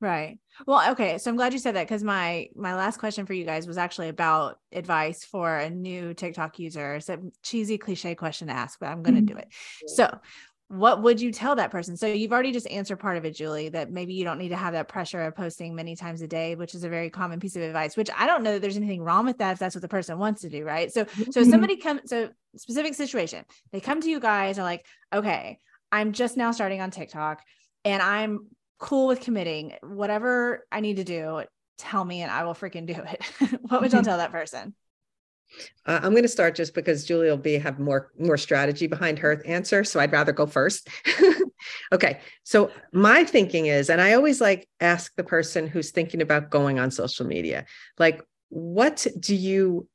Right. 0.00 0.38
Well, 0.64 0.92
okay. 0.92 1.18
So 1.18 1.28
I'm 1.28 1.36
glad 1.36 1.52
you 1.52 1.58
said 1.58 1.74
that 1.74 1.88
because 1.88 2.04
my 2.04 2.48
my 2.54 2.76
last 2.76 2.98
question 2.98 3.26
for 3.26 3.32
you 3.32 3.44
guys 3.44 3.66
was 3.66 3.76
actually 3.76 4.08
about 4.08 4.58
advice 4.72 5.24
for 5.24 5.58
a 5.58 5.68
new 5.68 6.14
TikTok 6.14 6.60
user. 6.60 6.94
It's 6.94 7.08
a 7.08 7.18
cheesy 7.42 7.78
cliche 7.78 8.14
question 8.14 8.46
to 8.46 8.54
ask, 8.54 8.78
but 8.78 8.86
I'm 8.86 9.02
going 9.02 9.16
to 9.16 9.22
mm-hmm. 9.22 9.34
do 9.34 9.40
it. 9.40 9.48
So 9.88 10.08
what 10.68 11.02
would 11.02 11.18
you 11.18 11.32
tell 11.32 11.56
that 11.56 11.70
person? 11.70 11.96
So 11.96 12.06
you've 12.06 12.32
already 12.32 12.52
just 12.52 12.68
answered 12.68 12.96
part 12.96 13.16
of 13.16 13.24
it, 13.24 13.34
Juli, 13.34 13.70
that 13.70 13.90
maybe 13.90 14.12
you 14.12 14.24
don't 14.24 14.38
need 14.38 14.50
to 14.50 14.56
have 14.56 14.74
that 14.74 14.86
pressure 14.86 15.22
of 15.22 15.34
posting 15.34 15.74
many 15.74 15.96
times 15.96 16.20
a 16.20 16.28
day, 16.28 16.56
which 16.56 16.74
is 16.74 16.84
a 16.84 16.90
very 16.90 17.08
common 17.08 17.40
piece 17.40 17.56
of 17.56 17.62
advice, 17.62 17.96
which 17.96 18.10
I 18.14 18.26
don't 18.26 18.42
know 18.42 18.52
that 18.52 18.60
there's 18.60 18.76
anything 18.76 19.02
wrong 19.02 19.24
with 19.24 19.38
that 19.38 19.52
if 19.52 19.58
that's 19.58 19.74
what 19.74 19.80
the 19.82 19.88
person 19.88 20.18
wants 20.18 20.42
to 20.42 20.50
do, 20.50 20.64
right? 20.64 20.92
So 20.92 21.06
so 21.06 21.40
mm-hmm. 21.40 21.50
somebody 21.50 21.76
comes 21.76 22.02
so 22.04 22.28
specific 22.56 22.94
situation, 22.94 23.44
they 23.72 23.80
come 23.80 24.02
to 24.02 24.10
you 24.10 24.20
guys 24.20 24.58
are 24.58 24.62
like, 24.62 24.84
okay, 25.12 25.58
I'm 25.90 26.12
just 26.12 26.36
now 26.36 26.50
starting 26.50 26.82
on 26.82 26.90
TikTok 26.90 27.42
and 27.86 28.02
I'm 28.02 28.48
cool 28.78 29.06
with 29.06 29.20
committing. 29.20 29.72
Whatever 29.82 30.66
I 30.70 30.80
need 30.80 30.96
to 30.96 31.04
do, 31.04 31.44
tell 31.78 32.04
me 32.04 32.20
and 32.20 32.30
I 32.30 32.44
will 32.44 32.54
freaking 32.54 32.86
do 32.86 32.94
it. 32.94 33.58
what 33.62 33.80
would 33.80 33.92
y'all 33.92 34.02
tell 34.02 34.18
that 34.18 34.32
person? 34.32 34.74
Uh, 35.86 36.00
I'm 36.02 36.12
going 36.12 36.22
to 36.22 36.28
start 36.28 36.54
just 36.54 36.74
because 36.74 37.04
Juli 37.04 37.28
will 37.28 37.36
be 37.36 37.54
have 37.54 37.78
more 37.78 38.12
more 38.18 38.36
strategy 38.36 38.86
behind 38.86 39.18
her 39.18 39.42
answer, 39.46 39.84
so 39.84 40.00
I'd 40.00 40.12
rather 40.12 40.32
go 40.32 40.46
first. 40.46 40.88
okay, 41.92 42.20
so 42.44 42.70
my 42.92 43.24
thinking 43.24 43.66
is, 43.66 43.90
and 43.90 44.00
I 44.00 44.14
always 44.14 44.40
like 44.40 44.68
ask 44.80 45.14
the 45.16 45.24
person 45.24 45.66
who's 45.66 45.90
thinking 45.90 46.22
about 46.22 46.50
going 46.50 46.78
on 46.78 46.90
social 46.90 47.26
media, 47.26 47.66
like, 47.98 48.22
what 48.50 49.06
do 49.18 49.34
you 49.34 49.88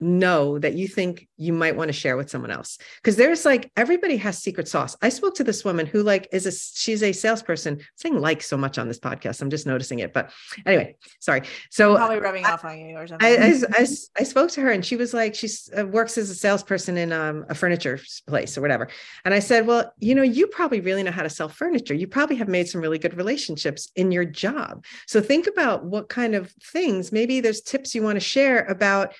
know 0.00 0.58
that 0.58 0.74
you 0.74 0.88
think 0.88 1.28
you 1.36 1.52
might 1.52 1.76
want 1.76 1.88
to 1.88 1.92
share 1.92 2.16
with 2.16 2.30
someone 2.30 2.50
else. 2.50 2.78
Because 2.96 3.16
there's 3.16 3.44
like 3.44 3.70
everybody 3.76 4.16
has 4.16 4.38
secret 4.38 4.68
sauce. 4.68 4.96
I 5.02 5.08
spoke 5.08 5.34
to 5.36 5.44
this 5.44 5.64
woman 5.64 5.86
who 5.86 6.02
like 6.02 6.28
is 6.32 6.46
a 6.46 6.52
she's 6.52 7.02
a 7.02 7.12
salesperson. 7.12 7.74
I'm 7.74 7.86
saying 7.96 8.20
like 8.20 8.42
so 8.42 8.56
much 8.56 8.78
on 8.78 8.88
this 8.88 8.98
podcast 8.98 9.40
i'm 9.40 9.50
just 9.50 9.66
noticing 9.66 10.00
it 10.00 10.12
but 10.12 10.30
anyway 10.66 10.96
sorry. 11.20 11.42
So 11.70 11.92
I'm 11.92 11.96
probably 11.96 12.18
rubbing 12.18 12.44
I, 12.44 12.52
off 12.52 12.64
on 12.64 12.78
you 12.78 12.96
or 12.96 13.06
something. 13.06 13.26
I, 13.26 13.36
I, 13.36 13.54
I, 13.78 13.86
I, 14.20 14.24
spoke 14.24 14.50
to 14.52 14.60
her 14.60 14.70
and 14.70 14.84
she 14.84 14.96
was 14.96 15.14
like 15.14 15.34
she 15.34 15.48
uh, 15.76 15.86
works 15.86 16.18
as 16.18 16.30
a 16.30 16.34
salesperson 16.34 16.96
in 16.96 17.12
um, 17.12 17.44
a 17.48 17.54
furniture 17.54 17.98
place 18.26 18.56
or 18.58 18.60
whatever. 18.60 18.88
And 19.24 19.34
i 19.34 19.38
said 19.38 19.66
well 19.66 19.92
you 19.98 20.14
know 20.14 20.22
you 20.22 20.46
probably 20.46 20.80
really 20.80 21.02
know 21.02 21.10
how 21.10 21.22
to 21.22 21.30
sell 21.30 21.48
furniture. 21.48 21.94
You 21.94 22.06
probably 22.06 22.36
have 22.36 22.48
made 22.48 22.68
some 22.68 22.80
really 22.80 22.98
good 22.98 23.16
relationships 23.16 23.90
in 23.96 24.12
your 24.12 24.24
job. 24.24 24.84
So 25.06 25.20
think 25.20 25.46
about 25.46 25.84
what 25.84 26.08
kind 26.08 26.34
of 26.34 26.50
things 26.62 27.12
maybe 27.12 27.40
there's 27.40 27.60
tips 27.60 27.94
you 27.94 28.02
want 28.02 28.16
to 28.16 28.20
share 28.20 28.64
about 28.64 29.14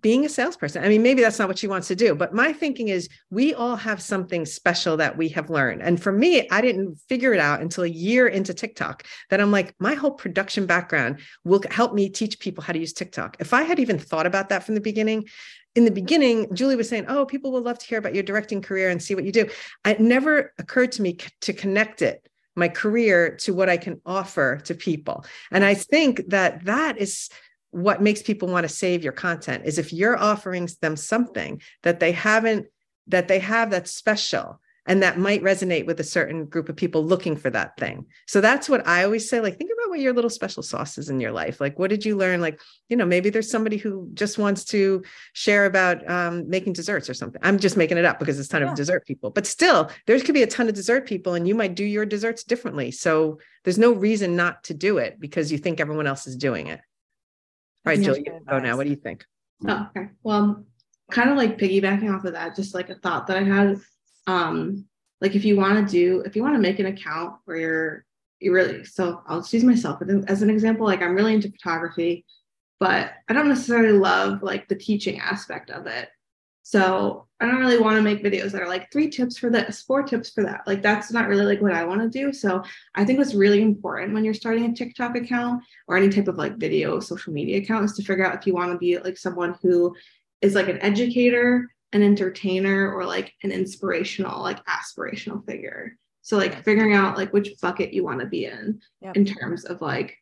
being 0.00 0.24
a 0.24 0.28
salesperson. 0.28 0.84
I 0.84 0.88
mean, 0.88 1.02
maybe 1.02 1.22
that's 1.22 1.38
not 1.38 1.48
what 1.48 1.58
she 1.58 1.66
wants 1.66 1.88
to 1.88 1.96
do, 1.96 2.14
but 2.14 2.34
my 2.34 2.52
thinking 2.52 2.88
is 2.88 3.08
we 3.30 3.54
all 3.54 3.76
have 3.76 4.00
something 4.00 4.46
special 4.46 4.96
that 4.96 5.16
we 5.16 5.28
have 5.30 5.50
learned. 5.50 5.82
And 5.82 6.02
for 6.02 6.12
me, 6.12 6.48
I 6.50 6.60
didn't 6.60 6.96
figure 7.08 7.32
it 7.32 7.40
out 7.40 7.60
until 7.60 7.84
a 7.84 7.88
year 7.88 8.26
into 8.26 8.54
TikTok 8.54 9.04
that 9.30 9.40
I'm 9.40 9.50
like, 9.50 9.74
my 9.78 9.94
whole 9.94 10.12
production 10.12 10.66
background 10.66 11.20
will 11.44 11.62
help 11.70 11.94
me 11.94 12.08
teach 12.08 12.38
people 12.38 12.62
how 12.64 12.72
to 12.72 12.78
use 12.78 12.92
TikTok. 12.92 13.36
If 13.40 13.52
I 13.52 13.62
had 13.62 13.78
even 13.78 13.98
thought 13.98 14.26
about 14.26 14.48
that 14.50 14.64
from 14.64 14.74
the 14.74 14.80
beginning, 14.80 15.26
in 15.76 15.84
the 15.84 15.90
beginning, 15.90 16.52
Juli 16.54 16.74
was 16.74 16.88
saying, 16.88 17.06
Oh, 17.08 17.24
people 17.24 17.52
will 17.52 17.62
love 17.62 17.78
to 17.78 17.86
hear 17.86 17.98
about 17.98 18.14
your 18.14 18.24
directing 18.24 18.60
career 18.60 18.90
and 18.90 19.00
see 19.00 19.14
what 19.14 19.24
you 19.24 19.30
do. 19.30 19.48
It 19.84 20.00
never 20.00 20.52
occurred 20.58 20.92
to 20.92 21.02
me 21.02 21.18
to 21.42 21.52
connect 21.52 22.02
it 22.02 22.26
my 22.56 22.68
career 22.68 23.36
to 23.36 23.54
what 23.54 23.68
I 23.68 23.76
can 23.76 24.00
offer 24.04 24.58
to 24.64 24.74
people. 24.74 25.24
And 25.50 25.64
I 25.64 25.74
think 25.74 26.22
that 26.28 26.64
that 26.64 26.98
is 26.98 27.30
what 27.70 28.02
makes 28.02 28.22
people 28.22 28.48
want 28.48 28.64
to 28.64 28.74
save 28.74 29.04
your 29.04 29.12
content 29.12 29.64
is 29.64 29.78
if 29.78 29.92
you're 29.92 30.18
offering 30.18 30.68
them 30.80 30.96
something 30.96 31.60
that 31.82 32.00
they 32.00 32.12
haven't 32.12 32.66
that 33.06 33.28
they 33.28 33.38
have 33.38 33.70
that's 33.70 33.92
special 33.92 34.60
and 34.86 35.02
that 35.02 35.18
might 35.18 35.42
resonate 35.42 35.86
with 35.86 36.00
a 36.00 36.04
certain 36.04 36.46
group 36.46 36.68
of 36.68 36.76
people 36.76 37.04
looking 37.04 37.36
for 37.36 37.50
that 37.50 37.76
thing. 37.76 38.06
So 38.26 38.40
that's 38.40 38.68
what 38.68 38.86
i 38.86 39.04
always 39.04 39.28
say 39.28 39.40
like 39.40 39.56
think 39.56 39.70
about 39.72 39.90
what 39.90 40.00
your 40.00 40.12
little 40.12 40.30
special 40.30 40.62
sauce 40.62 40.98
is 40.98 41.08
in 41.08 41.20
your 41.20 41.32
life. 41.32 41.60
Like 41.60 41.78
what 41.78 41.90
did 41.90 42.04
you 42.04 42.16
learn? 42.16 42.40
Like 42.40 42.60
you 42.88 42.96
know 42.96 43.06
maybe 43.06 43.30
there's 43.30 43.50
somebody 43.50 43.76
who 43.76 44.08
just 44.14 44.38
wants 44.38 44.64
to 44.66 45.02
share 45.32 45.66
about 45.66 46.08
um, 46.10 46.48
making 46.48 46.72
desserts 46.72 47.08
or 47.08 47.14
something. 47.14 47.40
I'm 47.44 47.58
just 47.58 47.76
making 47.76 47.98
it 47.98 48.04
up 48.04 48.18
because 48.18 48.38
it's 48.38 48.48
a 48.48 48.52
ton 48.52 48.62
yeah. 48.62 48.70
of 48.70 48.76
dessert 48.76 49.06
people 49.06 49.30
but 49.30 49.46
still 49.46 49.90
there 50.06 50.18
could 50.20 50.34
be 50.34 50.42
a 50.42 50.46
ton 50.46 50.68
of 50.68 50.74
dessert 50.74 51.06
people 51.06 51.34
and 51.34 51.46
you 51.46 51.54
might 51.54 51.76
do 51.76 51.84
your 51.84 52.06
desserts 52.06 52.42
differently. 52.42 52.90
So 52.90 53.38
there's 53.64 53.78
no 53.78 53.92
reason 53.92 54.34
not 54.34 54.64
to 54.64 54.74
do 54.74 54.98
it 54.98 55.20
because 55.20 55.52
you 55.52 55.58
think 55.58 55.78
everyone 55.78 56.06
else 56.06 56.26
is 56.26 56.36
doing 56.36 56.66
it 56.66 56.80
all 57.86 57.92
right, 57.92 58.00
Jill, 58.00 58.16
you 58.16 58.24
go 58.24 58.58
now. 58.58 58.76
What 58.76 58.84
do 58.84 58.90
you 58.90 58.96
think? 58.96 59.24
Oh, 59.66 59.88
okay. 59.96 60.08
Well, 60.22 60.64
kind 61.10 61.30
of 61.30 61.36
like 61.36 61.58
piggybacking 61.58 62.14
off 62.14 62.24
of 62.24 62.34
that, 62.34 62.56
just 62.56 62.74
like 62.74 62.90
a 62.90 62.94
thought 62.96 63.26
that 63.26 63.36
I 63.36 63.42
had. 63.42 63.80
Um, 64.26 64.86
like 65.20 65.34
if 65.34 65.44
you 65.44 65.56
want 65.56 65.86
to 65.86 65.90
do, 65.90 66.22
if 66.26 66.36
you 66.36 66.42
want 66.42 66.54
to 66.54 66.60
make 66.60 66.78
an 66.78 66.86
account 66.86 67.36
where 67.44 67.56
you're 67.56 68.04
you 68.40 68.52
really 68.52 68.84
so 68.84 69.22
I'll 69.26 69.40
just 69.40 69.52
use 69.52 69.64
myself 69.64 70.00
as 70.26 70.42
an 70.42 70.50
example. 70.50 70.86
Like 70.86 71.02
I'm 71.02 71.14
really 71.14 71.34
into 71.34 71.50
photography, 71.50 72.24
but 72.78 73.12
I 73.28 73.32
don't 73.32 73.48
necessarily 73.48 73.96
love 73.96 74.42
like 74.42 74.68
the 74.68 74.76
teaching 74.76 75.20
aspect 75.20 75.70
of 75.70 75.86
it. 75.86 76.08
So 76.62 77.26
I 77.40 77.46
don't 77.46 77.60
really 77.60 77.78
want 77.78 77.96
to 77.96 78.02
make 78.02 78.22
videos 78.22 78.52
that 78.52 78.62
are 78.62 78.68
like 78.68 78.92
three 78.92 79.08
tips 79.08 79.38
for 79.38 79.50
this, 79.50 79.82
four 79.82 80.02
tips 80.02 80.30
for 80.30 80.44
that. 80.44 80.60
Like 80.66 80.82
that's 80.82 81.10
not 81.10 81.28
really 81.28 81.46
like 81.46 81.62
what 81.62 81.72
I 81.72 81.84
want 81.84 82.00
to 82.02 82.08
do. 82.08 82.32
So 82.32 82.62
I 82.94 83.04
think 83.04 83.18
what's 83.18 83.34
really 83.34 83.62
important 83.62 84.12
when 84.12 84.24
you're 84.24 84.34
starting 84.34 84.66
a 84.66 84.74
TikTok 84.74 85.16
account 85.16 85.62
or 85.88 85.96
any 85.96 86.10
type 86.10 86.28
of 86.28 86.36
like 86.36 86.58
video 86.58 87.00
social 87.00 87.32
media 87.32 87.58
account 87.58 87.84
is 87.84 87.94
to 87.94 88.02
figure 88.02 88.26
out 88.26 88.34
if 88.34 88.46
you 88.46 88.54
want 88.54 88.72
to 88.72 88.78
be 88.78 88.98
like 88.98 89.16
someone 89.16 89.56
who 89.62 89.94
is 90.42 90.54
like 90.54 90.68
an 90.68 90.80
educator, 90.82 91.68
an 91.92 92.02
entertainer, 92.02 92.92
or 92.92 93.04
like 93.04 93.32
an 93.42 93.52
inspirational, 93.52 94.42
like 94.42 94.64
aspirational 94.66 95.44
figure. 95.46 95.96
So 96.22 96.36
like 96.36 96.62
figuring 96.62 96.94
out 96.94 97.16
like 97.16 97.32
which 97.32 97.58
bucket 97.60 97.94
you 97.94 98.04
want 98.04 98.20
to 98.20 98.26
be 98.26 98.44
in 98.44 98.80
yep. 99.00 99.16
in 99.16 99.24
terms 99.24 99.64
of 99.64 99.80
like 99.80 100.16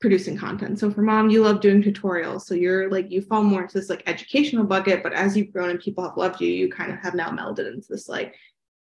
producing 0.00 0.36
content. 0.36 0.78
So 0.78 0.90
for 0.90 1.02
mom, 1.02 1.30
you 1.30 1.42
love 1.42 1.60
doing 1.60 1.82
tutorials. 1.82 2.42
So 2.42 2.54
you're 2.54 2.90
like 2.90 3.10
you 3.10 3.20
fall 3.22 3.42
more 3.42 3.62
into 3.62 3.78
this 3.78 3.90
like 3.90 4.02
educational 4.06 4.64
bucket, 4.64 5.02
but 5.02 5.12
as 5.12 5.36
you've 5.36 5.52
grown 5.52 5.70
and 5.70 5.80
people 5.80 6.04
have 6.04 6.16
loved 6.16 6.40
you, 6.40 6.48
you 6.48 6.70
kind 6.70 6.92
of 6.92 6.98
have 7.00 7.14
now 7.14 7.30
melded 7.30 7.72
into 7.72 7.86
this 7.88 8.08
like 8.08 8.34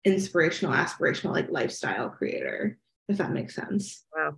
inspirational, 0.04 0.74
aspirational, 0.74 1.32
like 1.32 1.50
lifestyle 1.50 2.10
creator, 2.10 2.78
if 3.08 3.18
that 3.18 3.32
makes 3.32 3.54
sense. 3.54 4.04
Wow. 4.16 4.36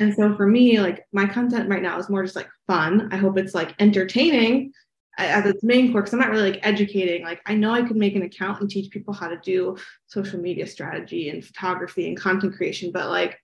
And 0.00 0.12
so 0.14 0.34
for 0.34 0.46
me, 0.46 0.80
like 0.80 1.06
my 1.12 1.26
content 1.26 1.68
right 1.68 1.82
now 1.82 1.98
is 1.98 2.10
more 2.10 2.24
just 2.24 2.36
like 2.36 2.48
fun. 2.66 3.08
I 3.12 3.16
hope 3.16 3.38
it's 3.38 3.54
like 3.54 3.74
entertaining 3.78 4.72
as 5.18 5.46
its 5.46 5.64
main 5.64 5.92
core 5.92 6.00
because 6.00 6.14
I'm 6.14 6.20
not 6.20 6.30
really 6.30 6.50
like 6.50 6.66
educating. 6.66 7.24
Like 7.24 7.40
I 7.46 7.54
know 7.54 7.72
I 7.72 7.82
could 7.82 7.96
make 7.96 8.16
an 8.16 8.22
account 8.22 8.60
and 8.60 8.70
teach 8.70 8.90
people 8.90 9.14
how 9.14 9.28
to 9.28 9.38
do 9.38 9.76
social 10.06 10.40
media 10.40 10.66
strategy 10.66 11.30
and 11.30 11.44
photography 11.44 12.08
and 12.08 12.18
content 12.18 12.56
creation, 12.56 12.90
but 12.92 13.08
like 13.08 13.38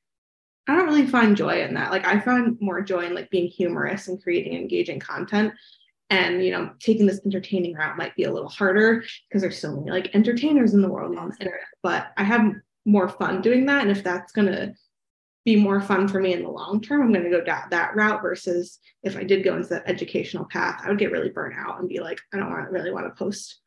I 0.66 0.74
don't 0.74 0.86
really 0.86 1.06
find 1.06 1.36
joy 1.36 1.62
in 1.62 1.74
that. 1.74 1.90
Like 1.90 2.06
I 2.06 2.18
find 2.20 2.56
more 2.60 2.80
joy 2.80 3.00
in 3.00 3.14
like 3.14 3.30
being 3.30 3.48
humorous 3.48 4.08
and 4.08 4.22
creating 4.22 4.54
engaging 4.54 4.98
content. 4.98 5.52
And 6.10 6.44
you 6.44 6.50
know, 6.50 6.70
taking 6.80 7.06
this 7.06 7.20
entertaining 7.24 7.74
route 7.74 7.96
might 7.96 8.14
be 8.16 8.24
a 8.24 8.32
little 8.32 8.48
harder 8.48 9.04
because 9.28 9.42
there's 9.42 9.58
so 9.58 9.76
many 9.76 9.90
like 9.90 10.14
entertainers 10.14 10.74
in 10.74 10.82
the 10.82 10.88
world 10.88 11.16
on 11.16 11.30
the 11.30 11.36
internet. 11.40 11.60
But 11.82 12.12
I 12.16 12.24
have 12.24 12.52
more 12.84 13.08
fun 13.08 13.42
doing 13.42 13.66
that. 13.66 13.82
And 13.82 13.90
if 13.90 14.02
that's 14.02 14.32
gonna 14.32 14.74
be 15.44 15.56
more 15.56 15.80
fun 15.80 16.08
for 16.08 16.20
me 16.20 16.32
in 16.32 16.42
the 16.42 16.50
long 16.50 16.80
term, 16.80 17.02
I'm 17.02 17.12
gonna 17.12 17.30
go 17.30 17.42
down 17.44 17.68
that 17.70 17.94
route 17.94 18.22
versus 18.22 18.78
if 19.02 19.16
I 19.16 19.24
did 19.24 19.44
go 19.44 19.56
into 19.56 19.68
that 19.68 19.88
educational 19.88 20.46
path, 20.46 20.80
I 20.82 20.88
would 20.88 20.98
get 20.98 21.12
really 21.12 21.30
burnt 21.30 21.56
out 21.58 21.80
and 21.80 21.88
be 21.88 22.00
like, 22.00 22.20
I 22.32 22.38
don't 22.38 22.50
want 22.50 22.70
really 22.70 22.92
want 22.92 23.06
to 23.06 23.18
post 23.18 23.60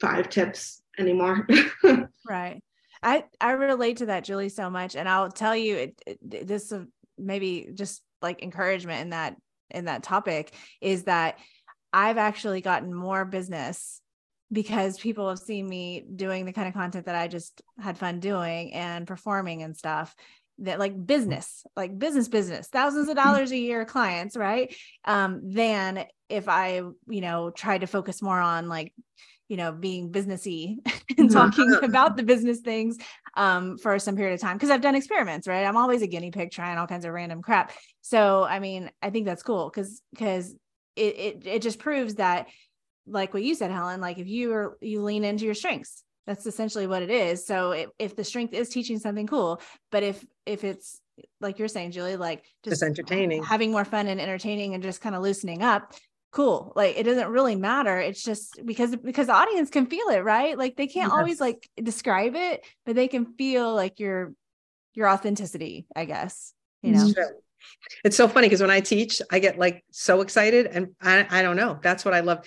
five 0.00 0.30
tips 0.30 0.82
anymore. 0.98 1.46
right. 2.28 2.62
I 3.02 3.24
I 3.40 3.52
relate 3.52 3.98
to 3.98 4.06
that, 4.06 4.24
Juli, 4.24 4.48
so 4.48 4.70
much, 4.70 4.96
and 4.96 5.08
I'll 5.08 5.30
tell 5.30 5.56
you, 5.56 5.76
it, 5.76 6.02
it, 6.06 6.46
this 6.46 6.72
uh, 6.72 6.84
maybe 7.18 7.68
just 7.74 8.02
like 8.22 8.42
encouragement 8.42 9.00
in 9.02 9.10
that 9.10 9.36
in 9.70 9.86
that 9.86 10.02
topic 10.02 10.52
is 10.80 11.04
that 11.04 11.38
I've 11.92 12.18
actually 12.18 12.60
gotten 12.60 12.92
more 12.92 13.24
business 13.24 14.00
because 14.52 14.98
people 14.98 15.28
have 15.28 15.38
seen 15.38 15.68
me 15.68 16.04
doing 16.14 16.44
the 16.44 16.52
kind 16.52 16.68
of 16.68 16.74
content 16.74 17.06
that 17.06 17.14
I 17.14 17.28
just 17.28 17.62
had 17.78 17.96
fun 17.96 18.20
doing 18.20 18.72
and 18.74 19.06
performing 19.06 19.62
and 19.62 19.76
stuff 19.76 20.14
that 20.58 20.78
like 20.78 21.06
business, 21.06 21.64
like 21.76 21.98
business, 21.98 22.28
business, 22.28 22.68
thousands 22.68 23.08
of 23.08 23.16
mm-hmm. 23.16 23.28
dollars 23.28 23.50
a 23.52 23.56
year 23.56 23.84
clients, 23.84 24.36
right? 24.36 24.74
Um, 25.04 25.40
than 25.52 26.04
if 26.28 26.48
I, 26.48 26.82
you 27.08 27.20
know, 27.20 27.50
tried 27.50 27.80
to 27.80 27.86
focus 27.86 28.20
more 28.20 28.38
on 28.38 28.68
like 28.68 28.92
you 29.50 29.56
know 29.56 29.72
being 29.72 30.10
businessy 30.10 30.78
and 31.18 31.28
mm-hmm. 31.28 31.34
talking 31.34 31.78
about 31.82 32.16
the 32.16 32.22
business 32.22 32.60
things 32.60 32.96
um, 33.34 33.76
for 33.76 33.98
some 33.98 34.16
period 34.16 34.34
of 34.34 34.40
time 34.40 34.56
because 34.56 34.70
I've 34.70 34.80
done 34.80 34.94
experiments, 34.94 35.46
right? 35.46 35.64
I'm 35.64 35.76
always 35.76 36.02
a 36.02 36.06
guinea 36.06 36.30
pig 36.30 36.50
trying 36.52 36.78
all 36.78 36.86
kinds 36.86 37.04
of 37.04 37.12
random 37.12 37.42
crap. 37.42 37.72
So 38.00 38.44
I 38.44 38.60
mean, 38.60 38.90
I 39.02 39.10
think 39.10 39.26
that's 39.26 39.42
cool 39.42 39.68
because 39.68 40.00
because 40.12 40.54
it, 40.96 41.18
it 41.18 41.42
it 41.46 41.62
just 41.62 41.80
proves 41.80 42.14
that 42.14 42.46
like 43.06 43.34
what 43.34 43.42
you 43.42 43.54
said, 43.54 43.72
Helen, 43.72 44.00
like 44.00 44.18
if 44.18 44.28
you 44.28 44.52
are 44.52 44.78
you 44.80 45.02
lean 45.02 45.24
into 45.24 45.44
your 45.44 45.54
strengths, 45.54 46.04
that's 46.26 46.46
essentially 46.46 46.86
what 46.86 47.02
it 47.02 47.10
is. 47.10 47.44
So 47.44 47.72
if, 47.72 47.90
if 47.98 48.16
the 48.16 48.24
strength 48.24 48.54
is 48.54 48.68
teaching 48.68 49.00
something 49.00 49.26
cool, 49.26 49.60
but 49.90 50.04
if 50.04 50.24
if 50.46 50.62
it's 50.62 51.00
like 51.40 51.58
you're 51.58 51.68
saying, 51.68 51.90
Juli, 51.90 52.16
like 52.16 52.44
just, 52.62 52.80
just 52.80 52.82
entertaining, 52.82 53.42
having 53.42 53.72
more 53.72 53.84
fun 53.84 54.06
and 54.06 54.20
entertaining 54.20 54.74
and 54.74 54.82
just 54.82 55.00
kind 55.00 55.14
of 55.14 55.22
loosening 55.22 55.62
up, 55.62 55.92
cool 56.32 56.72
like 56.76 56.96
it 56.96 57.02
doesn't 57.02 57.28
really 57.28 57.56
matter 57.56 57.98
it's 57.98 58.22
just 58.22 58.60
because 58.64 58.94
because 58.96 59.26
the 59.26 59.34
audience 59.34 59.68
can 59.68 59.86
feel 59.86 60.08
it 60.08 60.20
right? 60.20 60.56
Like 60.56 60.76
they 60.76 60.86
can't 60.86 61.10
yes. 61.10 61.18
always 61.18 61.40
like 61.40 61.68
describe 61.82 62.34
it 62.36 62.64
but 62.86 62.94
they 62.94 63.08
can 63.08 63.34
feel 63.34 63.74
like 63.74 63.98
your 63.98 64.32
your 64.94 65.08
authenticity 65.08 65.86
i 65.94 66.04
guess 66.04 66.52
you 66.82 66.92
know? 66.92 67.12
it's 68.04 68.16
so 68.16 68.26
funny 68.26 68.46
because 68.46 68.60
when 68.60 68.70
i 68.70 68.80
teach 68.80 69.20
i 69.30 69.38
get 69.38 69.58
like 69.58 69.84
so 69.90 70.20
excited 70.20 70.66
and 70.66 70.88
I, 71.00 71.26
I 71.30 71.42
don't 71.42 71.56
know 71.56 71.78
that's 71.82 72.04
what 72.04 72.14
i 72.14 72.20
love 72.20 72.46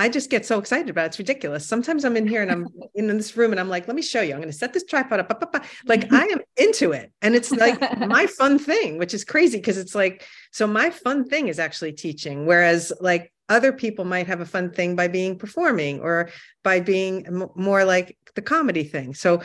I 0.00 0.08
just 0.08 0.30
get 0.30 0.46
so 0.46 0.58
excited 0.58 0.88
about 0.88 1.02
it. 1.02 1.06
It's 1.08 1.18
ridiculous. 1.18 1.66
Sometimes 1.66 2.06
I'm 2.06 2.16
in 2.16 2.26
here 2.26 2.40
and 2.40 2.50
I'm 2.50 2.66
in 2.94 3.06
this 3.08 3.36
room 3.36 3.50
and 3.50 3.60
I'm 3.60 3.68
like, 3.68 3.86
let 3.86 3.94
me 3.94 4.00
show 4.00 4.22
you. 4.22 4.32
I'm 4.32 4.38
going 4.40 4.50
to 4.50 4.56
set 4.56 4.72
this 4.72 4.84
tripod 4.84 5.20
up, 5.20 5.30
up, 5.30 5.42
up, 5.42 5.54
up. 5.54 5.64
Like 5.84 6.10
I 6.10 6.24
am 6.24 6.40
into 6.56 6.92
it. 6.92 7.12
And 7.20 7.34
it's 7.34 7.50
like 7.50 7.78
my 7.98 8.26
fun 8.26 8.58
thing, 8.58 8.96
which 8.96 9.12
is 9.12 9.24
crazy 9.24 9.58
because 9.58 9.76
it's 9.76 9.94
like, 9.94 10.26
so 10.52 10.66
my 10.66 10.88
fun 10.88 11.28
thing 11.28 11.48
is 11.48 11.58
actually 11.58 11.92
teaching. 11.92 12.46
Whereas 12.46 12.94
like 12.98 13.30
other 13.50 13.74
people 13.74 14.06
might 14.06 14.26
have 14.26 14.40
a 14.40 14.46
fun 14.46 14.70
thing 14.70 14.96
by 14.96 15.08
being 15.08 15.36
performing 15.36 16.00
or 16.00 16.30
by 16.64 16.80
being 16.80 17.26
m- 17.26 17.50
more 17.54 17.84
like 17.84 18.16
the 18.34 18.42
comedy 18.42 18.84
thing. 18.84 19.12
So 19.12 19.42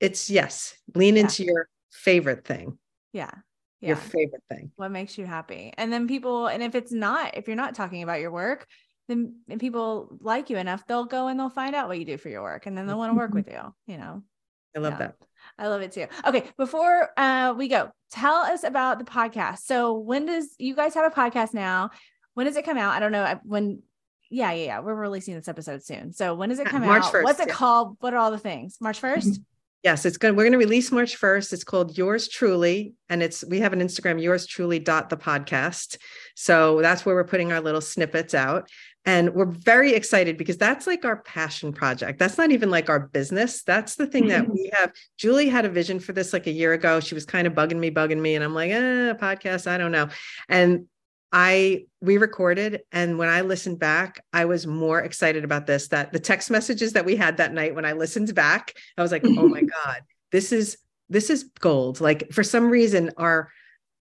it's 0.00 0.28
yes, 0.28 0.76
lean 0.94 1.16
yeah. 1.16 1.22
into 1.22 1.44
your 1.44 1.66
favorite 1.92 2.44
thing. 2.44 2.76
Yeah. 3.14 3.30
Yeah. 3.80 3.88
Your 3.88 3.96
favorite 3.96 4.42
thing. 4.50 4.70
What 4.76 4.90
makes 4.90 5.16
you 5.16 5.24
happy? 5.24 5.72
And 5.78 5.90
then 5.90 6.08
people, 6.08 6.48
and 6.48 6.62
if 6.62 6.74
it's 6.74 6.92
not, 6.92 7.38
if 7.38 7.46
you're 7.46 7.56
not 7.56 7.74
talking 7.74 8.02
about 8.02 8.20
your 8.20 8.32
work, 8.32 8.66
then 9.08 9.36
and 9.48 9.58
people 9.58 10.18
like 10.20 10.50
you 10.50 10.56
enough, 10.56 10.86
they'll 10.86 11.04
go 11.04 11.28
and 11.28 11.38
they'll 11.38 11.50
find 11.50 11.74
out 11.74 11.88
what 11.88 11.98
you 11.98 12.04
do 12.04 12.18
for 12.18 12.28
your 12.28 12.42
work 12.42 12.66
and 12.66 12.76
then 12.76 12.86
they'll 12.86 12.98
want 12.98 13.12
to 13.12 13.16
work 13.16 13.30
mm-hmm. 13.30 13.38
with 13.38 13.48
you, 13.48 13.74
you 13.86 13.98
know. 13.98 14.22
I 14.76 14.80
love 14.80 14.94
yeah. 14.94 14.98
that. 14.98 15.16
I 15.58 15.68
love 15.68 15.82
it 15.82 15.92
too. 15.92 16.06
Okay, 16.26 16.44
before 16.56 17.10
uh, 17.16 17.54
we 17.56 17.68
go, 17.68 17.90
tell 18.10 18.36
us 18.36 18.64
about 18.64 18.98
the 18.98 19.04
podcast. 19.04 19.60
So 19.60 19.94
when 19.94 20.26
does 20.26 20.54
you 20.58 20.76
guys 20.76 20.94
have 20.94 21.10
a 21.10 21.14
podcast 21.14 21.54
now? 21.54 21.90
When 22.34 22.46
does 22.46 22.56
it 22.56 22.64
come 22.64 22.78
out? 22.78 22.94
I 22.94 23.00
don't 23.00 23.12
know 23.12 23.40
when 23.44 23.82
yeah, 24.30 24.52
yeah, 24.52 24.64
yeah. 24.64 24.80
We're 24.80 24.94
releasing 24.94 25.34
this 25.34 25.48
episode 25.48 25.82
soon. 25.82 26.12
So 26.12 26.34
when 26.34 26.50
does 26.50 26.58
it 26.58 26.66
uh, 26.66 26.70
come 26.70 26.82
March 26.82 27.04
out? 27.04 27.12
1st, 27.12 27.24
What's 27.24 27.40
it 27.40 27.48
yeah. 27.48 27.54
called? 27.54 27.96
What 28.00 28.14
are 28.14 28.18
all 28.18 28.30
the 28.30 28.38
things? 28.38 28.76
March 28.80 29.00
mm-hmm. 29.00 29.28
1st? 29.28 29.38
Yes, 29.84 30.04
it's 30.04 30.16
good. 30.16 30.36
We're 30.36 30.42
going 30.42 30.52
to 30.52 30.58
release 30.58 30.90
March 30.90 31.18
1st. 31.18 31.52
It's 31.52 31.64
called 31.64 31.96
Yours 31.96 32.28
Truly. 32.28 32.94
And 33.08 33.22
it's, 33.22 33.44
we 33.44 33.60
have 33.60 33.72
an 33.72 33.80
Instagram, 33.80 34.20
yours 34.20 34.44
truly 34.44 34.80
dot 34.80 35.08
the 35.08 35.16
podcast. 35.16 35.98
So 36.34 36.82
that's 36.82 37.06
where 37.06 37.14
we're 37.14 37.24
putting 37.24 37.52
our 37.52 37.60
little 37.60 37.80
snippets 37.80 38.34
out. 38.34 38.68
And 39.08 39.32
we're 39.32 39.46
very 39.46 39.94
excited 39.94 40.36
because 40.36 40.58
that's 40.58 40.86
like 40.86 41.06
our 41.06 41.22
passion 41.22 41.72
project. 41.72 42.18
That's 42.18 42.36
not 42.36 42.50
even 42.50 42.68
like 42.70 42.90
our 42.90 43.00
business. 43.00 43.62
That's 43.62 43.94
the 43.94 44.06
thing 44.06 44.28
that 44.28 44.46
we 44.46 44.70
have. 44.74 44.92
Juli 45.16 45.48
had 45.48 45.64
a 45.64 45.70
vision 45.70 45.98
for 45.98 46.12
this 46.12 46.34
like 46.34 46.46
a 46.46 46.50
year 46.50 46.74
ago. 46.74 47.00
She 47.00 47.14
was 47.14 47.24
kind 47.24 47.46
of 47.46 47.54
bugging 47.54 47.78
me, 47.78 47.90
bugging 47.90 48.20
me. 48.20 48.34
And 48.34 48.44
I'm 48.44 48.52
like, 48.52 48.70
eh, 48.70 49.14
podcast, 49.14 49.66
I 49.66 49.78
don't 49.78 49.92
know. 49.92 50.08
And 50.50 50.88
I 51.32 51.86
we 52.02 52.18
recorded 52.18 52.82
and 52.92 53.16
when 53.16 53.30
I 53.30 53.40
listened 53.40 53.78
back, 53.78 54.22
I 54.34 54.44
was 54.44 54.66
more 54.66 55.00
excited 55.00 55.42
about 55.42 55.66
this 55.66 55.88
that 55.88 56.12
the 56.12 56.20
text 56.20 56.50
messages 56.50 56.92
that 56.92 57.06
we 57.06 57.16
had 57.16 57.38
that 57.38 57.54
night 57.54 57.74
when 57.74 57.86
I 57.86 57.92
listened 57.92 58.34
back, 58.34 58.74
I 58.98 59.02
was 59.02 59.10
like, 59.10 59.24
"Oh 59.24 59.48
my 59.48 59.62
god, 59.84 60.02
this 60.32 60.52
is 60.52 60.76
this 61.08 61.30
is 61.30 61.44
gold." 61.60 62.02
Like 62.02 62.30
for 62.30 62.42
some 62.42 62.68
reason 62.68 63.12
our 63.16 63.48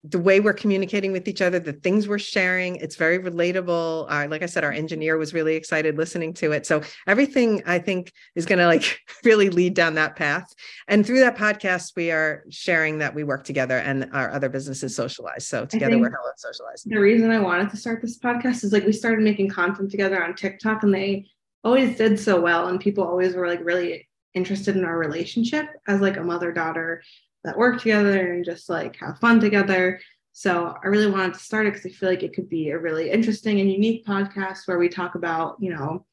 the 0.03 0.19
way 0.19 0.39
we're 0.39 0.53
communicating 0.53 1.11
with 1.11 1.27
each 1.27 1.41
other, 1.41 1.59
the 1.59 1.73
things 1.73 2.07
we're 2.07 2.19
sharing, 2.19 2.77
it's 2.77 2.95
very 2.95 3.19
relatable. 3.19 4.05
Uh, 4.09 4.27
like 4.29 4.41
I 4.41 4.45
said, 4.45 4.63
our 4.63 4.71
engineer 4.71 5.17
was 5.17 5.33
really 5.33 5.55
excited 5.55 5.97
listening 5.97 6.33
to 6.35 6.53
it. 6.53 6.65
So 6.65 6.81
everything 7.05 7.61
I 7.65 7.79
think 7.79 8.13
is 8.35 8.45
going 8.45 8.59
to 8.59 8.65
like 8.65 8.99
really 9.25 9.49
lead 9.49 9.73
down 9.73 9.95
that 9.95 10.15
path. 10.15 10.53
And 10.87 11.05
through 11.05 11.19
that 11.19 11.37
podcast, 11.37 11.97
we 11.97 12.11
are 12.11 12.43
sharing 12.49 12.99
that 12.99 13.13
we 13.13 13.25
work 13.25 13.43
together 13.43 13.77
and 13.77 14.09
our 14.13 14.31
other 14.31 14.47
businesses 14.47 14.95
socialize. 14.95 15.45
So 15.45 15.65
together 15.65 15.97
we're 15.97 16.09
Hello 16.09 16.31
Socialized. 16.37 16.89
the 16.89 16.99
reason 16.99 17.29
I 17.31 17.39
wanted 17.39 17.69
to 17.71 17.77
start 17.77 18.01
this 18.01 18.17
podcast 18.17 18.63
is 18.63 18.71
like 18.71 18.85
we 18.85 18.93
started 18.93 19.21
making 19.21 19.49
content 19.49 19.91
together 19.91 20.23
on 20.23 20.33
TikTok 20.33 20.83
and 20.83 20.93
they 20.93 21.25
always 21.65 21.97
did 21.97 22.17
so 22.17 22.39
well 22.39 22.67
and 22.67 22.79
people 22.79 23.03
always 23.03 23.35
were 23.35 23.47
like 23.47 23.63
really 23.63 24.07
interested 24.33 24.77
in 24.77 24.85
our 24.85 24.97
relationship 24.97 25.67
as 25.87 25.99
like 25.99 26.15
a 26.15 26.23
mother 26.23 26.53
daughter 26.53 27.01
that 27.43 27.57
work 27.57 27.81
together 27.81 28.33
and 28.33 28.45
just 28.45 28.69
like 28.69 28.95
have 28.97 29.19
fun 29.19 29.39
together. 29.39 29.99
So 30.33 30.75
I 30.83 30.87
really 30.87 31.09
wanted 31.09 31.33
to 31.33 31.39
start 31.39 31.67
it 31.67 31.73
because 31.73 31.85
I 31.85 31.89
feel 31.89 32.09
like 32.09 32.23
it 32.23 32.33
could 32.33 32.49
be 32.49 32.69
a 32.69 32.77
really 32.77 33.09
interesting 33.09 33.59
and 33.59 33.71
unique 33.71 34.05
podcast 34.05 34.59
where 34.65 34.77
we 34.77 34.89
talk 34.89 35.15
about, 35.15 35.57
you 35.59 35.73
know, 35.73 36.05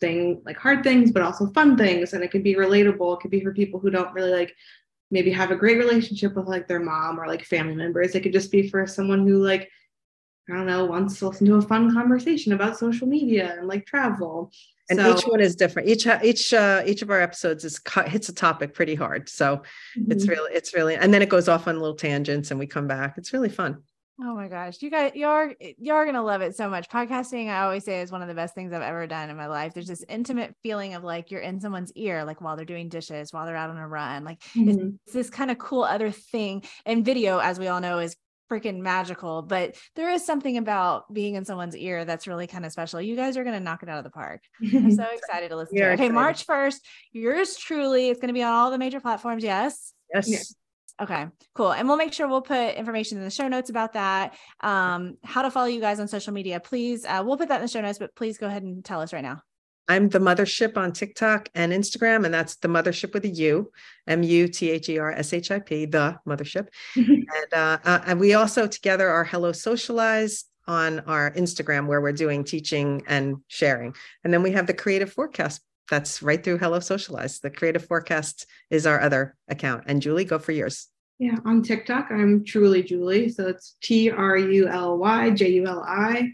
thing 0.00 0.42
like 0.44 0.56
hard 0.56 0.82
things, 0.82 1.10
but 1.12 1.22
also 1.22 1.46
fun 1.48 1.76
things. 1.76 2.12
And 2.12 2.22
it 2.22 2.30
could 2.30 2.44
be 2.44 2.54
relatable. 2.54 3.14
It 3.16 3.20
could 3.20 3.30
be 3.30 3.42
for 3.42 3.52
people 3.52 3.80
who 3.80 3.90
don't 3.90 4.12
really 4.12 4.32
like 4.32 4.54
maybe 5.10 5.30
have 5.30 5.50
a 5.50 5.56
great 5.56 5.78
relationship 5.78 6.34
with 6.34 6.46
like 6.46 6.66
their 6.68 6.80
mom 6.80 7.20
or 7.20 7.26
like 7.26 7.44
family 7.44 7.74
members. 7.74 8.14
It 8.14 8.22
could 8.22 8.32
just 8.32 8.50
be 8.50 8.68
for 8.68 8.86
someone 8.86 9.26
who 9.26 9.42
like 9.42 9.70
I 10.50 10.54
don't 10.54 10.66
know, 10.66 10.84
wants 10.84 11.18
to 11.18 11.28
listen 11.28 11.46
to 11.46 11.54
a 11.54 11.62
fun 11.62 11.94
conversation 11.94 12.52
about 12.52 12.76
social 12.76 13.06
media 13.06 13.54
and 13.58 13.68
like 13.68 13.86
travel. 13.86 14.50
And 14.90 14.98
So- 14.98 15.16
each 15.16 15.22
one 15.24 15.40
is 15.40 15.54
different. 15.56 15.88
Each 15.88 16.06
each 16.22 16.52
uh, 16.52 16.82
each 16.86 17.02
of 17.02 17.10
our 17.10 17.20
episodes 17.20 17.64
is 17.64 17.78
cut, 17.78 18.08
hits 18.08 18.28
a 18.28 18.34
topic 18.34 18.74
pretty 18.74 18.94
hard. 18.94 19.28
So 19.28 19.62
it's 20.08 20.26
Mhm. 20.26 20.30
really 20.30 20.52
it's 20.54 20.74
really 20.74 20.96
and 20.96 21.12
then 21.14 21.22
it 21.22 21.28
goes 21.28 21.48
off 21.48 21.68
on 21.68 21.78
little 21.78 21.96
tangents 21.96 22.50
and 22.50 22.58
we 22.60 22.66
come 22.66 22.86
back. 22.88 23.16
It's 23.16 23.32
really 23.32 23.48
fun. 23.48 23.82
Oh 24.20 24.34
my 24.34 24.46
gosh. 24.46 24.82
You 24.82 24.90
guys, 24.90 25.12
you're 25.14 25.54
you're 25.78 26.04
gonna 26.04 26.22
love 26.22 26.42
it 26.42 26.54
so 26.54 26.68
much. 26.68 26.88
Podcasting, 26.88 27.48
I 27.48 27.62
always 27.62 27.84
say, 27.84 28.02
is 28.02 28.12
one 28.12 28.22
of 28.22 28.28
the 28.28 28.34
best 28.34 28.54
things 28.54 28.72
I've 28.72 28.82
ever 28.82 29.06
done 29.06 29.30
in 29.30 29.36
my 29.36 29.46
life. 29.46 29.72
There's 29.72 29.86
this 29.88 30.04
intimate 30.08 30.54
feeling 30.62 30.94
of 30.94 31.02
like 31.02 31.30
you're 31.30 31.40
in 31.40 31.60
someone's 31.60 31.92
ear, 31.92 32.24
like 32.24 32.40
while 32.40 32.54
they're 32.56 32.64
doing 32.66 32.88
dishes, 32.88 33.32
while 33.32 33.46
they're 33.46 33.56
out 33.56 33.70
on 33.70 33.78
a 33.78 33.88
run. 33.88 34.22
Like 34.24 34.40
Mhm. 34.54 34.98
it's 35.06 35.14
this 35.14 35.30
kind 35.30 35.50
of 35.50 35.58
cool 35.58 35.82
other 35.82 36.10
thing. 36.10 36.62
And 36.84 37.04
video, 37.04 37.38
as 37.38 37.58
we 37.58 37.68
all 37.68 37.80
know, 37.80 37.98
is 38.00 38.14
freaking 38.52 38.80
magical. 38.80 39.42
But 39.42 39.76
there 39.96 40.10
is 40.10 40.24
something 40.24 40.58
about 40.58 41.12
being 41.12 41.36
in 41.36 41.44
someone's 41.44 41.76
ear 41.76 42.04
that's 42.04 42.26
really 42.26 42.46
kind 42.46 42.66
of 42.66 42.72
special. 42.72 43.00
You 43.00 43.16
guys 43.16 43.36
are 43.36 43.44
gonna 43.44 43.60
knock 43.60 43.82
it 43.82 43.88
out 43.88 43.98
of 43.98 44.04
the 44.04 44.10
park. 44.10 44.42
I'm 44.60 44.94
so 44.94 45.04
excited 45.04 45.48
to 45.50 45.56
listen 45.56 45.76
to 45.76 45.90
it. 45.90 45.94
Okay. 45.94 46.08
March 46.08 46.46
1st, 46.46 46.80
yours 47.12 47.56
truly. 47.56 48.08
It's 48.08 48.20
gonna 48.20 48.32
be 48.32 48.42
on 48.42 48.52
all 48.52 48.70
the 48.70 48.78
major 48.78 49.00
platforms. 49.00 49.42
Yes. 49.42 49.94
Yes. 50.12 50.28
Yeah. 50.28 50.38
Okay, 51.00 51.26
cool. 51.54 51.72
And 51.72 51.88
we'll 51.88 51.96
make 51.96 52.12
sure 52.12 52.28
we'll 52.28 52.42
put 52.42 52.74
information 52.74 53.18
in 53.18 53.24
the 53.24 53.30
show 53.30 53.48
notes 53.48 53.70
about 53.70 53.94
that. 53.94 54.36
Um, 54.60 55.16
how 55.24 55.42
to 55.42 55.50
follow 55.50 55.66
you 55.66 55.80
guys 55.80 55.98
on 55.98 56.06
social 56.06 56.32
media. 56.32 56.60
Please, 56.60 57.04
uh, 57.04 57.22
we'll 57.24 57.38
put 57.38 57.48
that 57.48 57.56
in 57.56 57.62
the 57.62 57.68
show 57.68 57.80
notes, 57.80 57.98
but 57.98 58.14
please 58.14 58.38
go 58.38 58.46
ahead 58.46 58.62
and 58.62 58.84
tell 58.84 59.00
us 59.00 59.12
right 59.12 59.22
now. 59.22 59.42
I'm 59.88 60.08
the 60.08 60.18
mothership 60.18 60.76
on 60.76 60.92
TikTok 60.92 61.48
and 61.54 61.72
Instagram, 61.72 62.24
and 62.24 62.32
that's 62.32 62.56
the 62.56 62.68
mothership 62.68 63.12
with 63.12 63.24
a 63.24 63.28
U, 63.28 63.70
M 64.06 64.22
U 64.22 64.48
T 64.48 64.70
H 64.70 64.88
E 64.88 64.98
R 64.98 65.12
S 65.12 65.32
H 65.32 65.50
I 65.50 65.58
P, 65.58 65.86
the 65.86 66.18
mothership. 66.26 66.68
and 66.96 67.52
uh, 67.52 67.78
uh, 67.84 68.00
and 68.06 68.20
we 68.20 68.34
also 68.34 68.66
together 68.66 69.08
are 69.08 69.24
Hello 69.24 69.52
Socialize 69.52 70.44
on 70.66 71.00
our 71.00 71.32
Instagram, 71.32 71.86
where 71.86 72.00
we're 72.00 72.12
doing 72.12 72.44
teaching 72.44 73.02
and 73.08 73.36
sharing. 73.48 73.94
And 74.24 74.32
then 74.32 74.42
we 74.42 74.52
have 74.52 74.66
the 74.66 74.74
Creative 74.74 75.12
Forecast. 75.12 75.60
That's 75.90 76.22
right 76.22 76.42
through 76.42 76.58
Hello 76.58 76.80
Socialize. 76.80 77.40
The 77.40 77.50
Creative 77.50 77.84
Forecast 77.84 78.46
is 78.70 78.86
our 78.86 79.00
other 79.00 79.36
account. 79.48 79.84
And 79.86 80.00
Juli, 80.00 80.24
go 80.24 80.38
for 80.38 80.52
yours. 80.52 80.88
Yeah, 81.18 81.36
on 81.44 81.62
TikTok, 81.62 82.08
I'm 82.10 82.44
truly 82.44 82.82
Juli. 82.82 83.28
So 83.28 83.46
it's 83.48 83.76
T 83.82 84.10
R 84.10 84.36
U 84.36 84.68
L 84.68 84.98
Y 84.98 85.30
J 85.30 85.50
U 85.50 85.66
L 85.66 85.84
I. 85.86 86.30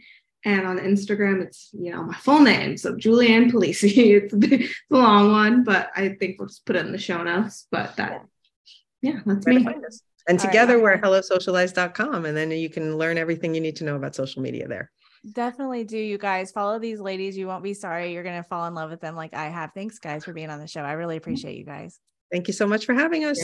And 0.49 0.67
on 0.67 0.79
Instagram, 0.79 1.43
it's, 1.43 1.69
you 1.73 1.93
know, 1.93 2.03
my 2.05 2.15
full 2.15 2.41
name. 2.41 2.79
So 2.79 2.95
Julianne 2.95 3.51
Polise. 3.51 3.83
It's, 3.85 4.33
a 4.33 4.37
bit- 4.37 4.61
it's 4.63 4.75
a 4.91 4.97
long 4.97 5.31
one, 5.31 5.63
but 5.63 5.91
I 5.95 6.17
think 6.19 6.39
we'll 6.39 6.49
just 6.49 6.65
put 6.65 6.75
it 6.77 6.87
in 6.87 6.93
the 6.93 6.99
show 6.99 7.23
notes. 7.23 7.67
But 7.71 7.97
that, 7.97 8.25
yeah, 9.03 9.21
that's 9.27 9.45
Where 9.45 9.55
me. 9.57 9.65
find. 9.65 9.77
And 10.29 10.39
All 10.39 10.45
right. 10.45 10.51
together 10.51 10.81
we're 10.81 10.99
hellosocialize.com. 10.99 12.25
And 12.25 12.35
then 12.35 12.51
you 12.51 12.71
can 12.71 12.97
learn 12.97 13.19
everything 13.19 13.55
you 13.55 13.61
need 13.61 13.77
to 13.77 13.85
know 13.85 13.97
about 13.97 14.15
social 14.15 14.41
media 14.41 14.67
there. 14.69 14.91
Definitely 15.33 15.85
do, 15.85 15.99
you 15.99 16.17
guys. 16.17 16.51
Follow 16.51 16.79
these 16.79 17.01
ladies. 17.01 17.37
You 17.37 17.47
won't 17.47 17.63
be 17.65 17.75
sorry. 17.75 18.15
You're 18.15 18.23
going 18.23 18.43
to 18.43 18.49
fall 18.49 18.67
in 18.67 18.75
love 18.75 18.89
with 18.89 19.01
them 19.03 19.17
like 19.17 19.35
I 19.35 19.49
have. 19.51 19.73
Thanks, 19.75 19.99
guys, 19.99 20.25
for 20.25 20.33
being 20.33 20.49
on 20.49 20.61
the 20.61 20.67
show. 20.67 20.81
I 20.83 20.93
really 20.93 21.17
appreciate 21.19 21.59
you 21.59 21.65
guys. 21.65 21.99
Thank 22.33 22.47
you 22.47 22.55
so 22.55 22.67
much 22.67 22.87
for 22.87 22.95
having 22.95 23.25
us. 23.25 23.39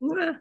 Yeah. 0.00 0.32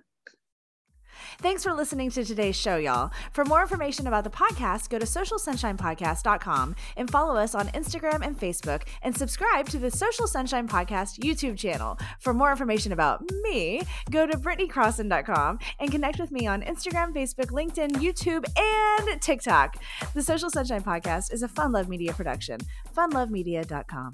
Thanks 1.40 1.64
for 1.64 1.74
listening 1.74 2.10
to 2.12 2.24
today's 2.24 2.56
show, 2.56 2.78
y'all. 2.78 3.12
For 3.32 3.46
more 3.46 3.62
information 3.62 4.08
about 4.08 4.24
the 4.24 4.30
podcast, 4.30 4.90
go 4.90 5.00
to 5.00 5.06
socialsunshinepodcast.com 5.06 6.76
and 6.98 7.10
follow 7.10 7.36
us 7.36 7.56
on 7.56 7.68
Instagram 7.70 8.26
and 8.26 8.40
Facebook 8.40 8.84
and 9.02 9.16
subscribe 9.16 9.68
to 9.70 9.78
the 9.78 9.92
Social 9.92 10.28
Sunshine 10.28 10.68
Podcast 10.68 11.20
YouTube 11.20 11.58
channel. 11.58 11.98
For 12.20 12.34
more 12.34 12.52
information 12.52 12.92
about 12.92 13.24
me, 13.42 13.82
go 14.10 14.26
to 14.26 14.38
BritneyCrosson.com 14.38 15.60
and 15.80 15.92
connect 15.92 16.20
with 16.20 16.32
me 16.32 16.48
on 16.48 16.62
Instagram, 16.62 17.14
Facebook, 17.14 17.52
LinkedIn, 17.52 17.92
YouTube, 17.92 18.46
and 18.58 19.22
TikTok. 19.22 19.78
The 20.14 20.24
Social 20.24 20.50
Sunshine 20.50 20.84
Podcast 20.84 21.34
is 21.34 21.44
a 21.44 21.48
Fun 21.48 21.72
Love 21.72 21.90
Media 21.90 22.14
production. 22.14 22.60
FunLoveMedia.com. 22.96 24.14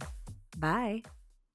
Bye. 0.57 1.03